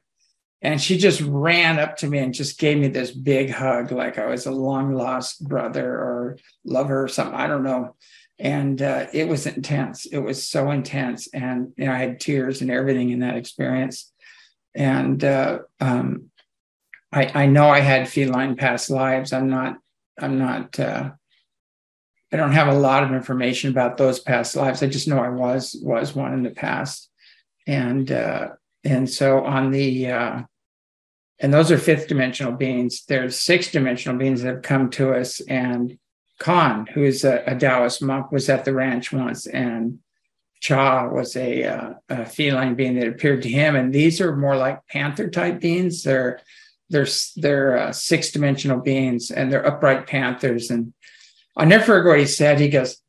and 0.61 0.79
she 0.79 0.97
just 0.97 1.21
ran 1.21 1.79
up 1.79 1.97
to 1.97 2.07
me 2.07 2.19
and 2.19 2.33
just 2.33 2.59
gave 2.59 2.77
me 2.77 2.87
this 2.87 3.11
big 3.11 3.49
hug, 3.49 3.91
like 3.91 4.19
I 4.19 4.27
was 4.27 4.45
a 4.45 4.51
long 4.51 4.93
lost 4.93 5.43
brother 5.43 5.91
or 5.91 6.37
lover 6.63 7.03
or 7.03 7.07
something. 7.07 7.35
I 7.35 7.47
don't 7.47 7.63
know. 7.63 7.95
And 8.37 8.81
uh, 8.81 9.07
it 9.11 9.27
was 9.27 9.47
intense. 9.47 10.05
It 10.05 10.19
was 10.19 10.47
so 10.47 10.71
intense. 10.71 11.27
And, 11.33 11.73
you 11.77 11.85
know, 11.85 11.93
I 11.93 11.97
had 11.97 12.19
tears 12.19 12.61
and 12.61 12.69
everything 12.69 13.09
in 13.09 13.19
that 13.19 13.37
experience. 13.37 14.11
And 14.75 15.23
uh, 15.23 15.59
um, 15.79 16.31
I, 17.11 17.43
I 17.43 17.45
know 17.47 17.69
I 17.69 17.79
had 17.79 18.07
feline 18.07 18.55
past 18.55 18.89
lives. 18.89 19.33
I'm 19.33 19.49
not, 19.49 19.77
I'm 20.21 20.37
not, 20.37 20.79
uh, 20.79 21.11
I 22.31 22.37
don't 22.37 22.53
have 22.53 22.67
a 22.67 22.77
lot 22.77 23.03
of 23.03 23.11
information 23.11 23.69
about 23.71 23.97
those 23.97 24.19
past 24.19 24.55
lives. 24.55 24.81
I 24.81 24.87
just 24.87 25.07
know 25.07 25.19
I 25.19 25.29
was, 25.29 25.75
was 25.81 26.15
one 26.15 26.33
in 26.33 26.43
the 26.43 26.51
past. 26.51 27.09
And, 27.67 28.11
uh, 28.11 28.49
and 28.83 29.09
so 29.09 29.43
on 29.43 29.71
the, 29.71 30.11
uh, 30.11 30.41
and 31.39 31.53
those 31.53 31.71
are 31.71 31.77
fifth 31.77 32.07
dimensional 32.07 32.53
beings. 32.53 33.03
There's 33.07 33.39
six 33.39 33.71
dimensional 33.71 34.17
beings 34.17 34.41
that 34.41 34.53
have 34.53 34.61
come 34.61 34.89
to 34.91 35.13
us. 35.13 35.39
And 35.41 35.97
Khan, 36.39 36.87
who 36.93 37.03
is 37.03 37.23
a, 37.23 37.43
a 37.45 37.55
Taoist 37.55 38.01
monk, 38.01 38.31
was 38.31 38.47
at 38.49 38.63
the 38.63 38.73
ranch 38.73 39.11
once, 39.11 39.47
and 39.47 39.99
Cha 40.59 41.07
was 41.07 41.35
a, 41.35 41.63
uh, 41.63 41.93
a, 42.09 42.25
feline 42.25 42.75
being 42.75 42.99
that 42.99 43.07
appeared 43.07 43.41
to 43.43 43.49
him. 43.49 43.75
And 43.75 43.91
these 43.91 44.21
are 44.21 44.35
more 44.35 44.55
like 44.55 44.85
panther 44.87 45.29
type 45.29 45.59
beings. 45.59 46.03
They're 46.03 46.39
they're 46.91 47.07
they're 47.37 47.77
uh, 47.77 47.91
six 47.91 48.31
dimensional 48.31 48.79
beings, 48.79 49.31
and 49.31 49.51
they're 49.51 49.65
upright 49.65 50.07
panthers. 50.07 50.69
And 50.69 50.93
I 51.55 51.65
never 51.65 51.85
forget 51.85 52.09
what 52.09 52.19
he 52.19 52.25
said. 52.25 52.59
He 52.59 52.69
goes, 52.69 53.01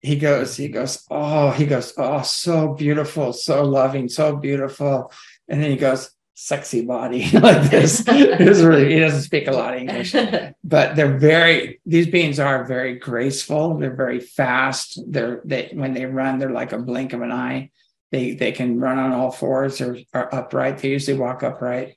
he 0.00 0.16
goes, 0.16 0.56
he 0.56 0.68
goes, 0.68 1.04
oh, 1.10 1.50
he 1.50 1.64
goes, 1.64 1.94
oh, 1.96 2.22
so 2.22 2.74
beautiful, 2.74 3.32
so 3.32 3.64
loving, 3.64 4.08
so 4.08 4.36
beautiful. 4.36 5.12
And 5.48 5.62
then 5.62 5.70
he 5.70 5.76
goes, 5.76 6.10
sexy 6.34 6.82
body 6.84 7.30
like 7.32 7.70
this. 7.70 8.04
really, 8.06 8.92
he 8.92 9.00
doesn't 9.00 9.22
speak 9.22 9.46
a 9.46 9.52
lot 9.52 9.74
of 9.74 9.80
English, 9.80 10.12
but 10.64 10.96
they're 10.96 11.18
very, 11.18 11.80
these 11.86 12.08
beings 12.08 12.38
are 12.38 12.64
very 12.64 12.98
graceful. 12.98 13.78
They're 13.78 13.94
very 13.94 14.20
fast. 14.20 15.00
They're, 15.06 15.40
they, 15.44 15.70
when 15.72 15.94
they 15.94 16.04
run, 16.04 16.38
they're 16.38 16.50
like 16.50 16.72
a 16.72 16.78
blink 16.78 17.12
of 17.12 17.22
an 17.22 17.32
eye. 17.32 17.70
They, 18.10 18.34
they 18.34 18.52
can 18.52 18.78
run 18.78 18.98
on 18.98 19.12
all 19.12 19.30
fours 19.30 19.80
or 19.80 19.98
are 20.12 20.34
upright. 20.34 20.78
They 20.78 20.90
usually 20.90 21.16
walk 21.16 21.42
upright 21.42 21.96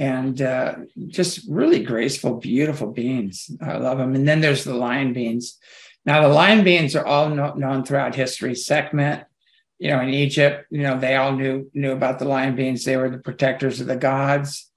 and 0.00 0.40
uh, 0.40 0.76
just 1.08 1.46
really 1.46 1.84
graceful, 1.84 2.38
beautiful 2.38 2.90
beings. 2.90 3.50
I 3.60 3.76
love 3.76 3.98
them. 3.98 4.14
And 4.14 4.26
then 4.26 4.40
there's 4.40 4.64
the 4.64 4.74
lion 4.74 5.12
beings. 5.12 5.58
Now, 6.06 6.22
the 6.22 6.28
lion 6.28 6.64
beings 6.64 6.96
are 6.96 7.04
all 7.04 7.28
no, 7.28 7.52
known 7.52 7.84
throughout 7.84 8.14
history. 8.14 8.54
Sekhmet, 8.54 9.26
you 9.78 9.90
know, 9.90 10.00
in 10.00 10.08
Egypt, 10.08 10.64
you 10.70 10.82
know, 10.82 10.98
they 10.98 11.16
all 11.16 11.36
knew 11.36 11.70
knew 11.74 11.92
about 11.92 12.18
the 12.18 12.24
lion 12.24 12.56
beings. 12.56 12.82
They 12.82 12.96
were 12.96 13.10
the 13.10 13.18
protectors 13.18 13.82
of 13.82 13.88
the 13.88 13.96
gods. 13.96 14.70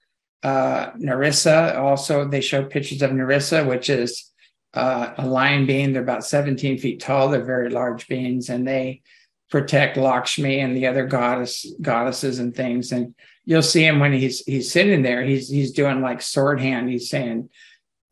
Uh, 0.44 0.92
Narissa, 0.92 1.78
also, 1.78 2.28
they 2.28 2.42
show 2.42 2.66
pictures 2.66 3.02
of 3.02 3.12
Narissa, 3.12 3.66
which 3.66 3.90
is 3.90 4.30
uh, 4.74 5.14
a 5.18 5.26
lion 5.26 5.66
being. 5.66 5.94
They're 5.94 6.04
about 6.04 6.26
17 6.26 6.80
feet 6.80 7.00
tall. 7.00 7.30
They're 7.30 7.46
very 7.46 7.70
large 7.70 8.10
beings, 8.10 8.50
and 8.50 8.68
they 8.68 9.04
protect 9.50 9.96
Lakshmi 9.96 10.60
and 10.60 10.76
the 10.76 10.88
other 10.88 11.08
goddess 11.08 11.66
goddesses 11.82 12.40
and 12.40 12.54
things. 12.54 12.92
And 12.92 13.16
you'll 13.46 13.62
see 13.62 13.86
him 13.86 14.00
when 14.00 14.14
he's 14.14 14.40
he's 14.42 14.72
sitting 14.72 15.02
there. 15.02 15.24
He's 15.24 15.50
he's 15.50 15.72
doing 15.72 16.02
like 16.02 16.22
sword 16.22 16.60
hand. 16.60 16.90
He's 16.90 17.10
saying, 17.10 17.50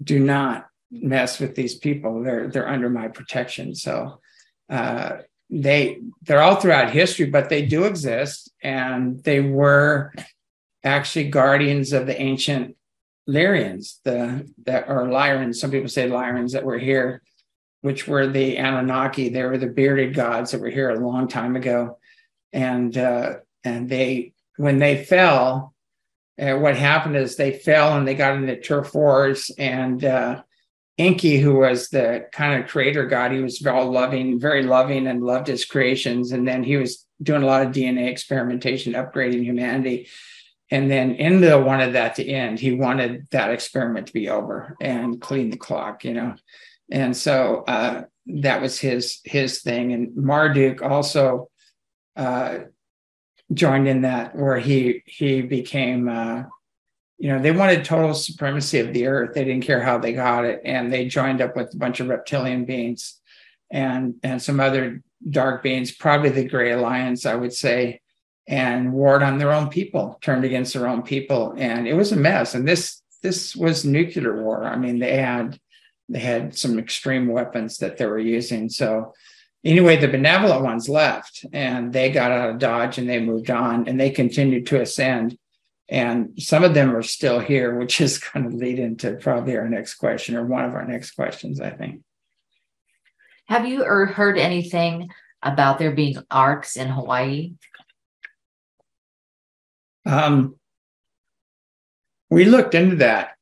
"Do 0.04 0.20
not 0.20 0.68
mess 0.92 1.40
with 1.40 1.56
these 1.56 1.76
people. 1.76 2.24
They're 2.24 2.48
they're 2.48 2.70
under 2.70 2.90
my 2.90 3.08
protection." 3.08 3.76
So. 3.76 4.20
Uh, 4.70 5.18
they 5.52 6.00
they're 6.22 6.42
all 6.42 6.56
throughout 6.56 6.92
history, 6.92 7.26
but 7.26 7.50
they 7.50 7.66
do 7.66 7.84
exist, 7.84 8.50
and 8.64 9.22
they 9.24 9.42
were 9.42 10.14
actually 10.84 11.30
guardians 11.30 11.92
of 11.92 12.08
the 12.08 12.20
ancient 12.20 12.78
Lyrians, 13.30 14.00
the 14.04 14.50
that 14.66 14.88
or 14.88 15.08
Lyrans. 15.08 15.56
Some 15.56 15.72
people 15.72 15.90
say 15.90 16.10
lyrians 16.10 16.54
that 16.54 16.64
were 16.64 16.80
here, 16.80 17.22
which 17.82 18.08
were 18.08 18.28
the 18.28 18.58
Anunnaki. 18.58 19.30
They 19.30 19.44
were 19.44 19.58
the 19.58 19.68
bearded 19.68 20.16
gods 20.16 20.52
that 20.52 20.62
were 20.62 20.70
here 20.70 20.90
a 20.90 21.06
long 21.06 21.28
time 21.28 21.56
ago, 21.56 22.00
and 22.54 22.98
uh, 22.98 23.36
and 23.64 23.90
they 23.90 24.34
when 24.62 24.80
they 24.80 25.04
fell, 25.04 25.74
uh, 26.40 26.54
what 26.54 26.78
happened 26.78 27.16
is 27.16 27.36
they 27.36 27.52
fell 27.52 27.98
and 27.98 28.08
they 28.08 28.16
got 28.16 28.36
into 28.36 28.60
turf 28.60 28.94
wars 28.94 29.52
and. 29.58 30.04
Uh, 30.04 30.44
Enki, 30.98 31.40
who 31.40 31.56
was 31.56 31.90
the 31.90 32.28
kind 32.32 32.62
of 32.62 32.70
creator 32.70 33.08
god, 33.08 33.32
he 33.32 33.40
was 33.40 33.58
very 33.58 33.84
loving, 33.84 34.40
very 34.40 34.62
loving, 34.62 35.08
and 35.08 35.24
loved 35.24 35.48
his 35.48 35.66
creations. 35.66 36.32
And 36.32 36.48
then 36.48 36.64
he 36.64 36.78
was 36.78 37.08
doing 37.24 37.42
a 37.42 37.46
lot 37.46 37.66
of 37.66 37.72
DNA 37.72 38.08
experimentation, 38.08 38.94
upgrading 38.94 39.44
humanity. 39.44 40.10
And 40.70 40.92
then 40.92 41.16
Enlil 41.16 41.64
wanted 41.64 41.94
that 41.94 42.16
to 42.16 42.26
end. 42.26 42.60
He 42.60 42.74
wanted 42.74 43.28
that 43.32 43.52
experiment 43.52 44.08
to 44.08 44.14
be 44.14 44.30
over 44.30 44.78
and 44.80 45.20
clean 45.20 45.50
the 45.50 45.58
clock, 45.58 46.06
you 46.06 46.14
know. 46.14 46.36
And 46.92 47.16
so 47.16 47.64
uh, 47.68 48.04
that 48.28 48.62
was 48.62 48.80
his 48.80 49.20
his 49.24 49.62
thing. 49.62 49.94
And 49.94 50.16
Marduk 50.16 50.82
also 50.82 51.50
uh, 52.16 52.60
joined 53.54 53.88
in 53.88 54.02
that, 54.02 54.36
where 54.36 54.60
he 54.60 55.04
he 55.06 55.42
became 55.42 56.08
uh, 56.08 56.44
you 57.22 57.28
know, 57.28 57.40
they 57.40 57.52
wanted 57.52 57.86
total 57.86 58.16
supremacy 58.16 58.80
of 58.80 58.94
the 58.94 59.06
earth. 59.06 59.36
They 59.36 59.44
didn't 59.44 59.64
care 59.64 59.80
how 59.80 60.00
they 60.00 60.12
got 60.12 60.44
it. 60.44 60.60
And 60.66 60.92
they 60.92 61.06
joined 61.06 61.40
up 61.40 61.56
with 61.56 61.72
a 61.72 61.78
bunch 61.78 62.00
of 62.00 62.08
reptilian 62.08 62.66
beings 62.66 63.20
and, 63.72 64.16
and 64.24 64.42
some 64.42 64.60
other 64.60 65.04
dark 65.30 65.62
beings, 65.62 65.92
probably 65.92 66.30
the 66.30 66.50
Gray 66.50 66.72
Alliance, 66.72 67.28
I 67.28 67.36
would 67.36 67.54
say, 67.54 68.02
and 68.48 68.92
warred 68.92 69.22
on 69.22 69.38
their 69.38 69.54
own 69.54 69.70
people, 69.70 70.18
turned 70.22 70.46
against 70.46 70.74
their 70.74 70.88
own 70.88 71.04
people. 71.04 71.54
And 71.56 71.88
it 71.88 71.94
was 71.94 72.12
a 72.12 72.16
mess. 72.16 72.56
And 72.56 72.68
this, 72.68 73.04
this 73.22 73.56
was 73.56 73.86
nuclear 73.86 74.42
war. 74.42 74.64
I 74.64 74.76
mean, 74.76 74.98
they 74.98 75.18
had, 75.18 75.60
they 76.10 76.18
had 76.18 76.58
some 76.58 76.80
extreme 76.80 77.28
weapons 77.28 77.78
that 77.78 77.98
they 77.98 78.08
were 78.08 78.18
using. 78.18 78.68
So 78.68 79.14
anyway, 79.64 79.98
the 79.98 80.08
benevolent 80.08 80.64
ones 80.64 80.90
left 80.90 81.46
and 81.54 81.94
they 81.94 82.12
got 82.12 82.32
out 82.32 82.50
of 82.50 82.60
Dodge 82.60 82.98
and 82.98 83.10
they 83.10 83.20
moved 83.20 83.50
on 83.50 83.88
and 83.88 84.00
they 84.00 84.10
continued 84.10 84.66
to 84.68 84.82
ascend 84.82 85.38
and 85.92 86.42
some 86.42 86.64
of 86.64 86.74
them 86.74 86.96
are 86.96 87.04
still 87.04 87.40
here, 87.40 87.78
which 87.78 88.00
is 88.00 88.18
going 88.34 88.50
to 88.50 88.56
lead 88.56 88.80
into 88.80 89.14
probably 89.16 89.58
our 89.58 89.68
next 89.68 89.96
question 89.96 90.38
or 90.38 90.46
one 90.46 90.64
of 90.64 90.74
our 90.74 90.86
next 90.86 91.12
questions, 91.12 91.60
I 91.60 91.70
think. 91.70 92.02
Have 93.46 93.68
you 93.68 93.84
heard 93.84 94.38
anything 94.38 95.10
about 95.44 95.78
there 95.78 95.92
being 95.92 96.18
arcs 96.32 96.78
in 96.78 96.88
Hawaii? 96.88 97.56
Um, 100.06 100.56
we 102.30 102.46
looked 102.46 102.74
into 102.74 102.96
that, 102.98 103.36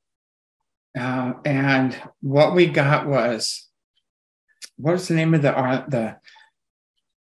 uh, 0.99 1.33
and 1.45 1.95
what 2.21 2.55
we 2.55 2.65
got 2.65 3.07
was 3.07 3.68
what's 4.79 5.07
the 5.07 5.13
name 5.13 5.33
of 5.33 5.41
the 5.41 5.57
uh, 5.57 5.85
the 5.87 6.17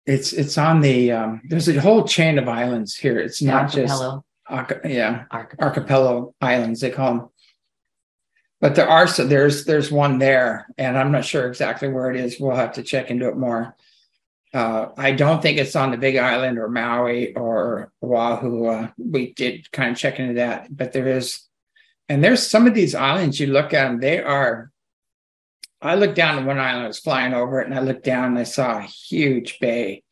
it's 0.07 0.32
it's 0.32 0.57
on 0.57 0.80
the 0.80 1.12
um, 1.12 1.42
there's 1.49 1.68
a 1.68 1.80
whole 1.80 2.07
chain 2.07 2.38
of 2.38 2.49
islands 2.49 2.96
here. 2.96 3.18
It's 3.18 3.42
not 3.42 3.70
just 3.70 4.03
yeah, 4.84 5.24
archipelago. 5.30 5.55
archipelago 5.61 6.34
islands 6.40 6.80
they 6.80 6.90
call 6.90 7.14
them. 7.14 7.28
But 8.61 8.74
there 8.74 8.88
are 8.88 9.07
so 9.07 9.26
there's 9.26 9.64
there's 9.64 9.90
one 9.90 10.18
there, 10.18 10.66
and 10.78 10.99
I'm 10.99 11.12
not 11.12 11.24
sure 11.24 11.46
exactly 11.46 11.88
where 11.88 12.11
it 12.11 12.16
is. 12.16 12.40
We'll 12.40 12.57
have 12.57 12.72
to 12.72 12.82
check 12.82 13.11
into 13.11 13.28
it 13.28 13.36
more. 13.36 13.76
Uh, 14.53 14.88
I 14.96 15.12
don't 15.12 15.42
think 15.42 15.59
it's 15.59 15.76
on 15.76 15.90
the 15.90 15.99
Big 15.99 16.16
Island 16.16 16.59
or 16.59 16.68
Maui 16.68 17.34
or 17.34 17.92
Oahu. 18.03 18.64
Uh, 18.64 18.88
we 18.96 19.32
did 19.34 19.70
kind 19.72 19.92
of 19.92 19.99
check 19.99 20.18
into 20.18 20.34
that, 20.34 20.74
but 20.74 20.92
there 20.92 21.07
is, 21.07 21.42
and 22.09 22.24
there's 22.24 22.46
some 22.46 22.66
of 22.66 22.74
these 22.74 22.94
islands 22.94 23.38
you 23.38 23.49
look 23.49 23.74
at 23.74 23.88
them. 23.88 24.01
They 24.01 24.20
are. 24.20 24.72
I 25.81 25.95
looked 25.95 26.16
down 26.16 26.39
at 26.39 26.47
one 26.47 26.59
island. 26.59 26.85
I 26.85 26.89
was 26.89 26.99
flying 26.99 27.35
over 27.35 27.61
it, 27.61 27.66
and 27.66 27.74
I 27.74 27.81
looked 27.81 28.05
down 28.05 28.24
and 28.24 28.39
I 28.39 28.45
saw 28.45 28.79
a 28.79 28.83
huge 28.83 29.59
bay, 29.61 30.03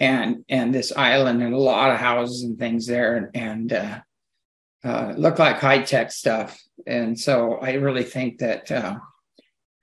and 0.00 0.44
and 0.48 0.74
this 0.74 0.92
island 0.96 1.42
and 1.42 1.54
a 1.54 1.58
lot 1.58 1.90
of 1.90 1.98
houses 1.98 2.42
and 2.42 2.58
things 2.58 2.86
there 2.86 3.30
and, 3.34 3.72
uh, 3.72 4.00
uh, 4.84 5.14
look 5.16 5.38
like 5.38 5.58
high 5.58 5.82
tech 5.82 6.12
stuff. 6.12 6.60
And 6.86 7.18
so 7.18 7.54
I 7.54 7.74
really 7.74 8.04
think 8.04 8.38
that 8.38 8.70
uh, 8.70 8.98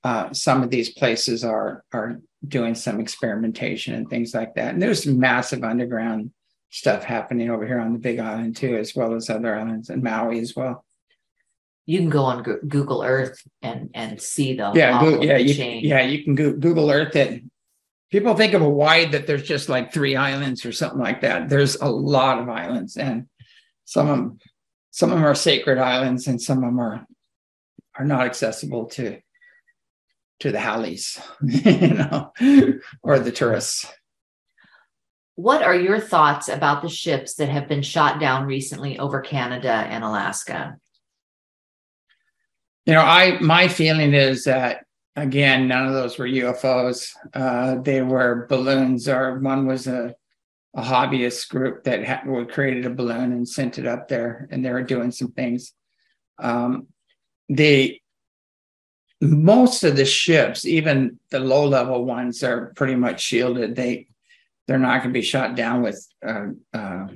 uh, 0.04 0.32
some 0.34 0.64
of 0.64 0.70
these 0.70 0.90
places 0.94 1.44
are 1.44 1.84
are 1.94 2.20
doing 2.46 2.76
some 2.76 3.00
experimentation 3.00 3.94
and 3.96 4.10
things 4.10 4.34
like 4.34 4.56
that. 4.56 4.74
And 4.74 4.82
there's 4.82 5.06
massive 5.06 5.64
underground 5.64 6.32
stuff 6.70 7.04
happening 7.04 7.50
over 7.50 7.66
here 7.66 7.80
on 7.80 7.94
the 7.94 8.00
Big 8.00 8.20
Island 8.20 8.56
too, 8.56 8.76
as 8.76 8.96
well 8.96 9.14
as 9.14 9.30
other 9.30 9.56
islands 9.56 9.90
and 9.90 10.04
Maui 10.04 10.40
as 10.40 10.56
well. 10.56 10.84
You 11.86 12.00
can 12.00 12.10
go 12.10 12.24
on 12.24 12.44
Google 12.44 13.04
Earth 13.04 13.42
and 13.62 13.90
and 13.94 14.22
see 14.22 14.56
the 14.56 14.72
yeah 14.74 15.02
go, 15.02 15.22
yeah 15.22 15.38
you, 15.38 15.54
yeah 15.82 16.02
you 16.02 16.24
can 16.24 16.36
go, 16.36 16.54
Google 16.54 16.90
Earth 16.90 17.16
it 17.16 17.44
people 18.14 18.36
think 18.36 18.54
of 18.54 18.62
Hawaii 18.62 19.06
that 19.06 19.26
there's 19.26 19.42
just 19.42 19.70
like 19.70 19.92
three 19.92 20.16
islands 20.16 20.68
or 20.68 20.72
something 20.72 21.00
like 21.00 21.22
that. 21.22 21.50
There's 21.50 21.78
a 21.78 21.90
lot 21.90 22.38
of 22.38 22.48
islands, 22.48 22.96
and 22.96 23.26
some 23.86 24.08
of 24.08 24.16
them, 24.16 24.40
some 24.92 25.12
of 25.12 25.18
them 25.18 25.26
are 25.26 25.34
sacred 25.34 25.80
islands, 25.80 26.28
and 26.28 26.40
some 26.40 26.60
of 26.60 26.66
them 26.66 26.80
are 26.80 27.08
are 27.98 28.06
not 28.06 28.28
accessible 28.28 28.86
to 28.86 29.20
to 30.42 30.52
the 30.52 30.60
haoles, 30.60 31.20
you 31.44 31.96
know, 31.96 32.32
or 33.02 33.18
the 33.18 33.32
tourists. 33.32 33.92
What 35.34 35.64
are 35.64 35.76
your 35.76 36.00
thoughts 36.00 36.48
about 36.48 36.84
the 36.84 36.90
ships 36.90 37.34
that 37.36 37.50
have 37.50 37.68
been 37.68 37.82
shot 37.82 38.20
down 38.20 38.46
recently 38.46 39.00
over 39.00 39.22
Canada 39.22 39.72
and 39.72 40.04
Alaska? 40.04 40.78
You 42.86 42.94
know, 42.94 43.02
I 43.02 43.40
my 43.40 43.68
feeling 43.68 44.14
is 44.14 44.44
that 44.44 44.86
again, 45.16 45.68
none 45.68 45.88
of 45.88 45.94
those 45.94 46.18
were 46.18 46.28
UFOs. 46.28 47.10
Uh, 47.34 47.76
they 47.76 48.02
were 48.02 48.46
balloons, 48.50 49.08
or 49.08 49.40
one 49.40 49.66
was 49.66 49.88
a 49.88 50.16
a 50.76 50.82
hobbyist 50.82 51.50
group 51.50 51.84
that 51.84 52.04
had, 52.04 52.24
created 52.50 52.86
a 52.86 52.90
balloon 52.90 53.32
and 53.32 53.48
sent 53.48 53.78
it 53.78 53.86
up 53.86 54.08
there, 54.08 54.48
and 54.52 54.66
they 54.66 54.72
were 54.72 54.82
doing 54.82 55.12
some 55.12 55.32
things. 55.32 55.74
Um, 56.40 56.88
the 57.48 58.02
most 59.22 59.84
of 59.84 59.96
the 59.96 60.06
ships, 60.06 60.66
even 60.66 61.20
the 61.30 61.40
low 61.40 61.66
level 61.68 62.06
ones, 62.06 62.44
are 62.44 62.74
pretty 62.76 62.96
much 62.96 63.22
shielded. 63.22 63.76
They 63.76 64.08
they're 64.68 64.80
not 64.80 65.04
going 65.04 65.14
to 65.14 65.20
be 65.20 65.26
shot 65.26 65.56
down 65.56 65.82
with 65.84 66.06
uh, 66.26 66.48
uh, 66.74 67.08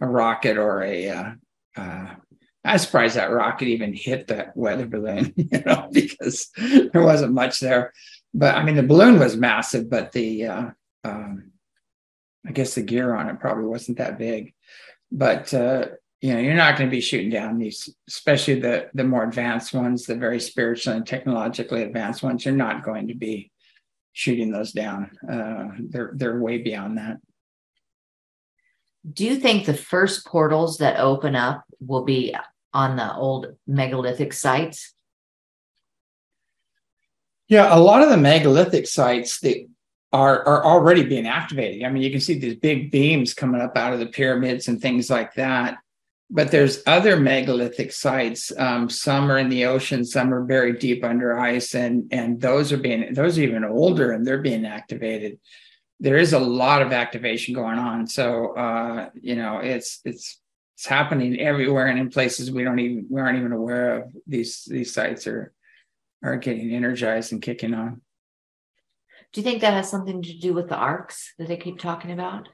a 0.00 0.06
rocket 0.06 0.56
or 0.56 0.82
a. 0.82 1.36
Uh, 2.64 2.72
I'm 2.72 2.78
surprised 2.78 3.16
that 3.16 3.30
rocket 3.30 3.68
even 3.68 3.92
hit 3.94 4.28
that 4.28 4.56
weather 4.56 4.86
balloon, 4.86 5.32
you 5.36 5.62
know, 5.64 5.88
because 5.92 6.50
there 6.56 7.02
wasn't 7.02 7.32
much 7.32 7.60
there. 7.60 7.92
But 8.32 8.54
I 8.54 8.62
mean, 8.62 8.76
the 8.76 8.82
balloon 8.82 9.18
was 9.18 9.36
massive, 9.36 9.90
but 9.90 10.12
the 10.12 10.46
uh, 10.46 10.70
um, 11.04 11.52
I 12.46 12.52
guess 12.52 12.74
the 12.74 12.82
gear 12.82 13.14
on 13.14 13.28
it 13.28 13.40
probably 13.40 13.64
wasn't 13.64 13.98
that 13.98 14.18
big. 14.18 14.54
But 15.10 15.52
uh, 15.52 15.86
you 16.20 16.34
know 16.34 16.40
you're 16.40 16.54
not 16.54 16.76
going 16.76 16.88
to 16.88 16.94
be 16.94 17.00
shooting 17.00 17.30
down 17.30 17.58
these 17.58 17.88
especially 18.08 18.60
the 18.60 18.88
the 18.94 19.04
more 19.04 19.24
advanced 19.24 19.72
ones 19.72 20.04
the 20.04 20.14
very 20.14 20.40
spiritual 20.40 20.94
and 20.94 21.06
technologically 21.06 21.82
advanced 21.82 22.22
ones 22.22 22.44
you're 22.44 22.54
not 22.54 22.84
going 22.84 23.08
to 23.08 23.14
be 23.14 23.50
shooting 24.12 24.50
those 24.50 24.72
down 24.72 25.10
uh, 25.30 25.68
they're 25.88 26.12
they're 26.14 26.40
way 26.40 26.58
beyond 26.58 26.98
that 26.98 27.16
do 29.12 29.24
you 29.24 29.36
think 29.36 29.64
the 29.64 29.74
first 29.74 30.26
portals 30.26 30.78
that 30.78 31.00
open 31.00 31.34
up 31.34 31.64
will 31.80 32.04
be 32.04 32.34
on 32.72 32.96
the 32.96 33.14
old 33.14 33.54
megalithic 33.66 34.32
sites 34.32 34.94
yeah 37.48 37.74
a 37.74 37.78
lot 37.78 38.02
of 38.02 38.10
the 38.10 38.16
megalithic 38.16 38.86
sites 38.86 39.40
that 39.40 39.56
are 40.12 40.46
are 40.46 40.64
already 40.64 41.04
being 41.04 41.26
activated 41.26 41.84
i 41.84 41.90
mean 41.90 42.02
you 42.02 42.10
can 42.10 42.20
see 42.20 42.38
these 42.38 42.56
big 42.56 42.90
beams 42.90 43.34
coming 43.34 43.60
up 43.60 43.76
out 43.76 43.92
of 43.92 43.98
the 43.98 44.06
pyramids 44.06 44.68
and 44.68 44.80
things 44.80 45.10
like 45.10 45.34
that 45.34 45.78
but 46.30 46.50
there's 46.50 46.82
other 46.86 47.18
megalithic 47.18 47.92
sites. 47.92 48.52
Um, 48.56 48.88
some 48.88 49.30
are 49.30 49.38
in 49.38 49.48
the 49.48 49.64
ocean, 49.64 50.04
some 50.04 50.32
are 50.32 50.44
buried 50.44 50.78
deep 50.78 51.04
under 51.04 51.38
ice, 51.38 51.74
and 51.74 52.06
and 52.12 52.40
those 52.40 52.72
are 52.72 52.76
being 52.76 53.12
those 53.14 53.36
are 53.36 53.42
even 53.42 53.64
older 53.64 54.12
and 54.12 54.24
they're 54.24 54.38
being 54.38 54.64
activated. 54.64 55.40
There 55.98 56.16
is 56.16 56.32
a 56.32 56.38
lot 56.38 56.82
of 56.82 56.92
activation 56.92 57.54
going 57.54 57.78
on. 57.78 58.06
So 58.06 58.56
uh, 58.56 59.10
you 59.20 59.34
know, 59.34 59.58
it's 59.58 60.00
it's 60.04 60.39
it's 60.80 60.86
happening 60.86 61.38
everywhere 61.38 61.88
and 61.88 61.98
in 61.98 62.08
places 62.08 62.50
we 62.50 62.64
don't 62.64 62.78
even 62.78 63.06
we 63.10 63.20
aren't 63.20 63.38
even 63.38 63.52
aware 63.52 63.98
of. 63.98 64.16
These 64.26 64.64
these 64.64 64.94
sites 64.94 65.26
are 65.26 65.52
are 66.24 66.38
getting 66.38 66.72
energized 66.72 67.32
and 67.32 67.42
kicking 67.42 67.74
on. 67.74 68.00
Do 69.30 69.42
you 69.42 69.44
think 69.44 69.60
that 69.60 69.74
has 69.74 69.90
something 69.90 70.22
to 70.22 70.38
do 70.38 70.54
with 70.54 70.70
the 70.70 70.76
arcs 70.76 71.34
that 71.38 71.48
they 71.48 71.58
keep 71.58 71.78
talking 71.78 72.10
about? 72.10 72.48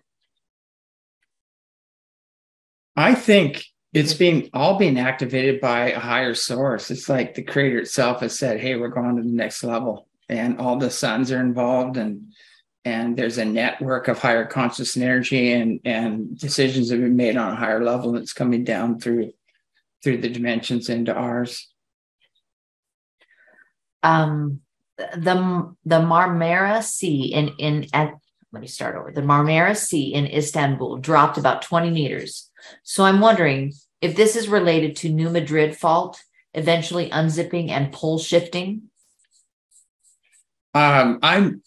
I 2.96 3.14
think 3.14 3.64
it's 3.92 4.14
being 4.14 4.50
all 4.52 4.76
being 4.76 4.98
activated 4.98 5.60
by 5.60 5.92
a 5.92 6.00
higher 6.00 6.34
source. 6.34 6.90
It's 6.90 7.08
like 7.08 7.34
the 7.34 7.44
creator 7.44 7.78
itself 7.78 8.22
has 8.22 8.36
said, 8.36 8.58
"Hey, 8.58 8.74
we're 8.74 8.88
going 8.88 9.14
to 9.18 9.22
the 9.22 9.28
next 9.28 9.62
level," 9.62 10.08
and 10.28 10.58
all 10.58 10.78
the 10.78 10.90
suns 10.90 11.30
are 11.30 11.40
involved, 11.40 11.96
and 11.96 12.32
and 12.86 13.16
there's 13.16 13.36
a 13.36 13.44
network 13.44 14.06
of 14.06 14.20
higher 14.20 14.46
conscious 14.46 14.96
energy, 14.96 15.52
and 15.52 15.80
and 15.84 16.38
decisions 16.38 16.90
have 16.90 17.00
been 17.00 17.16
made 17.16 17.36
on 17.36 17.52
a 17.52 17.56
higher 17.56 17.82
level 17.82 18.12
that's 18.12 18.32
coming 18.32 18.62
down 18.62 19.00
through 19.00 19.32
through 20.04 20.18
the 20.18 20.28
dimensions 20.28 20.88
into 20.88 21.12
ours. 21.12 21.68
Um, 24.04 24.60
the 24.96 25.74
the 25.84 25.98
Marmara 25.98 26.80
Sea 26.84 27.34
in 27.34 27.48
in 27.58 27.86
at 27.92 28.14
let 28.52 28.60
me 28.60 28.68
start 28.68 28.94
over. 28.94 29.10
The 29.10 29.20
Marmara 29.20 29.76
Sea 29.76 30.14
in 30.14 30.24
Istanbul 30.26 30.98
dropped 30.98 31.36
about 31.36 31.62
20 31.62 31.90
meters. 31.90 32.48
So 32.84 33.04
I'm 33.04 33.20
wondering 33.20 33.72
if 34.00 34.14
this 34.14 34.36
is 34.36 34.48
related 34.48 34.94
to 34.96 35.08
New 35.08 35.28
Madrid 35.28 35.76
fault, 35.76 36.22
eventually 36.54 37.10
unzipping 37.10 37.70
and 37.70 37.92
pole 37.92 38.20
shifting. 38.20 38.82
Um, 40.72 41.18
I'm. 41.20 41.62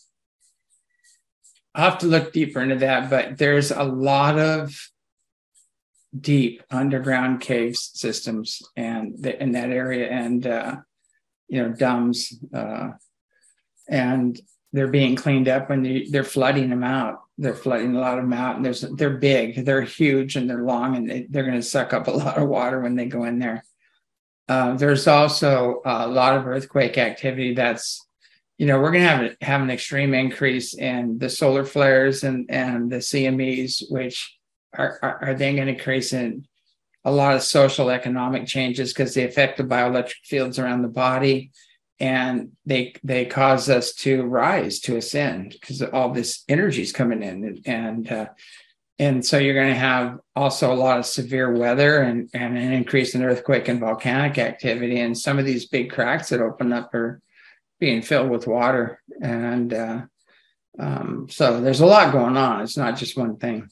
I 1.75 1.81
have 1.81 1.99
to 1.99 2.07
look 2.07 2.33
deeper 2.33 2.61
into 2.61 2.77
that, 2.77 3.09
but 3.09 3.37
there's 3.37 3.71
a 3.71 3.83
lot 3.83 4.39
of 4.39 4.89
deep 6.17 6.63
underground 6.71 7.41
cave 7.41 7.75
systems 7.75 8.61
and 8.75 9.15
the, 9.19 9.41
in 9.41 9.51
that 9.51 9.69
area, 9.69 10.09
and 10.09 10.47
uh, 10.47 10.77
you 11.47 11.61
know, 11.61 11.69
dams, 11.69 12.33
uh, 12.53 12.91
and 13.87 14.39
they're 14.71 14.87
being 14.87 15.15
cleaned 15.15 15.47
up 15.47 15.71
and 15.71 15.85
they, 15.85 16.05
they're 16.09 16.23
flooding 16.23 16.69
them 16.69 16.83
out. 16.83 17.21
They're 17.39 17.55
flooding 17.55 17.95
a 17.95 17.99
lot 17.99 18.19
of 18.19 18.25
them 18.25 18.33
out, 18.33 18.57
and 18.57 18.65
there's 18.65 18.81
they're 18.81 19.17
big, 19.17 19.65
they're 19.65 19.81
huge, 19.81 20.35
and 20.35 20.49
they're 20.49 20.63
long, 20.63 20.95
and 20.95 21.09
they, 21.09 21.27
they're 21.29 21.43
going 21.43 21.55
to 21.55 21.63
suck 21.63 21.93
up 21.93 22.07
a 22.07 22.11
lot 22.23 22.37
of 22.37 22.49
water 22.49 22.79
when 22.81 22.95
they 22.95 23.05
go 23.05 23.23
in 23.23 23.39
there. 23.39 23.63
Uh, 24.47 24.73
there's 24.73 25.07
also 25.07 25.81
a 25.85 26.07
lot 26.07 26.35
of 26.35 26.47
earthquake 26.47 26.97
activity 26.97 27.53
that's 27.53 28.05
you 28.59 28.65
know 28.65 28.79
we're 28.79 28.91
going 28.91 29.03
to 29.03 29.09
have 29.09 29.35
have 29.41 29.61
an 29.61 29.71
extreme 29.71 30.13
increase 30.13 30.75
in 30.75 31.17
the 31.17 31.29
solar 31.29 31.63
flares 31.63 32.23
and 32.23 32.45
and 32.51 32.91
the 32.91 32.97
CMEs, 32.97 33.89
which 33.89 34.37
are 34.77 34.99
are, 35.01 35.19
are 35.23 35.33
then 35.33 35.55
going 35.55 35.67
to 35.67 35.73
increase 35.73 36.13
in 36.13 36.45
a 37.05 37.11
lot 37.11 37.35
of 37.35 37.41
social 37.41 37.89
economic 37.89 38.45
changes 38.45 38.93
because 38.93 39.13
they 39.13 39.23
affect 39.23 39.57
the 39.57 39.63
bioelectric 39.63 40.25
fields 40.25 40.59
around 40.59 40.81
the 40.81 40.89
body 40.89 41.51
and 42.01 42.51
they 42.65 42.93
they 43.01 43.25
cause 43.25 43.69
us 43.69 43.93
to 43.93 44.23
rise 44.23 44.79
to 44.81 44.97
ascend 44.97 45.55
because 45.59 45.81
all 45.81 46.11
this 46.11 46.43
energy 46.49 46.81
is 46.81 46.91
coming 46.91 47.23
in. 47.23 47.43
And 47.45 47.61
and, 47.65 48.11
uh, 48.11 48.27
and 49.01 49.25
so 49.25 49.37
you're 49.37 49.53
going 49.53 49.73
to 49.73 49.79
have 49.79 50.19
also 50.35 50.73
a 50.73 50.75
lot 50.75 50.99
of 50.99 51.05
severe 51.05 51.53
weather 51.53 52.01
and, 52.01 52.29
and 52.33 52.57
an 52.57 52.73
increase 52.73 53.15
in 53.15 53.23
earthquake 53.23 53.69
and 53.69 53.79
volcanic 53.79 54.37
activity. 54.37 54.99
And 54.99 55.17
some 55.17 55.39
of 55.39 55.45
these 55.45 55.67
big 55.67 55.89
cracks 55.89 56.27
that 56.29 56.41
open 56.41 56.73
up 56.73 56.93
are 56.93 57.21
being 57.79 58.01
filled 58.01 58.29
with 58.29 58.47
water 58.47 59.01
and 59.21 59.73
uh, 59.73 60.01
um, 60.77 61.27
so 61.29 61.61
there's 61.61 61.81
a 61.81 61.85
lot 61.85 62.11
going 62.11 62.37
on 62.37 62.61
it's 62.61 62.77
not 62.77 62.97
just 62.97 63.17
one 63.17 63.37
thing 63.37 63.67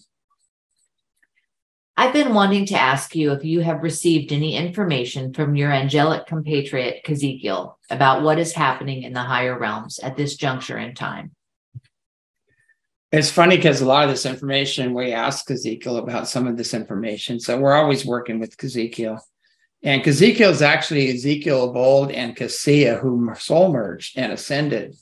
I've 1.99 2.13
been 2.13 2.35
wanting 2.35 2.67
to 2.67 2.79
ask 2.79 3.15
you 3.15 3.31
if 3.31 3.43
you 3.43 3.61
have 3.61 3.81
received 3.81 4.31
any 4.31 4.55
information 4.55 5.33
from 5.33 5.55
your 5.55 5.71
angelic 5.71 6.27
compatriot, 6.27 7.03
Kazekiel, 7.03 7.73
about 7.89 8.21
what 8.21 8.37
is 8.37 8.53
happening 8.53 9.01
in 9.01 9.13
the 9.13 9.23
higher 9.23 9.57
realms 9.57 9.97
at 9.97 10.15
this 10.15 10.35
juncture 10.35 10.77
in 10.77 10.93
time. 10.93 11.31
It's 13.11 13.31
funny 13.31 13.55
because 13.55 13.81
a 13.81 13.87
lot 13.87 14.03
of 14.03 14.11
this 14.11 14.27
information 14.27 14.93
we 14.93 15.11
ask 15.11 15.49
Ezekiel 15.49 15.97
about 15.97 16.27
some 16.27 16.45
of 16.45 16.55
this 16.55 16.75
information. 16.75 17.39
So 17.39 17.57
we're 17.57 17.73
always 17.73 18.05
working 18.05 18.39
with 18.39 18.63
Ezekiel. 18.63 19.19
And 19.87 20.05
Ezekiel 20.05 20.49
is 20.49 20.61
actually 20.61 21.09
Ezekiel 21.09 21.69
of 21.69 21.77
old 21.77 22.11
and 22.11 22.35
Cassia 22.35 22.97
who 22.97 23.33
soul 23.39 23.71
merged 23.71 24.17
and 24.17 24.33
ascended. 24.33 24.97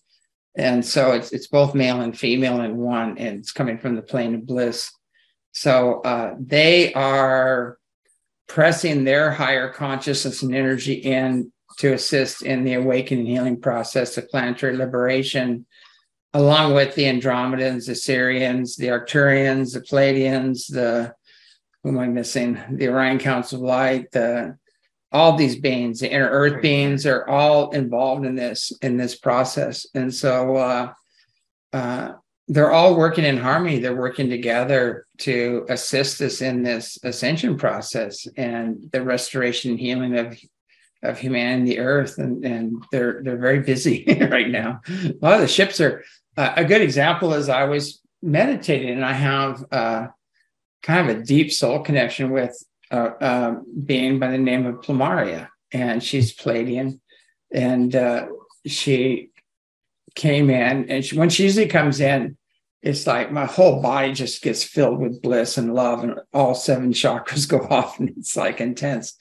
And 0.56 0.86
so 0.86 1.14
it's 1.14 1.34
it's 1.34 1.48
both 1.48 1.74
male 1.74 2.02
and 2.02 2.16
female 2.16 2.62
in 2.62 2.78
one, 2.78 3.18
and 3.18 3.40
it's 3.40 3.52
coming 3.52 3.80
from 3.80 3.96
the 3.96 4.04
plane 4.04 4.36
of 4.36 4.46
bliss. 4.46 4.92
So 5.54 6.02
uh, 6.02 6.36
they 6.40 6.94
are 6.94 7.80
pressing 8.48 9.06
their 9.06 9.32
higher 9.32 9.70
consciousness 9.70 10.44
and 10.44 10.54
energy 10.54 10.94
in 10.94 11.52
to 11.80 11.94
assist 11.94 12.44
in 12.44 12.64
the 12.64 12.76
awakening 12.76 13.26
healing 13.26 13.60
process 13.60 14.16
of 14.20 14.30
planetary 14.30 14.78
liberation, 14.78 15.66
along 16.32 16.76
with 16.76 16.94
the 16.94 17.06
Andromedans, 17.06 17.88
the 17.88 17.94
Sirians, 17.94 18.78
the 18.78 18.90
Arcturians, 18.90 19.74
the 19.74 19.82
Pleiadians, 19.82 20.72
the 20.72 21.16
who 21.82 21.90
am 21.90 21.98
I 21.98 22.08
missing? 22.08 22.62
The 22.70 22.90
Orion 22.90 23.18
Council 23.18 23.58
of 23.58 23.64
Light, 23.64 24.12
the 24.12 24.60
all 25.16 25.38
these 25.38 25.56
beings, 25.56 26.02
the 26.02 26.12
inner 26.12 26.30
earth 26.30 26.62
beings 26.62 27.06
are 27.06 27.26
all 27.30 27.72
involved 27.72 28.26
in 28.26 28.36
this 28.36 28.74
in 28.82 28.98
this 28.98 29.16
process. 29.16 29.88
And 29.96 30.14
so 30.14 30.58
uh, 30.58 30.94
uh, 31.72 32.14
they're 32.50 32.74
all 32.74 32.98
working 32.98 33.24
in 33.24 33.38
harmony. 33.38 33.80
They're 33.80 33.96
working 33.96 34.30
together 34.30 35.06
to 35.20 35.66
assist 35.70 36.20
us 36.20 36.42
in 36.42 36.64
this 36.64 37.00
ascension 37.02 37.56
process 37.56 38.28
and 38.36 38.90
the 38.92 39.02
restoration 39.02 39.72
and 39.72 39.80
healing 39.80 40.18
of 40.18 40.38
of 41.02 41.18
humanity, 41.18 41.60
and 41.60 41.68
the 41.68 41.80
earth, 41.80 42.18
and 42.18 42.44
and 42.44 42.84
they're 42.92 43.24
they're 43.24 43.38
very 43.38 43.62
busy 43.62 44.04
right 44.30 44.50
now. 44.50 44.82
A 44.90 45.16
lot 45.22 45.36
of 45.36 45.42
the 45.42 45.48
ships 45.48 45.80
are. 45.80 46.04
Uh, 46.38 46.52
a 46.58 46.66
good 46.66 46.82
example 46.82 47.34
is 47.34 47.48
I 47.48 47.64
was 47.64 48.02
meditating 48.22 48.90
and 48.90 49.06
I 49.06 49.14
have 49.14 49.64
uh, 49.72 50.08
kind 50.84 51.10
of 51.10 51.16
a 51.16 51.24
deep 51.24 51.54
soul 51.54 51.80
connection 51.80 52.32
with 52.32 52.62
uh, 52.92 53.12
uh, 53.20 53.56
being 53.86 54.20
by 54.20 54.32
the 54.32 54.38
name 54.38 54.66
of 54.66 54.76
Plumaria, 54.76 55.50
and 55.72 56.04
she's 56.04 56.36
Pleiadian, 56.36 57.00
and 57.52 57.96
uh, 57.96 58.28
she 58.66 59.30
came 60.16 60.50
in, 60.50 60.90
and 60.90 61.04
she, 61.04 61.18
when 61.18 61.30
she 61.30 61.44
usually 61.44 61.68
comes 61.68 62.00
in, 62.00 62.38
it's 62.82 63.08
like 63.08 63.32
my 63.32 63.46
whole 63.46 63.82
body 63.82 64.14
just 64.14 64.44
gets 64.44 64.64
filled 64.64 65.00
with 65.00 65.22
bliss 65.22 65.58
and 65.58 65.74
love, 65.74 66.04
and 66.04 66.20
all 66.34 66.54
seven 66.54 66.94
chakras 66.94 67.50
go 67.50 67.60
off, 67.60 68.00
and 68.00 68.10
it's 68.10 68.38
like 68.38 68.62
intense. 68.62 69.18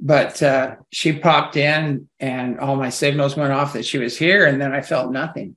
But 0.00 0.42
uh, 0.42 0.76
she 0.90 1.12
popped 1.12 1.56
in, 1.56 2.08
and 2.18 2.58
all 2.58 2.76
my 2.76 2.90
signals 2.90 3.36
went 3.36 3.52
off 3.52 3.72
that 3.74 3.86
she 3.86 3.98
was 3.98 4.18
here, 4.18 4.46
and 4.46 4.60
then 4.60 4.72
I 4.72 4.80
felt 4.80 5.12
nothing. 5.12 5.56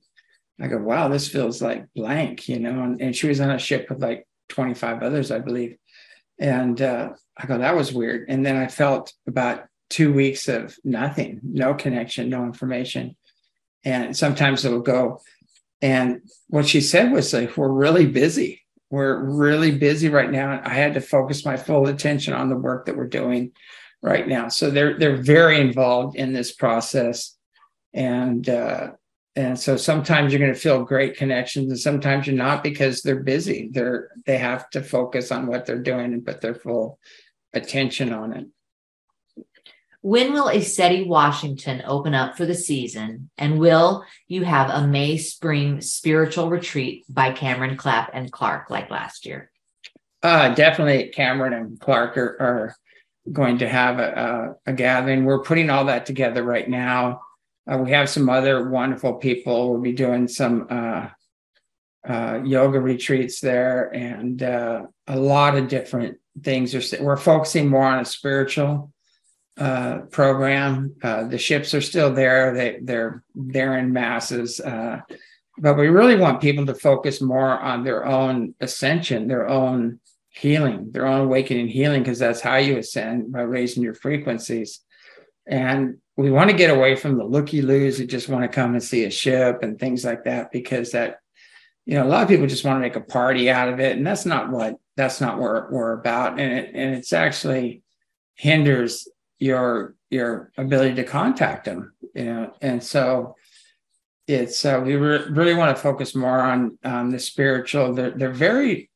I 0.60 0.66
go, 0.66 0.78
wow, 0.78 1.08
this 1.08 1.28
feels 1.28 1.62
like 1.62 1.86
blank, 1.94 2.48
you 2.48 2.58
know. 2.58 2.82
And, 2.82 3.00
and 3.00 3.16
she 3.16 3.28
was 3.28 3.40
on 3.40 3.50
a 3.50 3.58
ship 3.58 3.88
with 3.88 4.00
like 4.00 4.26
25 4.48 5.02
others, 5.02 5.30
I 5.30 5.38
believe. 5.38 5.76
And 6.38 6.80
uh, 6.80 7.10
I 7.36 7.46
go, 7.46 7.58
that 7.58 7.76
was 7.76 7.92
weird. 7.92 8.26
And 8.28 8.44
then 8.44 8.56
I 8.56 8.68
felt 8.68 9.12
about 9.26 9.64
two 9.90 10.12
weeks 10.12 10.48
of 10.48 10.76
nothing, 10.84 11.40
no 11.42 11.74
connection, 11.74 12.28
no 12.28 12.44
information. 12.44 13.16
And 13.84 14.16
sometimes 14.16 14.64
it'll 14.64 14.80
go. 14.80 15.20
And 15.80 16.22
what 16.48 16.66
she 16.66 16.80
said 16.80 17.12
was 17.12 17.32
like, 17.32 17.56
we're 17.56 17.68
really 17.68 18.06
busy. 18.06 18.62
We're 18.90 19.22
really 19.22 19.72
busy 19.72 20.08
right 20.08 20.30
now. 20.30 20.60
I 20.64 20.74
had 20.74 20.94
to 20.94 21.00
focus 21.00 21.44
my 21.44 21.56
full 21.56 21.88
attention 21.88 22.32
on 22.32 22.48
the 22.48 22.56
work 22.56 22.86
that 22.86 22.96
we're 22.96 23.06
doing 23.06 23.52
right 24.02 24.26
now. 24.26 24.48
So 24.48 24.70
they're 24.70 24.98
they're 24.98 25.16
very 25.16 25.60
involved 25.60 26.16
in 26.16 26.32
this 26.32 26.52
process. 26.52 27.36
And 27.92 28.48
uh, 28.48 28.92
and 29.38 29.58
so 29.58 29.76
sometimes 29.76 30.32
you're 30.32 30.40
going 30.40 30.52
to 30.52 30.58
feel 30.58 30.84
great 30.84 31.16
connections 31.16 31.70
and 31.70 31.78
sometimes 31.78 32.26
you're 32.26 32.36
not 32.36 32.62
because 32.62 33.02
they're 33.02 33.22
busy 33.22 33.70
they're 33.72 34.10
they 34.26 34.36
have 34.36 34.68
to 34.70 34.82
focus 34.82 35.30
on 35.30 35.46
what 35.46 35.64
they're 35.64 35.78
doing 35.78 36.12
and 36.12 36.26
put 36.26 36.40
their 36.40 36.54
full 36.54 36.98
attention 37.54 38.12
on 38.12 38.32
it 38.32 38.46
when 40.00 40.32
will 40.32 40.46
ECETI 40.46 41.06
Washington 41.06 41.82
open 41.84 42.14
up 42.14 42.36
for 42.36 42.46
the 42.46 42.54
season? 42.54 43.30
And 43.36 43.58
will 43.58 44.04
you 44.28 44.44
have 44.44 44.70
a 44.70 44.86
May 44.86 45.18
spring 45.18 45.80
spiritual 45.80 46.50
retreat 46.50 47.04
by 47.08 47.32
Cameron 47.32 47.76
Clapp 47.76 48.10
and 48.14 48.30
Clark 48.30 48.70
like 48.70 48.90
last 48.90 49.26
year? 49.26 49.50
Uh, 50.22 50.54
definitely 50.54 51.08
Cameron 51.08 51.52
and 51.52 51.80
Clark 51.80 52.16
are, 52.16 52.36
are 52.40 52.76
going 53.32 53.58
to 53.58 53.68
have 53.68 53.98
a, 53.98 54.54
a, 54.66 54.70
a 54.70 54.72
gathering. 54.72 55.24
We're 55.24 55.42
putting 55.42 55.68
all 55.68 55.86
that 55.86 56.06
together 56.06 56.44
right 56.44 56.68
now. 56.68 57.20
Uh, 57.70 57.78
we 57.78 57.90
have 57.90 58.08
some 58.08 58.28
other 58.30 58.68
wonderful 58.68 59.14
people. 59.14 59.70
We'll 59.70 59.80
be 59.80 59.92
doing 59.92 60.26
some 60.26 60.66
uh, 60.70 61.08
uh, 62.08 62.40
yoga 62.44 62.80
retreats 62.80 63.40
there 63.40 63.94
and 63.94 64.42
uh, 64.42 64.86
a 65.06 65.18
lot 65.18 65.56
of 65.56 65.68
different 65.68 66.18
things. 66.42 66.74
We're 66.98 67.16
focusing 67.16 67.68
more 67.68 67.84
on 67.84 68.00
a 68.00 68.04
spiritual 68.04 68.92
uh, 69.58 69.98
program. 70.10 70.94
Uh, 71.02 71.24
the 71.24 71.38
ships 71.38 71.74
are 71.74 71.80
still 71.80 72.14
there. 72.14 72.54
They, 72.54 72.78
they're 72.80 73.22
there 73.34 73.76
in 73.78 73.92
masses. 73.92 74.60
but 74.64 75.76
we 75.76 75.88
really 75.88 76.16
want 76.16 76.40
people 76.40 76.64
to 76.66 76.74
focus 76.74 77.20
more 77.20 77.58
on 77.58 77.84
their 77.84 78.06
own 78.06 78.54
ascension, 78.60 79.28
their 79.28 79.48
own 79.48 80.00
healing, 80.30 80.92
their 80.92 81.06
own 81.06 81.22
awakening 81.22 81.68
healing, 81.68 82.02
because 82.02 82.20
that's 82.20 82.40
how 82.40 82.56
you 82.56 82.78
ascend 82.78 83.32
by 83.32 83.42
raising 83.42 83.82
your 83.82 83.94
frequencies. 83.94 84.80
And 85.46 85.98
we 86.18 86.30
want 86.32 86.50
to 86.50 86.56
get 86.56 86.70
away 86.70 86.96
from 86.96 87.16
the 87.16 87.24
looky 87.24 87.62
loos 87.62 87.96
who 87.96 88.04
just 88.04 88.28
want 88.28 88.42
to 88.42 88.48
come 88.48 88.72
and 88.72 88.82
see 88.82 89.04
a 89.04 89.10
ship 89.10 89.62
and 89.62 89.78
things 89.78 90.04
like 90.04 90.24
that 90.24 90.50
because 90.50 90.90
that 90.90 91.20
you 91.86 91.94
know 91.94 92.04
a 92.04 92.08
lot 92.08 92.22
of 92.22 92.28
people 92.28 92.46
just 92.46 92.64
want 92.64 92.76
to 92.76 92.80
make 92.80 92.96
a 92.96 93.00
party 93.00 93.48
out 93.48 93.68
of 93.68 93.80
it. 93.80 93.96
And 93.96 94.06
that's 94.06 94.26
not 94.26 94.50
what 94.50 94.76
that's 94.96 95.20
not 95.20 95.38
what 95.38 95.70
we're 95.70 95.92
about. 95.92 96.40
And 96.40 96.52
it 96.52 96.70
and 96.74 96.94
it's 96.94 97.12
actually 97.12 97.82
hinders 98.34 99.08
your 99.38 99.94
your 100.10 100.50
ability 100.58 100.96
to 100.96 101.04
contact 101.04 101.64
them 101.64 101.92
you 102.14 102.24
know. 102.24 102.54
And 102.60 102.82
so 102.82 103.36
it's 104.26 104.64
uh, 104.64 104.82
we 104.84 104.96
re- 104.96 105.30
really 105.30 105.54
want 105.54 105.74
to 105.74 105.82
focus 105.82 106.14
more 106.14 106.40
on 106.40 106.78
um, 106.84 107.10
the 107.10 107.18
spiritual. 107.18 107.94
They're, 107.94 108.10
they're 108.10 108.30
very 108.32 108.90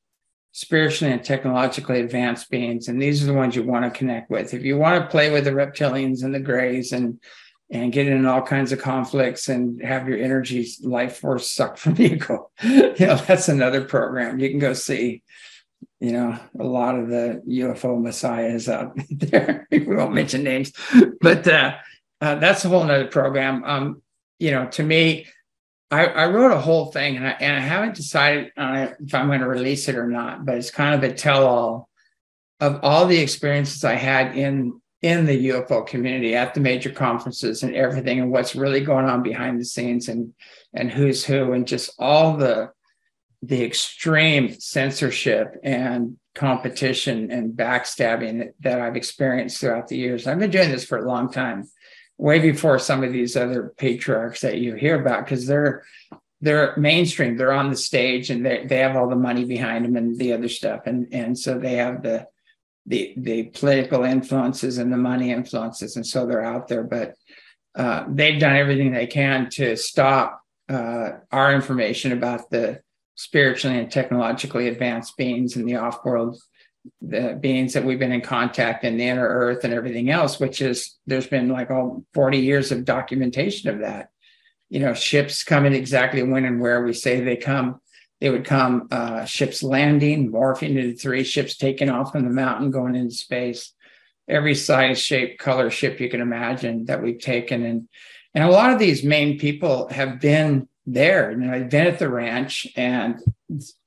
spiritually 0.52 1.12
and 1.12 1.24
technologically 1.24 2.00
advanced 2.00 2.50
beings 2.50 2.88
and 2.88 3.00
these 3.00 3.22
are 3.22 3.26
the 3.26 3.32
ones 3.32 3.56
you 3.56 3.62
want 3.62 3.84
to 3.84 3.98
connect 3.98 4.30
with. 4.30 4.52
If 4.52 4.62
you 4.62 4.76
want 4.76 5.02
to 5.02 5.10
play 5.10 5.30
with 5.30 5.44
the 5.44 5.50
reptilians 5.50 6.22
and 6.22 6.34
the 6.34 6.40
grays 6.40 6.92
and 6.92 7.18
and 7.70 7.90
get 7.90 8.06
in 8.06 8.26
all 8.26 8.42
kinds 8.42 8.70
of 8.70 8.78
conflicts 8.78 9.48
and 9.48 9.82
have 9.82 10.06
your 10.06 10.18
energy 10.18 10.68
life 10.82 11.16
force 11.16 11.50
sucked 11.50 11.78
from 11.78 11.96
you 11.98 12.16
go 12.16 12.50
you 12.62 12.94
know 13.00 13.16
that's 13.16 13.48
another 13.48 13.82
program. 13.82 14.38
You 14.38 14.50
can 14.50 14.58
go 14.58 14.74
see 14.74 15.22
you 16.00 16.12
know 16.12 16.38
a 16.60 16.64
lot 16.64 16.98
of 16.98 17.08
the 17.08 17.42
ufo 17.48 18.00
messiahs 18.00 18.68
out 18.68 18.92
there. 19.10 19.66
We 19.70 19.80
won't 19.80 20.14
mention 20.14 20.44
names. 20.44 20.72
But 21.20 21.48
uh, 21.48 21.76
uh, 22.20 22.34
that's 22.36 22.64
a 22.64 22.68
whole 22.68 22.84
nother 22.84 23.06
program. 23.06 23.64
Um, 23.64 24.02
you 24.38 24.50
know 24.50 24.66
to 24.66 24.82
me 24.82 25.26
I, 25.92 26.06
I, 26.06 26.26
wrote 26.28 26.52
a 26.52 26.58
whole 26.58 26.90
thing 26.90 27.18
and 27.18 27.26
I, 27.26 27.30
and 27.32 27.56
I 27.56 27.60
haven't 27.60 27.96
decided 27.96 28.50
on 28.56 28.76
it 28.76 28.96
if 28.98 29.14
I'm 29.14 29.26
going 29.26 29.40
to 29.40 29.46
release 29.46 29.88
it 29.88 29.96
or 29.96 30.08
not, 30.08 30.46
but 30.46 30.56
it's 30.56 30.70
kind 30.70 30.94
of 30.94 31.08
a 31.08 31.14
tell 31.14 31.46
all 31.46 31.90
of 32.60 32.80
all 32.82 33.06
the 33.06 33.18
experiences 33.18 33.84
I 33.84 33.94
had 33.94 34.36
in 34.36 34.80
in 35.02 35.26
the 35.26 35.48
UFO 35.48 35.86
community 35.86 36.34
at 36.34 36.54
the 36.54 36.60
major 36.60 36.90
conferences 36.90 37.64
and 37.64 37.74
everything 37.74 38.20
and 38.20 38.30
what's 38.30 38.54
really 38.54 38.80
going 38.80 39.06
on 39.06 39.22
behind 39.22 39.60
the 39.60 39.64
scenes 39.64 40.08
and 40.08 40.32
and 40.72 40.90
who's 40.90 41.24
who 41.24 41.52
and 41.52 41.66
just 41.66 41.90
all 41.98 42.36
the 42.36 42.70
the 43.42 43.62
extreme 43.62 44.58
censorship 44.58 45.56
and 45.62 46.16
competition 46.34 47.30
and 47.30 47.52
backstabbing 47.52 48.38
that, 48.38 48.54
that 48.60 48.80
I've 48.80 48.96
experienced 48.96 49.60
throughout 49.60 49.88
the 49.88 49.98
years. 49.98 50.26
I've 50.26 50.38
been 50.38 50.50
doing 50.50 50.70
this 50.70 50.84
for 50.84 50.98
a 50.98 51.06
long 51.06 51.30
time 51.30 51.68
way 52.22 52.38
before 52.38 52.78
some 52.78 53.02
of 53.02 53.12
these 53.12 53.36
other 53.36 53.74
patriarchs 53.76 54.42
that 54.42 54.58
you 54.58 54.76
hear 54.76 55.00
about 55.00 55.24
because 55.24 55.44
they're 55.44 55.82
they're 56.40 56.72
mainstream 56.76 57.36
they're 57.36 57.52
on 57.52 57.68
the 57.68 57.76
stage 57.76 58.30
and 58.30 58.46
they, 58.46 58.64
they 58.64 58.78
have 58.78 58.94
all 58.94 59.08
the 59.08 59.16
money 59.16 59.44
behind 59.44 59.84
them 59.84 59.96
and 59.96 60.16
the 60.16 60.32
other 60.32 60.48
stuff. 60.48 60.82
And 60.86 61.08
and 61.12 61.36
so 61.36 61.58
they 61.58 61.74
have 61.74 62.04
the 62.04 62.28
the 62.86 63.12
the 63.16 63.42
political 63.44 64.04
influences 64.04 64.78
and 64.78 64.92
the 64.92 64.96
money 64.96 65.32
influences 65.32 65.96
and 65.96 66.06
so 66.06 66.24
they're 66.24 66.44
out 66.44 66.68
there. 66.68 66.84
But 66.84 67.16
uh, 67.74 68.04
they've 68.08 68.38
done 68.38 68.54
everything 68.54 68.92
they 68.92 69.08
can 69.08 69.50
to 69.54 69.76
stop 69.76 70.40
uh, 70.68 71.10
our 71.32 71.52
information 71.52 72.12
about 72.12 72.50
the 72.50 72.82
spiritually 73.16 73.78
and 73.78 73.90
technologically 73.90 74.68
advanced 74.68 75.16
beings 75.16 75.56
in 75.56 75.66
the 75.66 75.76
off-world 75.76 76.40
the 77.00 77.38
beings 77.40 77.74
that 77.74 77.84
we've 77.84 77.98
been 77.98 78.12
in 78.12 78.20
contact 78.20 78.84
in 78.84 78.96
the 78.96 79.06
inner 79.06 79.26
earth 79.26 79.64
and 79.64 79.72
everything 79.72 80.10
else, 80.10 80.40
which 80.40 80.60
is 80.60 80.96
there's 81.06 81.26
been 81.26 81.48
like 81.48 81.70
all 81.70 82.04
40 82.14 82.38
years 82.38 82.72
of 82.72 82.84
documentation 82.84 83.70
of 83.70 83.80
that. 83.80 84.10
You 84.68 84.80
know, 84.80 84.94
ships 84.94 85.44
coming 85.44 85.74
exactly 85.74 86.22
when 86.22 86.44
and 86.44 86.60
where 86.60 86.82
we 86.82 86.92
say 86.92 87.20
they 87.20 87.36
come. 87.36 87.80
They 88.20 88.30
would 88.30 88.44
come, 88.44 88.88
uh, 88.90 89.24
ships 89.24 89.62
landing, 89.62 90.30
morphing 90.30 90.78
into 90.78 90.96
three 90.96 91.24
ships 91.24 91.56
taking 91.56 91.90
off 91.90 92.12
from 92.12 92.24
the 92.24 92.30
mountain, 92.30 92.70
going 92.70 92.94
into 92.94 93.14
space. 93.14 93.72
Every 94.28 94.54
size, 94.54 95.00
shape, 95.00 95.38
color 95.38 95.70
ship 95.70 96.00
you 96.00 96.08
can 96.08 96.20
imagine 96.20 96.86
that 96.86 97.02
we've 97.02 97.18
taken. 97.18 97.64
And 97.64 97.88
and 98.34 98.44
a 98.44 98.50
lot 98.50 98.72
of 98.72 98.78
these 98.78 99.04
main 99.04 99.38
people 99.38 99.88
have 99.88 100.20
been 100.20 100.68
there. 100.86 101.30
And 101.30 101.50
I've 101.50 101.70
been 101.70 101.86
at 101.86 101.98
the 101.98 102.08
ranch 102.08 102.66
and 102.76 103.20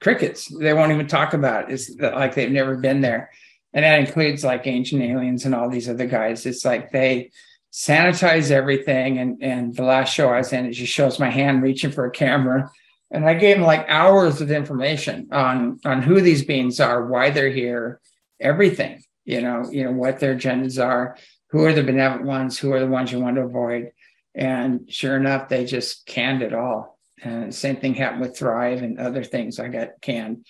crickets. 0.01 0.47
They 0.47 0.73
won't 0.73 0.91
even 0.91 1.07
talk 1.07 1.33
about 1.33 1.69
it. 1.69 1.73
It's 1.73 1.95
like 1.99 2.35
they've 2.35 2.51
never 2.51 2.77
been 2.77 3.01
there. 3.01 3.31
And 3.73 3.83
that 3.83 3.99
includes 3.99 4.43
like 4.43 4.67
ancient 4.67 5.01
aliens 5.01 5.45
and 5.45 5.53
all 5.53 5.69
these 5.69 5.89
other 5.89 6.05
guys. 6.05 6.45
It's 6.45 6.63
like 6.63 6.91
they 6.91 7.31
sanitize 7.73 8.51
everything. 8.51 9.17
And 9.17 9.43
and 9.43 9.75
the 9.75 9.83
last 9.83 10.13
show 10.13 10.29
I 10.29 10.37
was 10.37 10.53
in, 10.53 10.65
it 10.65 10.71
just 10.71 10.93
shows 10.93 11.19
my 11.19 11.29
hand 11.29 11.61
reaching 11.61 11.91
for 11.91 12.05
a 12.05 12.11
camera. 12.11 12.71
And 13.11 13.25
I 13.25 13.33
gave 13.33 13.57
them 13.57 13.65
like 13.65 13.85
hours 13.89 14.39
of 14.39 14.51
information 14.51 15.27
on 15.31 15.79
on 15.83 16.01
who 16.01 16.21
these 16.21 16.45
beings 16.45 16.79
are, 16.79 17.05
why 17.05 17.31
they're 17.31 17.49
here, 17.49 17.99
everything. 18.39 19.03
You 19.25 19.41
know, 19.41 19.67
you 19.69 19.83
know 19.83 19.91
what 19.91 20.19
their 20.19 20.35
agendas 20.35 20.83
are, 20.83 21.17
who 21.49 21.65
are 21.65 21.73
the 21.73 21.83
benevolent 21.83 22.25
ones, 22.25 22.57
who 22.57 22.71
are 22.71 22.79
the 22.79 22.87
ones 22.87 23.11
you 23.11 23.19
want 23.19 23.35
to 23.35 23.41
avoid 23.41 23.91
and 24.36 24.91
sure 24.91 25.15
enough, 25.15 25.49
they 25.49 25.65
just 25.65 26.05
canned 26.05 26.41
it 26.41 26.53
all. 26.53 26.99
And 27.23 27.55
same 27.55 27.77
thing 27.77 27.93
happened 27.93 28.21
with 28.21 28.38
Thrive 28.38 28.83
and 28.83 28.99
other 28.99 29.23
things 29.23 29.59
I 29.59 29.69
got 29.69 30.01
canned. 30.01 30.45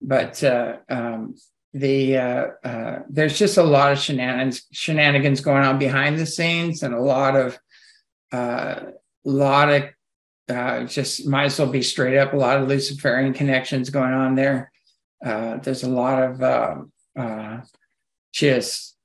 But 0.00 0.42
uh, 0.42 0.78
um, 0.88 1.34
the 1.74 2.16
uh, 2.16 2.46
uh, 2.64 2.98
there's 3.10 3.38
just 3.38 3.58
a 3.58 3.62
lot 3.62 3.92
of 3.92 3.98
shenanigans 3.98 4.66
shenanigans 4.72 5.42
going 5.42 5.62
on 5.62 5.78
behind 5.78 6.18
the 6.18 6.26
scenes, 6.26 6.82
and 6.82 6.94
a 6.94 7.00
lot 7.00 7.36
of 7.36 7.58
uh, 8.32 8.80
lot 9.24 9.68
of 9.68 9.84
uh, 10.48 10.84
just 10.84 11.26
might 11.26 11.44
as 11.44 11.58
well 11.58 11.68
be 11.68 11.82
straight 11.82 12.16
up. 12.16 12.32
A 12.32 12.36
lot 12.36 12.60
of 12.60 12.68
Luciferian 12.68 13.34
connections 13.34 13.90
going 13.90 14.12
on 14.12 14.34
there. 14.34 14.72
Uh, 15.24 15.58
there's 15.58 15.82
a 15.82 15.90
lot 15.90 16.22
of 16.22 16.42
uh, 17.16 17.60
just 18.32 18.95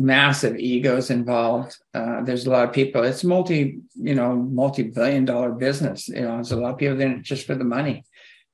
massive 0.00 0.56
egos 0.56 1.10
involved. 1.10 1.76
Uh, 1.94 2.22
there's 2.22 2.46
a 2.46 2.50
lot 2.50 2.68
of 2.68 2.74
people. 2.74 3.02
It's 3.02 3.24
multi, 3.24 3.80
you 3.94 4.14
know, 4.14 4.34
multi-billion 4.34 5.24
dollar 5.24 5.52
business. 5.52 6.08
You 6.08 6.22
know, 6.22 6.34
there's 6.36 6.52
a 6.52 6.56
lot 6.56 6.72
of 6.72 6.78
people 6.78 7.00
in 7.00 7.12
it 7.12 7.22
just 7.22 7.46
for 7.46 7.54
the 7.54 7.64
money, 7.64 8.04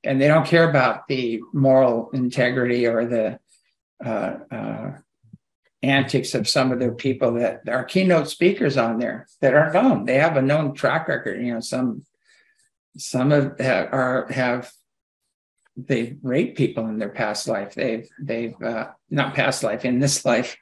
and 0.03 0.21
they 0.21 0.27
don't 0.27 0.45
care 0.45 0.69
about 0.69 1.07
the 1.07 1.41
moral 1.53 2.09
integrity 2.11 2.85
or 2.85 3.05
the 3.05 3.39
uh, 4.03 4.37
uh, 4.51 4.91
antics 5.81 6.35
of 6.35 6.47
some 6.47 6.71
of 6.71 6.79
the 6.79 6.91
people 6.91 7.33
that 7.35 7.61
are 7.69 7.83
keynote 7.83 8.29
speakers 8.29 8.77
on 8.77 8.99
there 8.99 9.27
that 9.41 9.53
are 9.53 9.71
known. 9.71 10.05
They 10.05 10.17
have 10.17 10.37
a 10.37 10.41
known 10.41 10.73
track 10.73 11.07
record. 11.07 11.43
You 11.43 11.55
know, 11.55 11.59
some 11.59 12.05
some 12.97 13.31
of 13.31 13.59
have, 13.59 13.93
are 13.93 14.27
have 14.31 14.71
they've 15.77 16.17
raped 16.23 16.57
people 16.57 16.87
in 16.87 16.97
their 16.97 17.09
past 17.09 17.47
life. 17.47 17.75
They've 17.75 18.09
they've 18.19 18.59
uh, 18.61 18.89
not 19.09 19.35
past 19.35 19.63
life 19.63 19.85
in 19.85 19.99
this 19.99 20.25
life, 20.31 20.57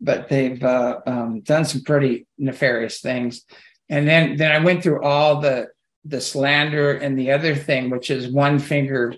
but 0.00 0.28
they've 0.28 0.62
uh, 0.62 1.00
um, 1.06 1.40
done 1.40 1.64
some 1.64 1.82
pretty 1.82 2.26
nefarious 2.38 3.00
things. 3.00 3.44
And 3.88 4.06
then 4.06 4.36
then 4.36 4.52
I 4.52 4.64
went 4.64 4.82
through 4.82 5.02
all 5.02 5.40
the 5.40 5.68
the 6.04 6.20
slander 6.20 6.92
and 6.92 7.18
the 7.18 7.32
other 7.32 7.54
thing, 7.54 7.90
which 7.90 8.10
is 8.10 8.28
one 8.28 8.58
finger 8.58 9.14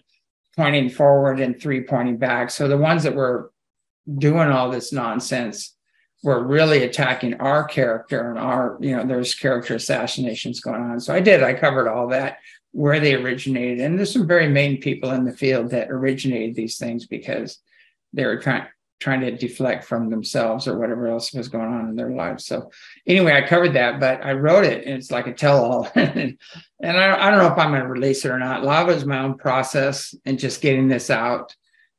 pointing 0.57 0.91
forward 0.91 1.41
and 1.41 1.61
three 1.61 1.83
pointing 1.83 2.17
back. 2.17 2.51
So 2.51 2.69
the 2.69 2.77
ones 2.77 3.03
that 3.05 3.15
were 3.15 3.53
doing 4.19 4.49
all 4.49 4.71
this 4.71 4.93
nonsense 4.93 5.77
were 6.23 6.45
really 6.45 6.83
attacking 6.83 7.35
our 7.35 7.65
character 7.65 8.31
and 8.31 8.39
our, 8.39 8.77
you 8.81 8.95
know, 8.95 9.07
there's 9.07 9.35
character 9.35 9.77
assassinations 9.77 10.61
going 10.61 10.83
on. 10.83 11.01
So 11.01 11.15
I 11.15 11.21
did, 11.21 11.43
I 11.43 11.55
covered 11.55 11.89
all 11.89 12.09
that, 12.09 12.39
where 12.73 13.01
they 13.01 13.15
originated. 13.15 13.81
And 13.81 13.99
there's 13.99 14.13
some 14.13 14.27
very 14.27 14.49
main 14.49 14.81
people 14.81 15.11
in 15.13 15.25
the 15.25 15.33
field 15.33 15.71
that 15.71 15.91
originated 15.91 16.57
these 16.57 16.77
things 16.77 17.07
because 17.07 17.59
they 18.13 18.25
were 18.25 18.39
trying 18.39 18.67
trying 19.01 19.23
to 19.23 19.37
deflect 19.37 19.85
from 19.85 20.11
themselves 20.11 20.69
or 20.69 20.79
whatever 20.79 21.09
else 21.09 21.33
was 21.33 21.49
going 21.49 21.67
on 21.67 21.89
in 21.89 21.97
their 21.97 22.11
lives. 22.11 22.45
So 22.45 22.71
anyway, 23.07 23.33
I 23.33 23.47
covered 23.47 23.73
that, 23.73 23.99
but 23.99 24.25
I 24.25 24.33
wrote 24.35 24.65
it 24.65 24.85
and 24.85 24.95
it's 24.95 25.11
like 25.11 25.27
a 25.27 25.33
tell-all. 25.33 25.91
and 25.95 26.37
I, 26.83 27.27
I, 27.27 27.31
don't 27.31 27.39
know 27.39 27.51
if 27.51 27.59
I'm 27.59 27.71
going 27.71 27.83
to 27.83 27.89
release 27.89 28.25
it 28.25 28.31
or 28.31 28.39
not. 28.39 28.63
A 28.63 28.67
lot 28.67 28.83
of 28.83 28.91
it 28.91 28.95
was 28.95 29.07
my 29.07 29.21
own 29.21 29.39
process 29.39 30.15
and 30.27 30.39
just 30.39 30.61
getting 30.61 30.89
this 30.89 31.09
out 31.09 31.57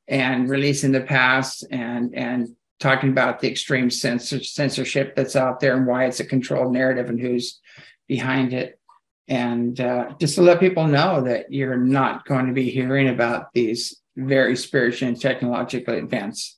and 0.08 0.48
releasing 0.48 0.92
the 0.92 1.02
past 1.02 1.66
and 1.72 2.14
and 2.16 2.50
talking 2.80 3.10
about 3.10 3.40
the 3.40 3.50
extreme 3.50 3.90
censor, 3.90 4.44
censorship 4.44 5.16
that's 5.16 5.36
out 5.36 5.60
there 5.60 5.78
and 5.78 5.86
why 5.86 6.06
it's 6.06 6.20
a 6.20 6.26
controlled 6.26 6.74
narrative 6.74 7.10
and 7.10 7.20
who's 7.20 7.60
behind 8.08 8.54
it. 8.54 8.80
And 9.28 9.80
uh, 9.80 10.14
just 10.20 10.36
to 10.36 10.42
let 10.42 10.60
people 10.60 10.88
know 10.88 11.22
that 11.22 11.54
you're 11.54 11.78
not 11.78 12.26
going 12.26 12.48
to 12.48 12.54
be 12.54 12.72
hearing 12.72 13.08
about 13.08 13.54
these 13.54 14.02
very 14.18 14.58
spiritual 14.58 15.08
and 15.08 15.20
technologically 15.20 16.00
advanced 16.00 16.58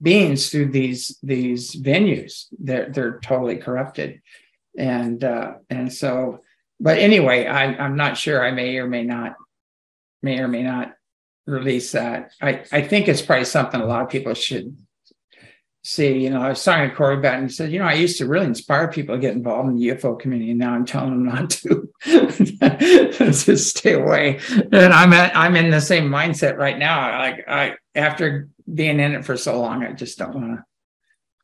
beings 0.00 0.50
through 0.50 0.70
these 0.70 1.18
these 1.22 1.74
venues. 1.74 2.46
They're 2.58 2.90
they're 2.90 3.20
totally 3.20 3.56
corrupted, 3.56 4.20
and 4.76 5.22
uh, 5.22 5.54
and 5.70 5.92
so. 5.92 6.40
But 6.80 6.98
anyway, 6.98 7.46
I, 7.46 7.66
I'm 7.66 7.96
not 7.96 8.18
sure. 8.18 8.44
I 8.44 8.50
may 8.50 8.76
or 8.78 8.88
may 8.88 9.04
not, 9.04 9.36
may 10.22 10.40
or 10.40 10.48
may 10.48 10.62
not 10.62 10.92
release 11.46 11.92
that. 11.92 12.32
I 12.42 12.64
I 12.72 12.82
think 12.82 13.08
it's 13.08 13.22
probably 13.22 13.44
something 13.44 13.80
a 13.80 13.86
lot 13.86 14.02
of 14.02 14.10
people 14.10 14.34
should 14.34 14.76
see. 15.84 16.18
You 16.18 16.30
know, 16.30 16.42
I 16.42 16.48
was 16.48 16.64
talking 16.64 16.90
to 16.90 16.96
Corey 16.96 17.18
about 17.18 17.34
it 17.34 17.38
and 17.38 17.48
he 17.48 17.54
said, 17.54 17.70
you 17.70 17.78
know, 17.78 17.84
I 17.84 17.92
used 17.92 18.18
to 18.18 18.26
really 18.26 18.46
inspire 18.46 18.88
people 18.88 19.14
to 19.14 19.20
get 19.20 19.34
involved 19.34 19.68
in 19.68 19.76
the 19.76 19.88
UFO 19.88 20.18
community, 20.18 20.50
and 20.50 20.58
now 20.58 20.74
I'm 20.74 20.84
telling 20.84 21.10
them 21.10 21.24
not 21.24 21.50
to. 21.50 21.88
Just 23.30 23.76
stay 23.76 23.92
away. 23.92 24.40
And 24.72 24.92
I'm 24.92 25.12
at, 25.12 25.36
I'm 25.36 25.56
in 25.56 25.70
the 25.70 25.80
same 25.80 26.10
mindset 26.10 26.56
right 26.56 26.78
now. 26.78 27.18
Like 27.18 27.44
I 27.46 27.76
after 27.94 28.48
being 28.72 29.00
in 29.00 29.14
it 29.14 29.24
for 29.24 29.36
so 29.36 29.60
long, 29.60 29.84
I 29.84 29.92
just 29.92 30.18
don't 30.18 30.34
want 30.34 30.56
to. 30.58 30.64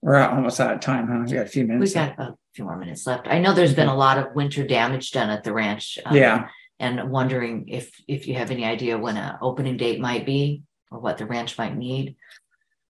We're 0.02 0.16
almost 0.16 0.60
out 0.60 0.72
of 0.72 0.80
time, 0.80 1.08
huh? 1.08 1.24
We 1.26 1.32
got 1.34 1.46
a 1.46 1.48
few 1.48 1.66
minutes. 1.66 1.90
We've 1.90 1.94
got 1.94 2.14
about 2.14 2.30
a 2.30 2.36
few 2.54 2.64
more 2.64 2.76
minutes 2.76 3.06
left. 3.06 3.28
I 3.28 3.38
know 3.38 3.52
there's 3.52 3.74
been 3.74 3.88
a 3.88 3.96
lot 3.96 4.18
of 4.18 4.34
winter 4.34 4.66
damage 4.66 5.10
done 5.10 5.28
at 5.28 5.44
the 5.44 5.52
ranch. 5.52 5.98
Um, 6.04 6.16
yeah. 6.16 6.48
And 6.78 7.10
wondering 7.10 7.68
if 7.68 7.92
if 8.08 8.26
you 8.26 8.34
have 8.36 8.50
any 8.50 8.64
idea 8.64 8.96
when 8.96 9.18
an 9.18 9.36
opening 9.42 9.76
date 9.76 10.00
might 10.00 10.24
be 10.24 10.62
or 10.90 10.98
what 10.98 11.18
the 11.18 11.26
ranch 11.26 11.58
might 11.58 11.76
need. 11.76 12.16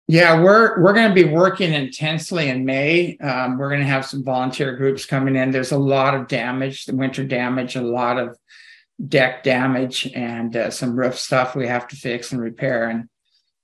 Yeah, 0.06 0.42
we're 0.42 0.82
we're 0.82 0.94
going 0.94 1.09
to 1.09 1.14
be 1.14 1.30
working 1.30 1.72
intensely 1.72 2.48
in 2.48 2.64
May. 2.64 3.18
Um, 3.18 3.59
we're 3.59 3.68
going 3.68 3.80
to 3.80 3.86
have 3.86 4.06
some 4.06 4.24
volunteer 4.24 4.76
groups 4.76 5.04
coming 5.04 5.36
in. 5.36 5.50
There's 5.50 5.72
a 5.72 5.78
lot 5.78 6.14
of 6.14 6.28
damage, 6.28 6.86
the 6.86 6.96
winter 6.96 7.24
damage, 7.24 7.76
a 7.76 7.82
lot 7.82 8.18
of 8.18 8.36
deck 9.06 9.42
damage, 9.42 10.11
and 10.14 10.56
uh, 10.56 10.70
some 10.70 10.98
roof 10.98 11.18
stuff 11.18 11.54
we 11.54 11.66
have 11.66 11.88
to 11.88 11.96
fix 11.96 12.32
and 12.32 12.40
repair. 12.40 12.88
And 12.88 13.09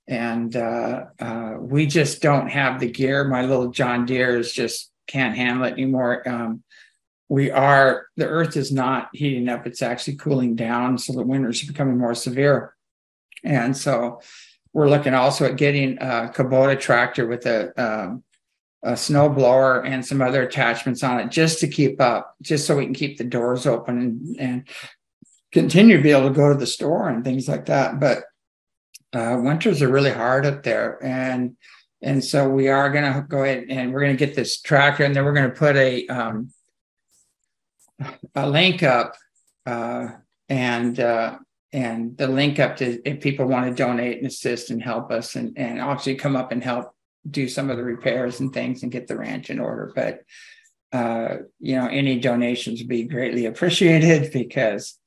and 0.07 0.55
uh, 0.55 1.05
uh, 1.19 1.53
we 1.59 1.87
just 1.87 2.21
don't 2.21 2.47
have 2.49 2.79
the 2.79 2.91
gear. 2.91 3.23
My 3.23 3.41
little 3.43 3.69
John 3.69 4.05
Deere 4.05 4.37
is 4.37 4.51
just 4.51 4.91
can't 5.07 5.35
handle 5.35 5.65
it 5.65 5.73
anymore. 5.73 6.27
Um, 6.27 6.63
we 7.27 7.49
are 7.49 8.05
the 8.15 8.27
Earth 8.27 8.55
is 8.55 8.71
not 8.71 9.09
heating 9.13 9.49
up; 9.49 9.65
it's 9.65 9.81
actually 9.81 10.17
cooling 10.17 10.55
down, 10.55 10.97
so 10.97 11.13
the 11.13 11.23
winters 11.23 11.63
are 11.63 11.67
becoming 11.67 11.97
more 11.97 12.13
severe. 12.13 12.75
And 13.43 13.75
so, 13.75 14.21
we're 14.73 14.89
looking 14.89 15.13
also 15.13 15.45
at 15.45 15.55
getting 15.55 15.97
a 15.97 16.31
Kubota 16.33 16.79
tractor 16.79 17.27
with 17.27 17.45
a, 17.45 17.71
um, 17.81 18.23
a 18.83 18.97
snow 18.97 19.29
blower 19.29 19.83
and 19.83 20.05
some 20.05 20.21
other 20.21 20.43
attachments 20.43 21.03
on 21.03 21.19
it, 21.19 21.31
just 21.31 21.59
to 21.59 21.67
keep 21.67 21.99
up, 21.99 22.35
just 22.41 22.67
so 22.67 22.77
we 22.77 22.85
can 22.85 22.93
keep 22.93 23.17
the 23.17 23.23
doors 23.23 23.65
open 23.65 23.97
and, 23.99 24.39
and 24.39 24.67
continue 25.51 25.97
to 25.97 26.03
be 26.03 26.11
able 26.11 26.27
to 26.27 26.35
go 26.35 26.51
to 26.51 26.59
the 26.59 26.67
store 26.67 27.09
and 27.09 27.23
things 27.23 27.47
like 27.47 27.65
that. 27.65 27.99
But 27.99 28.25
uh, 29.15 29.39
winters 29.41 29.81
are 29.81 29.87
really 29.87 30.11
hard 30.11 30.45
up 30.45 30.63
there, 30.63 31.03
and 31.03 31.55
and 32.01 32.23
so 32.23 32.49
we 32.49 32.67
are 32.67 32.91
going 32.91 33.11
to 33.11 33.21
go 33.21 33.43
ahead 33.43 33.65
and 33.69 33.93
we're 33.93 34.01
going 34.01 34.15
to 34.15 34.25
get 34.25 34.35
this 34.35 34.59
tractor, 34.61 35.03
and 35.03 35.15
then 35.15 35.23
we're 35.23 35.33
going 35.33 35.49
to 35.49 35.55
put 35.55 35.75
a 35.77 36.05
um, 36.07 36.51
a 38.35 38.49
link 38.49 38.83
up, 38.83 39.15
uh, 39.65 40.09
and 40.49 40.99
uh, 40.99 41.37
and 41.71 42.17
the 42.17 42.27
link 42.27 42.59
up 42.59 42.77
to 42.77 43.01
if 43.09 43.21
people 43.21 43.45
want 43.45 43.65
to 43.65 43.83
donate 43.83 44.17
and 44.17 44.27
assist 44.27 44.69
and 44.69 44.83
help 44.83 45.11
us, 45.11 45.35
and 45.35 45.57
and 45.57 45.79
actually 45.79 46.15
come 46.15 46.35
up 46.35 46.51
and 46.51 46.63
help 46.63 46.93
do 47.29 47.47
some 47.47 47.69
of 47.69 47.77
the 47.77 47.83
repairs 47.83 48.39
and 48.39 48.53
things 48.53 48.83
and 48.83 48.91
get 48.91 49.07
the 49.07 49.17
ranch 49.17 49.49
in 49.49 49.59
order. 49.59 49.91
But 49.95 50.23
uh, 50.91 51.37
you 51.59 51.75
know, 51.75 51.87
any 51.87 52.19
donations 52.19 52.79
would 52.79 52.89
be 52.89 53.03
greatly 53.03 53.45
appreciated 53.45 54.31
because 54.33 54.99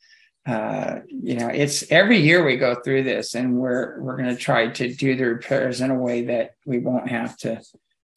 uh, 0.49 1.01
you 1.09 1.35
know, 1.35 1.49
it's 1.49 1.85
every 1.93 2.19
year 2.19 2.43
we 2.43 2.57
go 2.57 2.75
through 2.75 3.03
this, 3.03 3.35
and 3.35 3.59
we're 3.59 4.01
we're 4.01 4.17
going 4.17 4.35
to 4.35 4.41
try 4.41 4.69
to 4.69 4.95
do 4.95 5.15
the 5.15 5.25
repairs 5.25 5.83
in 5.83 5.91
a 5.91 5.99
way 5.99 6.25
that 6.25 6.55
we 6.65 6.79
won't 6.79 7.09
have 7.09 7.37
to. 7.37 7.61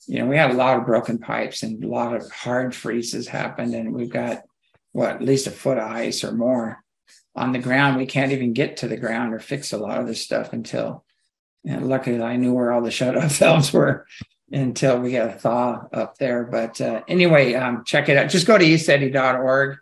You 0.08 0.20
know, 0.20 0.28
we 0.28 0.38
had 0.38 0.52
a 0.52 0.56
lot 0.56 0.78
of 0.78 0.86
broken 0.86 1.18
pipes 1.18 1.62
and 1.62 1.84
a 1.84 1.88
lot 1.88 2.16
of 2.16 2.32
hard 2.32 2.74
freezes 2.74 3.28
happened, 3.28 3.74
and 3.74 3.94
we've 3.94 4.10
got 4.10 4.44
what 4.94 5.10
at 5.10 5.22
least 5.22 5.48
a 5.48 5.52
foot 5.52 5.78
of 5.78 5.92
ice 5.92 6.24
or 6.24 6.32
more 6.32 6.82
on 7.36 7.52
the 7.52 7.60
ground. 7.60 7.98
We 7.98 8.06
can't 8.06 8.32
even 8.32 8.54
get 8.54 8.78
to 8.78 8.88
the 8.88 8.98
ground 8.98 9.34
or 9.34 9.40
fix 9.40 9.74
a 9.74 9.78
lot 9.78 10.00
of 10.00 10.08
this 10.08 10.22
stuff 10.22 10.54
until. 10.54 11.04
And 11.66 11.90
luckily, 11.90 12.22
I 12.22 12.38
knew 12.38 12.54
where 12.54 12.72
all 12.72 12.82
the 12.82 12.92
shut-off 13.00 13.38
valves 13.40 13.74
were 13.74 14.08
until 14.54 15.02
we 15.02 15.12
got 15.12 15.36
a 15.36 15.38
thaw 15.38 15.84
up 15.92 16.18
there. 16.18 16.46
But 16.46 16.80
uh, 16.80 17.02
anyway, 17.10 17.56
um, 17.56 17.84
check 17.86 18.08
it 18.08 18.16
out. 18.16 18.30
Just 18.30 18.48
go 18.48 18.58
to 18.58 18.66
eceti.org 18.66 19.80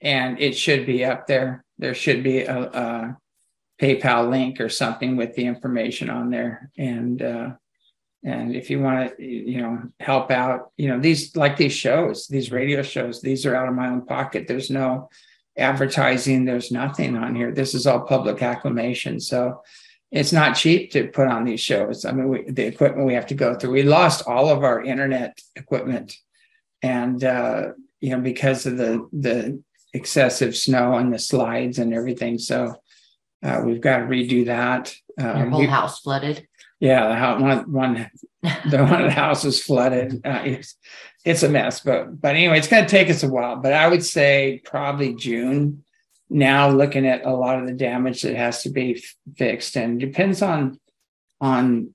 and 0.00 0.40
it 0.40 0.56
should 0.56 0.86
be 0.86 1.04
up 1.04 1.26
there 1.26 1.64
there 1.78 1.94
should 1.94 2.22
be 2.22 2.40
a, 2.40 2.58
a 2.58 3.16
PayPal 3.80 4.30
link 4.30 4.60
or 4.60 4.68
something 4.68 5.16
with 5.16 5.34
the 5.34 5.44
information 5.46 6.10
on 6.10 6.30
there. 6.30 6.70
And 6.78 7.20
uh, 7.20 7.50
and 8.24 8.56
if 8.56 8.70
you 8.70 8.80
want 8.80 9.16
to, 9.16 9.24
you 9.24 9.60
know, 9.60 9.82
help 10.00 10.30
out, 10.30 10.72
you 10.76 10.88
know, 10.88 10.98
these 10.98 11.36
like 11.36 11.56
these 11.56 11.74
shows, 11.74 12.26
these 12.26 12.50
radio 12.50 12.82
shows, 12.82 13.20
these 13.20 13.46
are 13.46 13.54
out 13.54 13.68
of 13.68 13.74
my 13.74 13.88
own 13.88 14.06
pocket. 14.06 14.48
There's 14.48 14.70
no 14.70 15.10
advertising. 15.56 16.44
There's 16.44 16.72
nothing 16.72 17.16
on 17.16 17.34
here. 17.34 17.52
This 17.52 17.74
is 17.74 17.86
all 17.86 18.00
public 18.00 18.42
acclamation. 18.42 19.20
So 19.20 19.62
it's 20.10 20.32
not 20.32 20.56
cheap 20.56 20.92
to 20.92 21.08
put 21.08 21.28
on 21.28 21.44
these 21.44 21.60
shows. 21.60 22.04
I 22.04 22.12
mean, 22.12 22.28
we, 22.28 22.50
the 22.50 22.66
equipment 22.66 23.06
we 23.06 23.14
have 23.14 23.26
to 23.26 23.34
go 23.34 23.54
through. 23.54 23.72
We 23.72 23.82
lost 23.82 24.26
all 24.26 24.48
of 24.48 24.64
our 24.64 24.82
internet 24.82 25.38
equipment, 25.54 26.16
and 26.82 27.22
uh, 27.22 27.68
you 28.00 28.10
know, 28.10 28.20
because 28.20 28.66
of 28.66 28.78
the 28.78 29.06
the 29.12 29.62
excessive 29.96 30.56
snow 30.56 30.94
and 30.94 31.12
the 31.12 31.18
slides 31.18 31.78
and 31.78 31.92
everything. 31.92 32.38
So 32.38 32.76
uh, 33.42 33.62
we've 33.64 33.80
got 33.80 33.98
to 33.98 34.04
redo 34.04 34.46
that. 34.46 34.94
Um, 35.18 35.38
Your 35.38 35.50
whole 35.50 35.60
we, 35.60 35.66
house 35.66 36.00
flooded. 36.00 36.46
Yeah, 36.78 37.08
the 37.08 37.14
house, 37.14 37.40
one, 37.40 37.72
one, 37.72 38.10
the 38.42 38.84
one 38.84 39.02
of 39.02 39.06
the 39.06 39.10
houses 39.10 39.62
flooded. 39.62 40.20
Uh, 40.24 40.42
it's, 40.44 40.76
it's 41.24 41.42
a 41.42 41.48
mess, 41.48 41.80
but 41.80 42.20
but 42.20 42.34
anyway, 42.34 42.58
it's 42.58 42.68
going 42.68 42.84
to 42.84 42.90
take 42.90 43.10
us 43.10 43.22
a 43.22 43.28
while. 43.28 43.56
But 43.56 43.72
I 43.72 43.88
would 43.88 44.04
say 44.04 44.60
probably 44.64 45.14
June. 45.14 45.82
Now, 46.28 46.68
looking 46.68 47.06
at 47.06 47.24
a 47.24 47.32
lot 47.32 47.60
of 47.60 47.66
the 47.66 47.72
damage 47.72 48.22
that 48.22 48.34
has 48.34 48.62
to 48.64 48.70
be 48.70 48.96
f- 48.96 49.36
fixed, 49.36 49.76
and 49.76 49.98
depends 49.98 50.42
on 50.42 50.78
on 51.40 51.94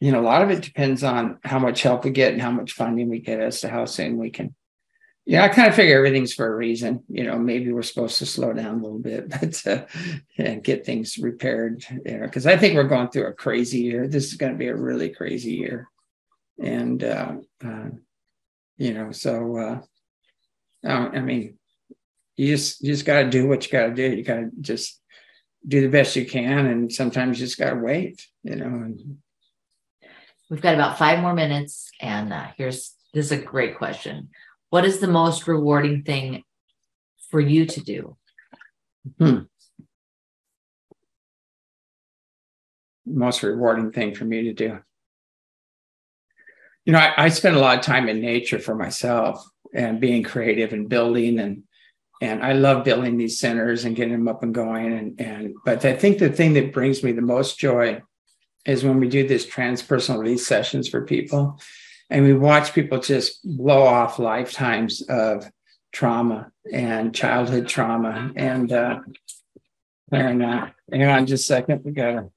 you 0.00 0.12
know 0.12 0.20
a 0.20 0.22
lot 0.22 0.42
of 0.42 0.50
it 0.50 0.62
depends 0.62 1.02
on 1.02 1.38
how 1.44 1.58
much 1.58 1.82
help 1.82 2.04
we 2.04 2.10
get 2.10 2.32
and 2.32 2.42
how 2.42 2.50
much 2.50 2.72
funding 2.72 3.08
we 3.08 3.20
get 3.20 3.40
as 3.40 3.60
to 3.62 3.68
how 3.68 3.84
soon 3.84 4.16
we 4.16 4.30
can 4.30 4.54
yeah, 5.26 5.44
I 5.44 5.48
kind 5.48 5.68
of 5.68 5.74
figure 5.74 5.98
everything's 5.98 6.32
for 6.32 6.52
a 6.52 6.56
reason. 6.56 7.04
You 7.08 7.24
know, 7.24 7.38
maybe 7.38 7.72
we're 7.72 7.82
supposed 7.82 8.18
to 8.18 8.26
slow 8.26 8.52
down 8.52 8.80
a 8.80 8.82
little 8.82 8.98
bit, 8.98 9.28
but 9.40 9.66
uh, 9.66 9.86
and 10.38 10.64
get 10.64 10.84
things 10.84 11.18
repaired. 11.18 11.84
You 12.04 12.18
know, 12.18 12.26
because 12.26 12.46
I 12.46 12.56
think 12.56 12.74
we're 12.74 12.84
going 12.84 13.10
through 13.10 13.26
a 13.26 13.32
crazy 13.32 13.80
year. 13.80 14.08
This 14.08 14.26
is 14.26 14.34
going 14.34 14.52
to 14.52 14.58
be 14.58 14.68
a 14.68 14.76
really 14.76 15.10
crazy 15.10 15.52
year, 15.52 15.88
and 16.58 17.02
uh, 17.04 17.32
uh, 17.64 17.88
you 18.78 18.94
know, 18.94 19.12
so 19.12 19.56
uh, 19.56 19.80
I 20.88 21.20
mean, 21.20 21.58
you 22.36 22.56
just 22.56 22.82
you 22.82 22.92
just 22.92 23.06
got 23.06 23.22
to 23.22 23.30
do 23.30 23.46
what 23.46 23.64
you 23.66 23.72
got 23.72 23.88
to 23.88 23.94
do. 23.94 24.16
You 24.16 24.24
got 24.24 24.36
to 24.36 24.50
just 24.60 25.00
do 25.66 25.82
the 25.82 25.88
best 25.88 26.16
you 26.16 26.24
can, 26.24 26.66
and 26.66 26.92
sometimes 26.92 27.38
you 27.38 27.46
just 27.46 27.58
got 27.58 27.70
to 27.70 27.76
wait. 27.76 28.26
You 28.42 28.56
know. 28.56 28.66
And, 28.66 29.18
We've 30.50 30.60
got 30.60 30.74
about 30.74 30.98
five 30.98 31.20
more 31.20 31.32
minutes, 31.32 31.92
and 32.00 32.32
uh, 32.32 32.48
here's 32.56 32.96
this 33.14 33.26
is 33.26 33.32
a 33.32 33.36
great 33.36 33.78
question. 33.78 34.30
What 34.70 34.84
is 34.84 35.00
the 35.00 35.08
most 35.08 35.46
rewarding 35.46 36.02
thing 36.04 36.44
for 37.28 37.40
you 37.40 37.66
to 37.66 37.80
do? 37.80 38.16
Hmm. 39.18 39.38
Most 43.04 43.42
rewarding 43.42 43.90
thing 43.90 44.14
for 44.14 44.24
me 44.24 44.44
to 44.44 44.52
do. 44.52 44.78
You 46.84 46.92
know, 46.92 47.00
I, 47.00 47.24
I 47.24 47.28
spend 47.28 47.56
a 47.56 47.60
lot 47.60 47.78
of 47.78 47.84
time 47.84 48.08
in 48.08 48.20
nature 48.20 48.58
for 48.58 48.74
myself 48.74 49.44
and 49.74 50.00
being 50.00 50.22
creative 50.22 50.72
and 50.72 50.88
building 50.88 51.38
and 51.38 51.64
and 52.22 52.42
I 52.42 52.52
love 52.52 52.84
building 52.84 53.16
these 53.16 53.38
centers 53.38 53.86
and 53.86 53.96
getting 53.96 54.12
them 54.12 54.28
up 54.28 54.42
and 54.42 54.54
going. 54.54 54.92
And 54.92 55.20
and 55.20 55.54
but 55.64 55.84
I 55.84 55.94
think 55.94 56.18
the 56.18 56.28
thing 56.28 56.52
that 56.54 56.72
brings 56.72 57.02
me 57.02 57.12
the 57.12 57.22
most 57.22 57.58
joy 57.58 58.02
is 58.66 58.84
when 58.84 59.00
we 59.00 59.08
do 59.08 59.26
this 59.26 59.46
transpersonal 59.46 60.18
release 60.18 60.46
sessions 60.46 60.88
for 60.88 61.04
people, 61.06 61.58
and 62.10 62.24
we 62.24 62.34
watch 62.34 62.74
people 62.74 62.98
just 62.98 63.40
blow 63.44 63.82
off 63.82 64.18
lifetimes 64.18 65.02
of 65.02 65.50
trauma 65.92 66.50
and 66.72 67.14
childhood 67.14 67.68
trauma 67.68 68.32
and 68.36 68.72
uh, 68.72 69.00
clearing 70.08 70.38
that. 70.38 70.74
Hang 70.90 71.04
on 71.04 71.26
just 71.26 71.44
a 71.44 71.46
second. 71.46 71.84
We 71.84 71.92
got 71.92 72.12
to. 72.12 72.30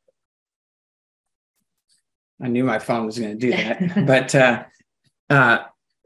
I 2.42 2.48
knew 2.48 2.64
my 2.64 2.80
phone 2.80 3.06
was 3.06 3.18
going 3.18 3.38
to 3.38 3.52
do 3.52 3.52
that, 3.52 4.06
but 4.08 4.36
uh, 4.36 4.64
uh, 5.30 5.60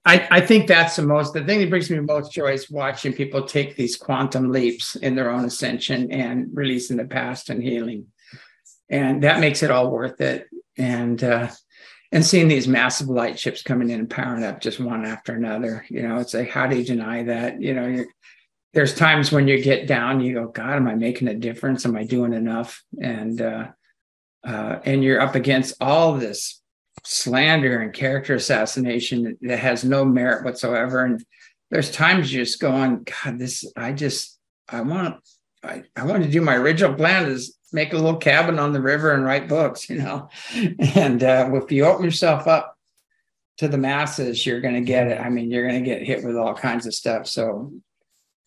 I, 0.06 0.28
I 0.32 0.42
think 0.42 0.68
that's 0.68 0.96
the 0.96 1.02
most 1.02 1.34
the 1.34 1.44
thing 1.44 1.60
that 1.60 1.70
brings 1.70 1.90
me 1.90 2.00
most 2.00 2.32
joy 2.32 2.54
is 2.54 2.70
watching 2.70 3.12
people 3.12 3.44
take 3.44 3.76
these 3.76 3.98
quantum 3.98 4.52
leaps 4.52 4.96
in 4.96 5.16
their 5.16 5.30
own 5.30 5.44
ascension 5.44 6.12
and 6.12 6.50
releasing 6.54 6.96
the 6.96 7.06
past 7.06 7.50
and 7.50 7.62
healing. 7.62 8.08
And 8.90 9.24
that 9.24 9.42
makes 9.42 9.64
it 9.64 9.72
all 9.72 9.92
worth 9.92 10.22
it. 10.22 10.48
And 10.78 11.22
uh, 11.22 11.50
and 12.18 12.26
seeing 12.26 12.48
these 12.48 12.68
massive 12.68 13.10
light 13.10 13.38
ships 13.38 13.62
coming 13.62 13.92
in 13.92 14.00
and 14.00 14.10
powering 14.10 14.44
up 14.44 14.60
just 14.60 14.80
one 14.80 15.06
after 15.06 15.36
another, 15.36 15.86
you 15.88 16.02
know, 16.02 16.18
it's 16.18 16.34
like, 16.34 16.50
how 16.50 16.66
do 16.66 16.76
you 16.76 16.84
deny 16.84 17.22
that? 17.22 17.62
You 17.62 17.76
know, 17.76 18.06
there's 18.74 18.96
times 18.96 19.32
when 19.32 19.48
you 19.48 19.62
get 19.62 19.86
down, 19.86 20.20
you 20.20 20.34
go, 20.34 20.48
God, 20.48 20.78
am 20.78 20.88
I 20.88 20.96
making 20.96 21.28
a 21.28 21.36
difference? 21.36 21.86
Am 21.86 21.96
I 21.96 22.06
doing 22.06 22.34
enough? 22.34 22.84
And 23.00 23.40
uh, 23.40 23.68
uh, 24.44 24.80
and 24.84 25.04
you're 25.04 25.22
up 25.22 25.36
against 25.36 25.76
all 25.80 26.14
this 26.14 26.60
slander 27.04 27.82
and 27.82 27.94
character 27.94 28.34
assassination 28.34 29.38
that 29.42 29.60
has 29.60 29.84
no 29.84 30.04
merit 30.04 30.44
whatsoever. 30.44 31.06
And 31.06 31.24
there's 31.70 31.92
times 31.92 32.34
you 32.34 32.44
just 32.44 32.60
going, 32.60 33.06
God, 33.24 33.38
this, 33.38 33.64
I 33.78 33.94
just, 33.94 34.40
I 34.68 34.82
want, 34.82 35.18
I, 35.64 35.84
I 35.96 36.06
want 36.06 36.24
to 36.24 36.30
do 36.30 36.42
my 36.42 36.56
original 36.56 36.94
plan 36.94 37.30
is 37.30 37.58
make 37.74 37.94
a 37.94 37.98
little 37.98 38.18
cabin 38.18 38.60
on 38.60 38.74
the 38.74 38.82
river 38.82 39.12
and 39.14 39.26
write 39.26 39.48
books, 39.48 39.90
you 39.90 39.98
know. 39.98 40.30
And 40.96 41.24
uh, 41.24 41.50
if 41.54 41.72
you 41.72 41.86
open 41.86 42.06
yourself 42.06 42.48
up 42.48 42.78
to 43.58 43.68
the 43.68 43.78
masses, 43.78 44.46
you're 44.46 44.62
going 44.62 44.76
to 44.76 44.82
get 44.82 45.08
it. 45.08 45.20
I 45.20 45.30
mean, 45.30 45.52
you're 45.52 45.68
going 45.68 45.84
to 45.84 45.90
get 45.90 46.04
hit 46.04 46.24
with 46.24 46.38
all 46.38 46.54
kinds 46.54 46.86
of 46.86 46.94
stuff. 46.94 47.28
So 47.28 47.74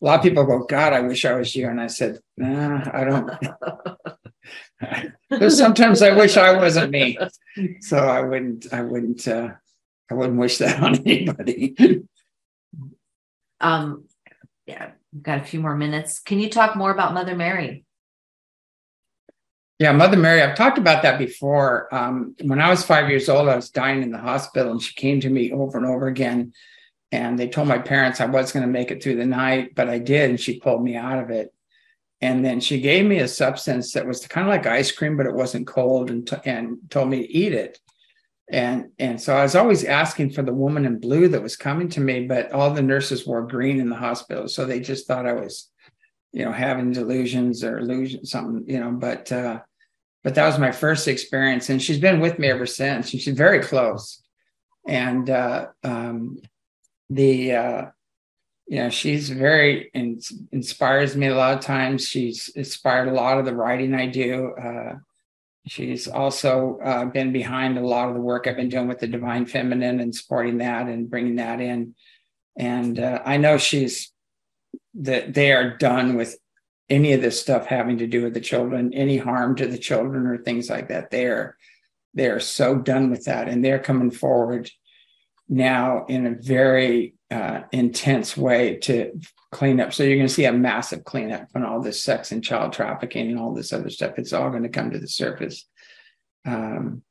a 0.00 0.04
lot 0.04 0.18
of 0.18 0.22
people 0.22 0.44
go, 0.44 0.64
God, 0.64 0.92
I 0.92 1.00
wish 1.00 1.24
I 1.24 1.34
was 1.34 1.54
you. 1.54 1.68
And 1.68 1.80
I 1.80 1.88
said, 1.88 2.18
Nah, 2.36 2.82
I 2.92 3.04
don't. 3.04 3.30
Because 5.28 5.58
sometimes 5.58 6.00
I 6.00 6.12
wish 6.16 6.38
I 6.38 6.56
wasn't 6.56 6.90
me. 6.90 7.18
So 7.80 7.98
I 7.98 8.22
wouldn't, 8.22 8.72
I 8.72 8.80
wouldn't, 8.80 9.28
uh, 9.28 9.50
I 10.10 10.14
wouldn't 10.14 10.38
wish 10.38 10.58
that 10.58 10.82
on 10.82 10.96
anybody. 11.06 12.02
um, 13.60 14.04
yeah, 14.66 14.92
we've 15.12 15.22
got 15.22 15.38
a 15.38 15.44
few 15.44 15.60
more 15.60 15.76
minutes. 15.76 16.18
Can 16.20 16.38
you 16.38 16.48
talk 16.48 16.76
more 16.76 16.90
about 16.90 17.14
Mother 17.14 17.34
Mary? 17.34 17.84
Yeah, 19.78 19.92
Mother 19.92 20.16
Mary, 20.16 20.42
I've 20.42 20.56
talked 20.56 20.76
about 20.76 21.02
that 21.02 21.18
before. 21.18 21.92
Um, 21.94 22.36
when 22.42 22.60
I 22.60 22.68
was 22.68 22.84
five 22.84 23.08
years 23.08 23.28
old, 23.28 23.48
I 23.48 23.56
was 23.56 23.70
dying 23.70 24.02
in 24.02 24.10
the 24.10 24.18
hospital, 24.18 24.72
and 24.72 24.82
she 24.82 24.94
came 24.94 25.20
to 25.20 25.30
me 25.30 25.52
over 25.52 25.78
and 25.78 25.86
over 25.86 26.06
again. 26.06 26.52
And 27.12 27.38
they 27.38 27.48
told 27.48 27.66
my 27.66 27.78
parents 27.78 28.20
I 28.20 28.26
was 28.26 28.52
going 28.52 28.64
to 28.64 28.70
make 28.70 28.90
it 28.90 29.02
through 29.02 29.16
the 29.16 29.26
night, 29.26 29.74
but 29.74 29.88
I 29.88 29.98
did, 29.98 30.30
and 30.30 30.38
she 30.38 30.60
pulled 30.60 30.82
me 30.84 30.96
out 30.96 31.18
of 31.18 31.30
it 31.30 31.52
and 32.20 32.44
then 32.44 32.60
she 32.60 32.80
gave 32.80 33.06
me 33.06 33.18
a 33.18 33.28
substance 33.28 33.92
that 33.92 34.06
was 34.06 34.26
kind 34.26 34.46
of 34.46 34.50
like 34.50 34.66
ice 34.66 34.92
cream 34.92 35.16
but 35.16 35.26
it 35.26 35.34
wasn't 35.34 35.66
cold 35.66 36.10
and, 36.10 36.26
t- 36.26 36.36
and 36.44 36.78
told 36.90 37.08
me 37.08 37.26
to 37.26 37.32
eat 37.32 37.52
it 37.52 37.78
and 38.50 38.90
and 38.98 39.20
so 39.20 39.34
i 39.36 39.42
was 39.42 39.54
always 39.54 39.84
asking 39.84 40.30
for 40.30 40.42
the 40.42 40.52
woman 40.52 40.84
in 40.84 40.98
blue 40.98 41.28
that 41.28 41.42
was 41.42 41.56
coming 41.56 41.88
to 41.88 42.00
me 42.00 42.26
but 42.26 42.52
all 42.52 42.72
the 42.72 42.82
nurses 42.82 43.26
wore 43.26 43.46
green 43.46 43.80
in 43.80 43.88
the 43.88 43.96
hospital. 43.96 44.48
So 44.48 44.64
they 44.64 44.80
just 44.80 45.06
thought 45.06 45.26
i 45.26 45.32
was 45.32 45.70
you 46.32 46.44
know 46.44 46.52
having 46.52 46.92
delusions 46.92 47.64
or 47.64 47.78
illusion 47.78 48.24
something 48.24 48.64
you 48.68 48.80
know 48.80 48.92
but 48.92 49.32
uh 49.32 49.60
but 50.22 50.34
that 50.34 50.46
was 50.46 50.58
my 50.58 50.70
first 50.70 51.08
experience. 51.08 51.70
And 51.70 51.80
she's 51.80 51.98
been 51.98 52.20
with 52.20 52.38
me 52.38 52.48
ever 52.48 52.66
since 52.66 53.08
she's 53.08 53.26
very 53.28 53.60
close. 53.60 54.22
And 54.86 55.28
uh 55.30 55.68
um 55.82 56.38
the 57.08 57.52
uh 57.52 57.86
you 58.66 58.78
know 58.78 58.90
she's 58.90 59.30
very 59.30 59.90
in, 59.94 60.20
inspires 60.52 61.16
me 61.16 61.26
a 61.28 61.34
lot 61.34 61.54
of 61.54 61.64
times. 61.64 62.06
She's 62.06 62.48
inspired 62.50 63.08
a 63.08 63.12
lot 63.12 63.38
of 63.38 63.44
the 63.44 63.54
writing 63.54 63.94
i 63.94 64.06
do 64.06 64.52
uh, 64.52 64.94
she's 65.66 66.08
also 66.08 66.78
uh, 66.82 67.04
been 67.04 67.32
behind 67.32 67.76
a 67.76 67.86
lot 67.86 68.08
of 68.08 68.14
the 68.14 68.20
work 68.20 68.46
i've 68.46 68.56
been 68.56 68.68
doing 68.68 68.88
with 68.88 68.98
the 68.98 69.06
divine 69.06 69.46
feminine 69.46 70.00
and 70.00 70.14
supporting 70.14 70.58
that 70.58 70.86
and 70.86 71.10
bringing 71.10 71.36
that 71.36 71.60
in. 71.60 71.94
And 72.56 72.98
uh, 72.98 73.22
i 73.24 73.36
know 73.36 73.58
she's 73.58 74.12
that 74.94 75.34
they 75.34 75.52
are 75.52 75.76
done 75.76 76.16
with 76.16 76.36
any 76.88 77.12
of 77.12 77.22
this 77.22 77.40
stuff 77.40 77.66
having 77.66 77.98
to 77.98 78.06
do 78.06 78.24
with 78.24 78.34
the 78.34 78.40
children 78.40 78.92
any 78.92 79.16
harm 79.16 79.54
to 79.56 79.66
the 79.66 79.78
children 79.78 80.26
or 80.26 80.38
things 80.38 80.68
like 80.68 80.88
that. 80.88 81.10
They're 81.10 81.56
they're 82.12 82.40
so 82.40 82.76
done 82.76 83.10
with 83.10 83.26
that 83.26 83.48
and 83.48 83.64
they're 83.64 83.78
coming 83.78 84.10
forward 84.10 84.68
now 85.48 86.04
in 86.06 86.26
a 86.26 86.34
very 86.34 87.14
uh, 87.30 87.62
intense 87.72 88.36
way 88.36 88.76
to 88.78 89.20
clean 89.52 89.80
up. 89.80 89.92
So 89.92 90.02
you're 90.02 90.16
going 90.16 90.28
to 90.28 90.34
see 90.34 90.44
a 90.44 90.52
massive 90.52 91.04
cleanup 91.04 91.48
on 91.54 91.64
all 91.64 91.80
this 91.80 92.02
sex 92.02 92.32
and 92.32 92.42
child 92.42 92.72
trafficking 92.72 93.30
and 93.30 93.38
all 93.38 93.54
this 93.54 93.72
other 93.72 93.90
stuff. 93.90 94.18
It's 94.18 94.32
all 94.32 94.50
going 94.50 94.62
to 94.62 94.68
come 94.68 94.90
to 94.90 94.98
the 94.98 95.08
surface. 95.08 95.66
Um, 96.44 97.02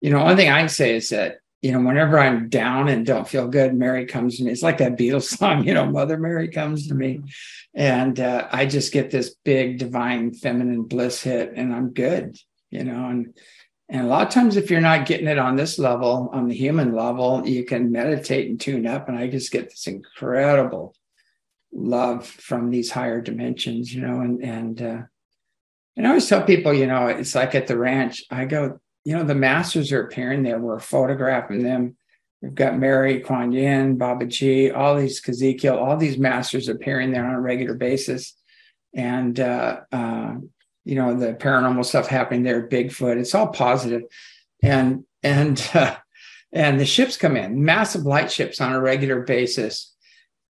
you 0.00 0.10
know, 0.10 0.22
one 0.22 0.36
thing 0.36 0.50
I 0.50 0.66
say 0.66 0.96
is 0.96 1.10
that 1.10 1.38
you 1.62 1.70
know, 1.70 1.80
whenever 1.80 2.18
I'm 2.18 2.48
down 2.48 2.88
and 2.88 3.06
don't 3.06 3.26
feel 3.26 3.46
good, 3.46 3.72
Mary 3.72 4.04
comes 4.04 4.36
to 4.36 4.44
me. 4.44 4.50
It's 4.50 4.64
like 4.64 4.78
that 4.78 4.98
Beatles 4.98 5.22
song, 5.38 5.64
you 5.64 5.72
know, 5.72 5.86
Mother 5.86 6.18
Mary 6.18 6.48
comes 6.48 6.88
to 6.88 6.94
me, 6.94 7.22
and 7.72 8.18
uh, 8.18 8.48
I 8.50 8.66
just 8.66 8.92
get 8.92 9.10
this 9.12 9.36
big 9.44 9.78
divine 9.78 10.34
feminine 10.34 10.82
bliss 10.82 11.22
hit, 11.22 11.52
and 11.54 11.72
I'm 11.72 11.90
good, 11.90 12.36
you 12.70 12.82
know, 12.82 13.06
and 13.08 13.38
and 13.92 14.06
a 14.06 14.08
lot 14.08 14.26
of 14.26 14.32
times, 14.32 14.56
if 14.56 14.70
you're 14.70 14.80
not 14.80 15.04
getting 15.04 15.28
it 15.28 15.38
on 15.38 15.54
this 15.54 15.78
level, 15.78 16.30
on 16.32 16.48
the 16.48 16.54
human 16.54 16.94
level, 16.94 17.46
you 17.46 17.62
can 17.62 17.92
meditate 17.92 18.48
and 18.48 18.58
tune 18.58 18.86
up. 18.86 19.06
And 19.06 19.18
I 19.18 19.28
just 19.28 19.52
get 19.52 19.68
this 19.68 19.86
incredible 19.86 20.94
love 21.74 22.26
from 22.26 22.70
these 22.70 22.90
higher 22.90 23.20
dimensions, 23.20 23.94
you 23.94 24.00
know, 24.00 24.22
and, 24.22 24.42
and, 24.42 24.80
uh, 24.80 25.02
and 25.94 26.06
I 26.06 26.08
always 26.08 26.26
tell 26.26 26.42
people, 26.42 26.72
you 26.72 26.86
know, 26.86 27.08
it's 27.08 27.34
like 27.34 27.54
at 27.54 27.66
the 27.66 27.76
ranch, 27.76 28.24
I 28.30 28.46
go, 28.46 28.80
you 29.04 29.14
know, 29.14 29.24
the 29.24 29.34
masters 29.34 29.92
are 29.92 30.04
appearing 30.04 30.42
there. 30.42 30.58
We're 30.58 30.80
photographing 30.80 31.62
them. 31.62 31.94
We've 32.40 32.54
got 32.54 32.78
Mary, 32.78 33.20
Kuan 33.20 33.52
Yin, 33.52 33.98
Baba 33.98 34.24
Ji, 34.24 34.70
all 34.70 34.96
these 34.96 35.20
Ezekiel, 35.28 35.76
all 35.76 35.98
these 35.98 36.16
masters 36.16 36.70
appearing 36.70 37.12
there 37.12 37.26
on 37.26 37.34
a 37.34 37.40
regular 37.40 37.74
basis. 37.74 38.36
And 38.94 39.38
uh, 39.38 39.80
uh, 39.92 40.36
you 40.84 40.94
know 40.94 41.14
the 41.16 41.34
paranormal 41.34 41.84
stuff 41.84 42.06
happening 42.06 42.42
there 42.42 42.66
bigfoot 42.66 43.18
it's 43.18 43.34
all 43.34 43.48
positive. 43.48 44.02
And 44.62 45.04
and 45.22 45.62
uh, 45.74 45.96
and 46.52 46.78
the 46.78 46.86
ships 46.86 47.16
come 47.16 47.36
in 47.36 47.64
massive 47.64 48.02
light 48.02 48.30
ships 48.30 48.60
on 48.60 48.72
a 48.72 48.80
regular 48.80 49.20
basis. 49.20 49.94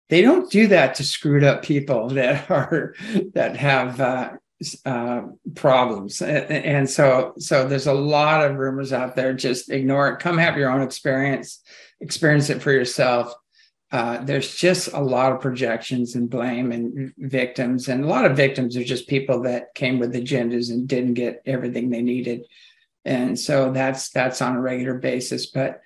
They 0.09 0.23
don't 0.23 0.51
do 0.51 0.67
that 0.69 0.97
to 0.97 1.05
screwed 1.05 1.45
up 1.45 1.63
people 1.63 2.09
that 2.11 2.51
are 2.51 2.95
that 3.35 3.57
have 3.57 4.01
uh, 4.01 4.31
uh, 4.85 5.23
problems. 5.55 6.21
And, 6.21 6.51
and 6.53 6.91
so 6.91 7.35
so 7.39 7.67
there's 7.67 7.87
a 7.87 7.95
lot 7.95 8.45
of 8.45 8.57
rumors 8.57 8.93
out 8.93 9.17
there 9.17 9.35
just 9.35 9.71
ignore 9.71 10.09
it. 10.09 10.21
Come 10.21 10.39
have 10.39 10.57
your 10.57 10.71
own 10.71 10.83
experience 10.83 11.63
experience 12.01 12.49
it 12.49 12.63
for 12.63 12.73
yourself 12.73 13.35
uh, 13.93 14.23
there's 14.23 14.55
just 14.55 14.93
a 14.93 15.01
lot 15.01 15.33
of 15.33 15.41
projections 15.41 16.15
and 16.15 16.31
blame 16.31 16.71
and 16.71 17.13
victims 17.19 17.89
and 17.89 18.05
a 18.05 18.07
lot 18.07 18.25
of 18.25 18.37
victims 18.37 18.77
are 18.77 18.85
just 18.85 19.09
people 19.09 19.43
that 19.43 19.75
came 19.75 19.99
with 19.99 20.15
agendas 20.15 20.71
and 20.71 20.87
didn't 20.87 21.15
get 21.15 21.43
everything 21.45 21.91
they 21.91 22.03
needed. 22.03 22.47
And 23.05 23.39
so 23.39 23.73
that's 23.73 24.11
that's 24.11 24.43
on 24.43 24.57
a 24.57 24.61
regular 24.61 24.95
basis 24.95 25.47
but 25.47 25.81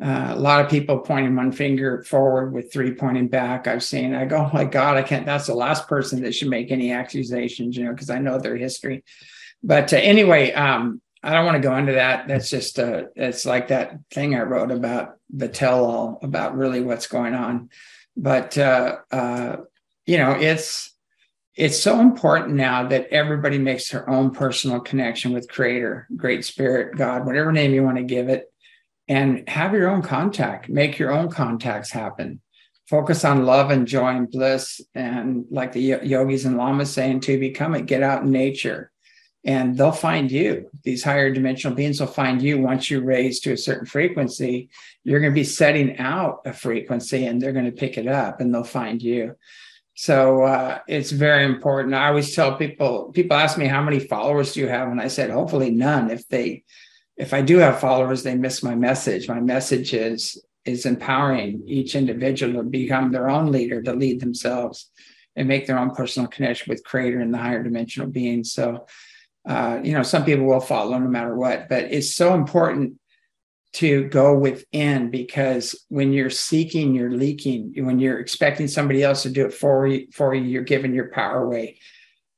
uh, 0.00 0.28
a 0.30 0.38
lot 0.38 0.64
of 0.64 0.70
people 0.70 1.00
pointing 1.00 1.34
one 1.34 1.50
finger 1.50 2.04
forward 2.04 2.52
with 2.52 2.72
three 2.72 2.94
pointing 2.94 3.26
back. 3.26 3.66
I've 3.66 3.82
seen 3.82 4.14
i 4.14 4.24
go 4.24 4.36
oh 4.36 4.50
my 4.52 4.64
god 4.64 4.96
i 4.96 5.02
can't 5.02 5.26
that's 5.26 5.48
the 5.48 5.54
last 5.54 5.88
person 5.88 6.22
that 6.22 6.34
should 6.34 6.48
make 6.48 6.70
any 6.70 6.92
accusations 6.92 7.76
you 7.76 7.84
know 7.84 7.92
because 7.92 8.10
i 8.10 8.18
know 8.18 8.38
their 8.38 8.56
history. 8.56 9.02
But 9.64 9.92
uh, 9.92 9.96
anyway 9.96 10.52
um, 10.52 11.00
I 11.22 11.32
don't 11.32 11.44
want 11.46 11.56
to 11.56 11.68
go 11.68 11.76
into 11.76 11.92
that. 11.92 12.28
That's 12.28 12.48
just 12.50 12.78
uh 12.78 13.04
it's 13.16 13.44
like 13.44 13.68
that 13.68 13.98
thing 14.10 14.34
I 14.34 14.42
wrote 14.42 14.70
about 14.70 15.16
the 15.34 15.48
tell 15.48 15.84
all 15.84 16.18
about 16.22 16.56
really 16.56 16.80
what's 16.80 17.06
going 17.08 17.34
on. 17.34 17.70
But 18.16 18.56
uh 18.56 18.98
uh 19.10 19.56
you 20.06 20.18
know, 20.18 20.32
it's 20.32 20.94
it's 21.54 21.78
so 21.78 22.00
important 22.00 22.54
now 22.54 22.86
that 22.88 23.08
everybody 23.10 23.58
makes 23.58 23.90
their 23.90 24.08
own 24.08 24.30
personal 24.30 24.80
connection 24.80 25.32
with 25.32 25.48
creator, 25.50 26.06
great 26.16 26.44
spirit, 26.44 26.96
God, 26.96 27.26
whatever 27.26 27.50
name 27.52 27.74
you 27.74 27.82
want 27.82 27.96
to 27.98 28.04
give 28.04 28.28
it. 28.28 28.46
and 29.08 29.48
have 29.48 29.72
your 29.72 29.88
own 29.88 30.02
contact, 30.02 30.68
make 30.68 30.98
your 30.98 31.10
own 31.10 31.30
contacts 31.30 31.90
happen. 31.90 32.40
Focus 32.88 33.24
on 33.24 33.44
love 33.46 33.70
and 33.70 33.86
joy 33.86 34.08
and 34.16 34.30
bliss. 34.30 34.80
And 34.94 35.46
like 35.50 35.72
the 35.72 35.80
yogis 35.80 36.44
and 36.44 36.56
lamas 36.56 36.92
saying 36.92 37.20
to 37.20 37.38
become 37.38 37.74
it, 37.74 37.86
get 37.86 38.02
out 38.02 38.22
in 38.22 38.30
nature 38.30 38.90
and 39.48 39.78
they'll 39.78 39.92
find 39.92 40.30
you. 40.30 40.68
These 40.82 41.02
higher 41.02 41.32
dimensional 41.32 41.74
beings 41.74 42.00
will 42.00 42.06
find 42.06 42.42
you 42.42 42.60
once 42.60 42.90
you 42.90 43.00
raise 43.00 43.40
to 43.40 43.52
a 43.52 43.56
certain 43.56 43.86
frequency. 43.86 44.68
You're 45.04 45.20
going 45.20 45.32
to 45.32 45.40
be 45.40 45.42
setting 45.42 45.96
out 45.96 46.42
a 46.44 46.52
frequency 46.52 47.24
and 47.24 47.40
they're 47.40 47.54
going 47.54 47.64
to 47.64 47.72
pick 47.72 47.96
it 47.96 48.06
up 48.06 48.42
and 48.42 48.54
they'll 48.54 48.62
find 48.62 49.00
you. 49.00 49.36
So 49.94 50.42
uh, 50.42 50.80
it's 50.86 51.12
very 51.12 51.46
important. 51.46 51.94
I 51.94 52.08
always 52.08 52.34
tell 52.34 52.58
people, 52.58 53.10
people 53.14 53.38
ask 53.38 53.56
me, 53.56 53.64
how 53.64 53.80
many 53.80 54.00
followers 54.00 54.52
do 54.52 54.60
you 54.60 54.68
have? 54.68 54.88
And 54.88 55.00
I 55.00 55.08
said, 55.08 55.30
hopefully 55.30 55.70
none. 55.70 56.10
If 56.10 56.28
they, 56.28 56.64
if 57.16 57.32
I 57.32 57.40
do 57.40 57.56
have 57.56 57.80
followers, 57.80 58.24
they 58.24 58.34
miss 58.34 58.62
my 58.62 58.74
message. 58.74 59.28
My 59.28 59.40
message 59.40 59.94
is, 59.94 60.44
is 60.66 60.84
empowering 60.84 61.62
each 61.66 61.94
individual 61.94 62.62
to 62.62 62.68
become 62.68 63.12
their 63.12 63.30
own 63.30 63.50
leader, 63.50 63.80
to 63.80 63.94
lead 63.94 64.20
themselves 64.20 64.90
and 65.36 65.48
make 65.48 65.66
their 65.66 65.78
own 65.78 65.94
personal 65.94 66.28
connection 66.28 66.70
with 66.70 66.84
creator 66.84 67.20
and 67.20 67.32
the 67.32 67.38
higher 67.38 67.62
dimensional 67.62 68.10
beings. 68.10 68.52
So, 68.52 68.86
uh, 69.48 69.80
you 69.82 69.94
know, 69.94 70.02
some 70.02 70.24
people 70.26 70.44
will 70.44 70.60
follow 70.60 70.98
no 70.98 71.08
matter 71.08 71.34
what, 71.34 71.70
but 71.70 71.84
it's 71.84 72.14
so 72.14 72.34
important 72.34 72.94
to 73.72 74.04
go 74.08 74.36
within 74.36 75.10
because 75.10 75.84
when 75.88 76.12
you're 76.12 76.30
seeking, 76.30 76.94
you're 76.94 77.10
leaking. 77.10 77.72
When 77.84 77.98
you're 77.98 78.18
expecting 78.18 78.68
somebody 78.68 79.02
else 79.02 79.22
to 79.22 79.30
do 79.30 79.46
it 79.46 79.54
for 79.54 79.86
you, 79.86 80.06
for 80.12 80.34
you, 80.34 80.42
you're 80.42 80.62
giving 80.62 80.94
your 80.94 81.10
power 81.10 81.44
away. 81.44 81.78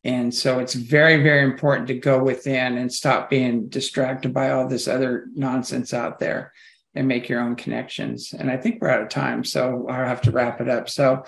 And 0.05 0.33
so 0.33 0.61
it's 0.61 0.75
very, 0.75 1.23
very 1.23 1.45
important 1.45 1.89
to 1.89 1.95
go 1.95 2.23
within 2.23 2.79
and 2.79 2.93
stop 2.93 3.29
being 3.29 3.69
distracted 3.69 4.33
by 4.33 4.51
all 4.51 4.69
this 4.69 4.89
other 4.89 5.27
nonsense 5.35 5.93
out 5.93 6.21
there 6.21 6.53
and 6.95 7.09
make 7.09 7.29
your 7.29 7.41
own 7.41 7.57
connections. 7.57 8.33
And 8.37 8.51
I 8.51 8.57
think 8.57 8.81
we're 8.81 8.89
out 8.89 9.03
of 9.03 9.09
time, 9.09 9.45
so 9.45 9.87
I'll 9.89 10.07
have 10.07 10.23
to 10.23 10.31
wrap 10.31 10.61
it 10.61 10.69
up. 10.69 10.89
So, 10.89 11.25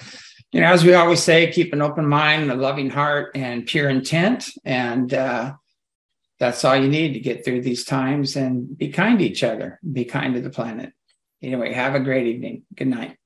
you 0.53 0.61
know, 0.61 0.69
as 0.69 0.85
we 0.85 0.95
always 0.95 1.23
say, 1.23 1.53
keep 1.53 1.73
an 1.73 1.83
open 1.83 2.07
mind, 2.07 2.51
a 2.51 2.55
loving 2.55 2.91
heart, 2.91 3.33
and 3.35 3.67
pure 3.67 3.89
intent. 3.89 4.51
And 4.65 5.13
uh, 5.13 5.53
that's 6.43 6.65
all 6.65 6.75
you 6.75 6.89
need 6.89 7.13
to 7.13 7.21
get 7.21 7.45
through 7.45 7.61
these 7.61 7.85
times 7.85 8.35
and 8.35 8.77
be 8.77 8.89
kind 8.89 9.21
to 9.21 9.25
each 9.25 9.45
other, 9.45 9.79
be 9.93 10.05
kind 10.05 10.35
to 10.35 10.41
the 10.41 10.51
planet. 10.51 10.93
Anyway, 11.41 11.73
have 11.73 11.95
a 11.95 12.01
great 12.01 12.27
evening. 12.27 12.65
Good 12.75 12.89
night. 12.89 13.17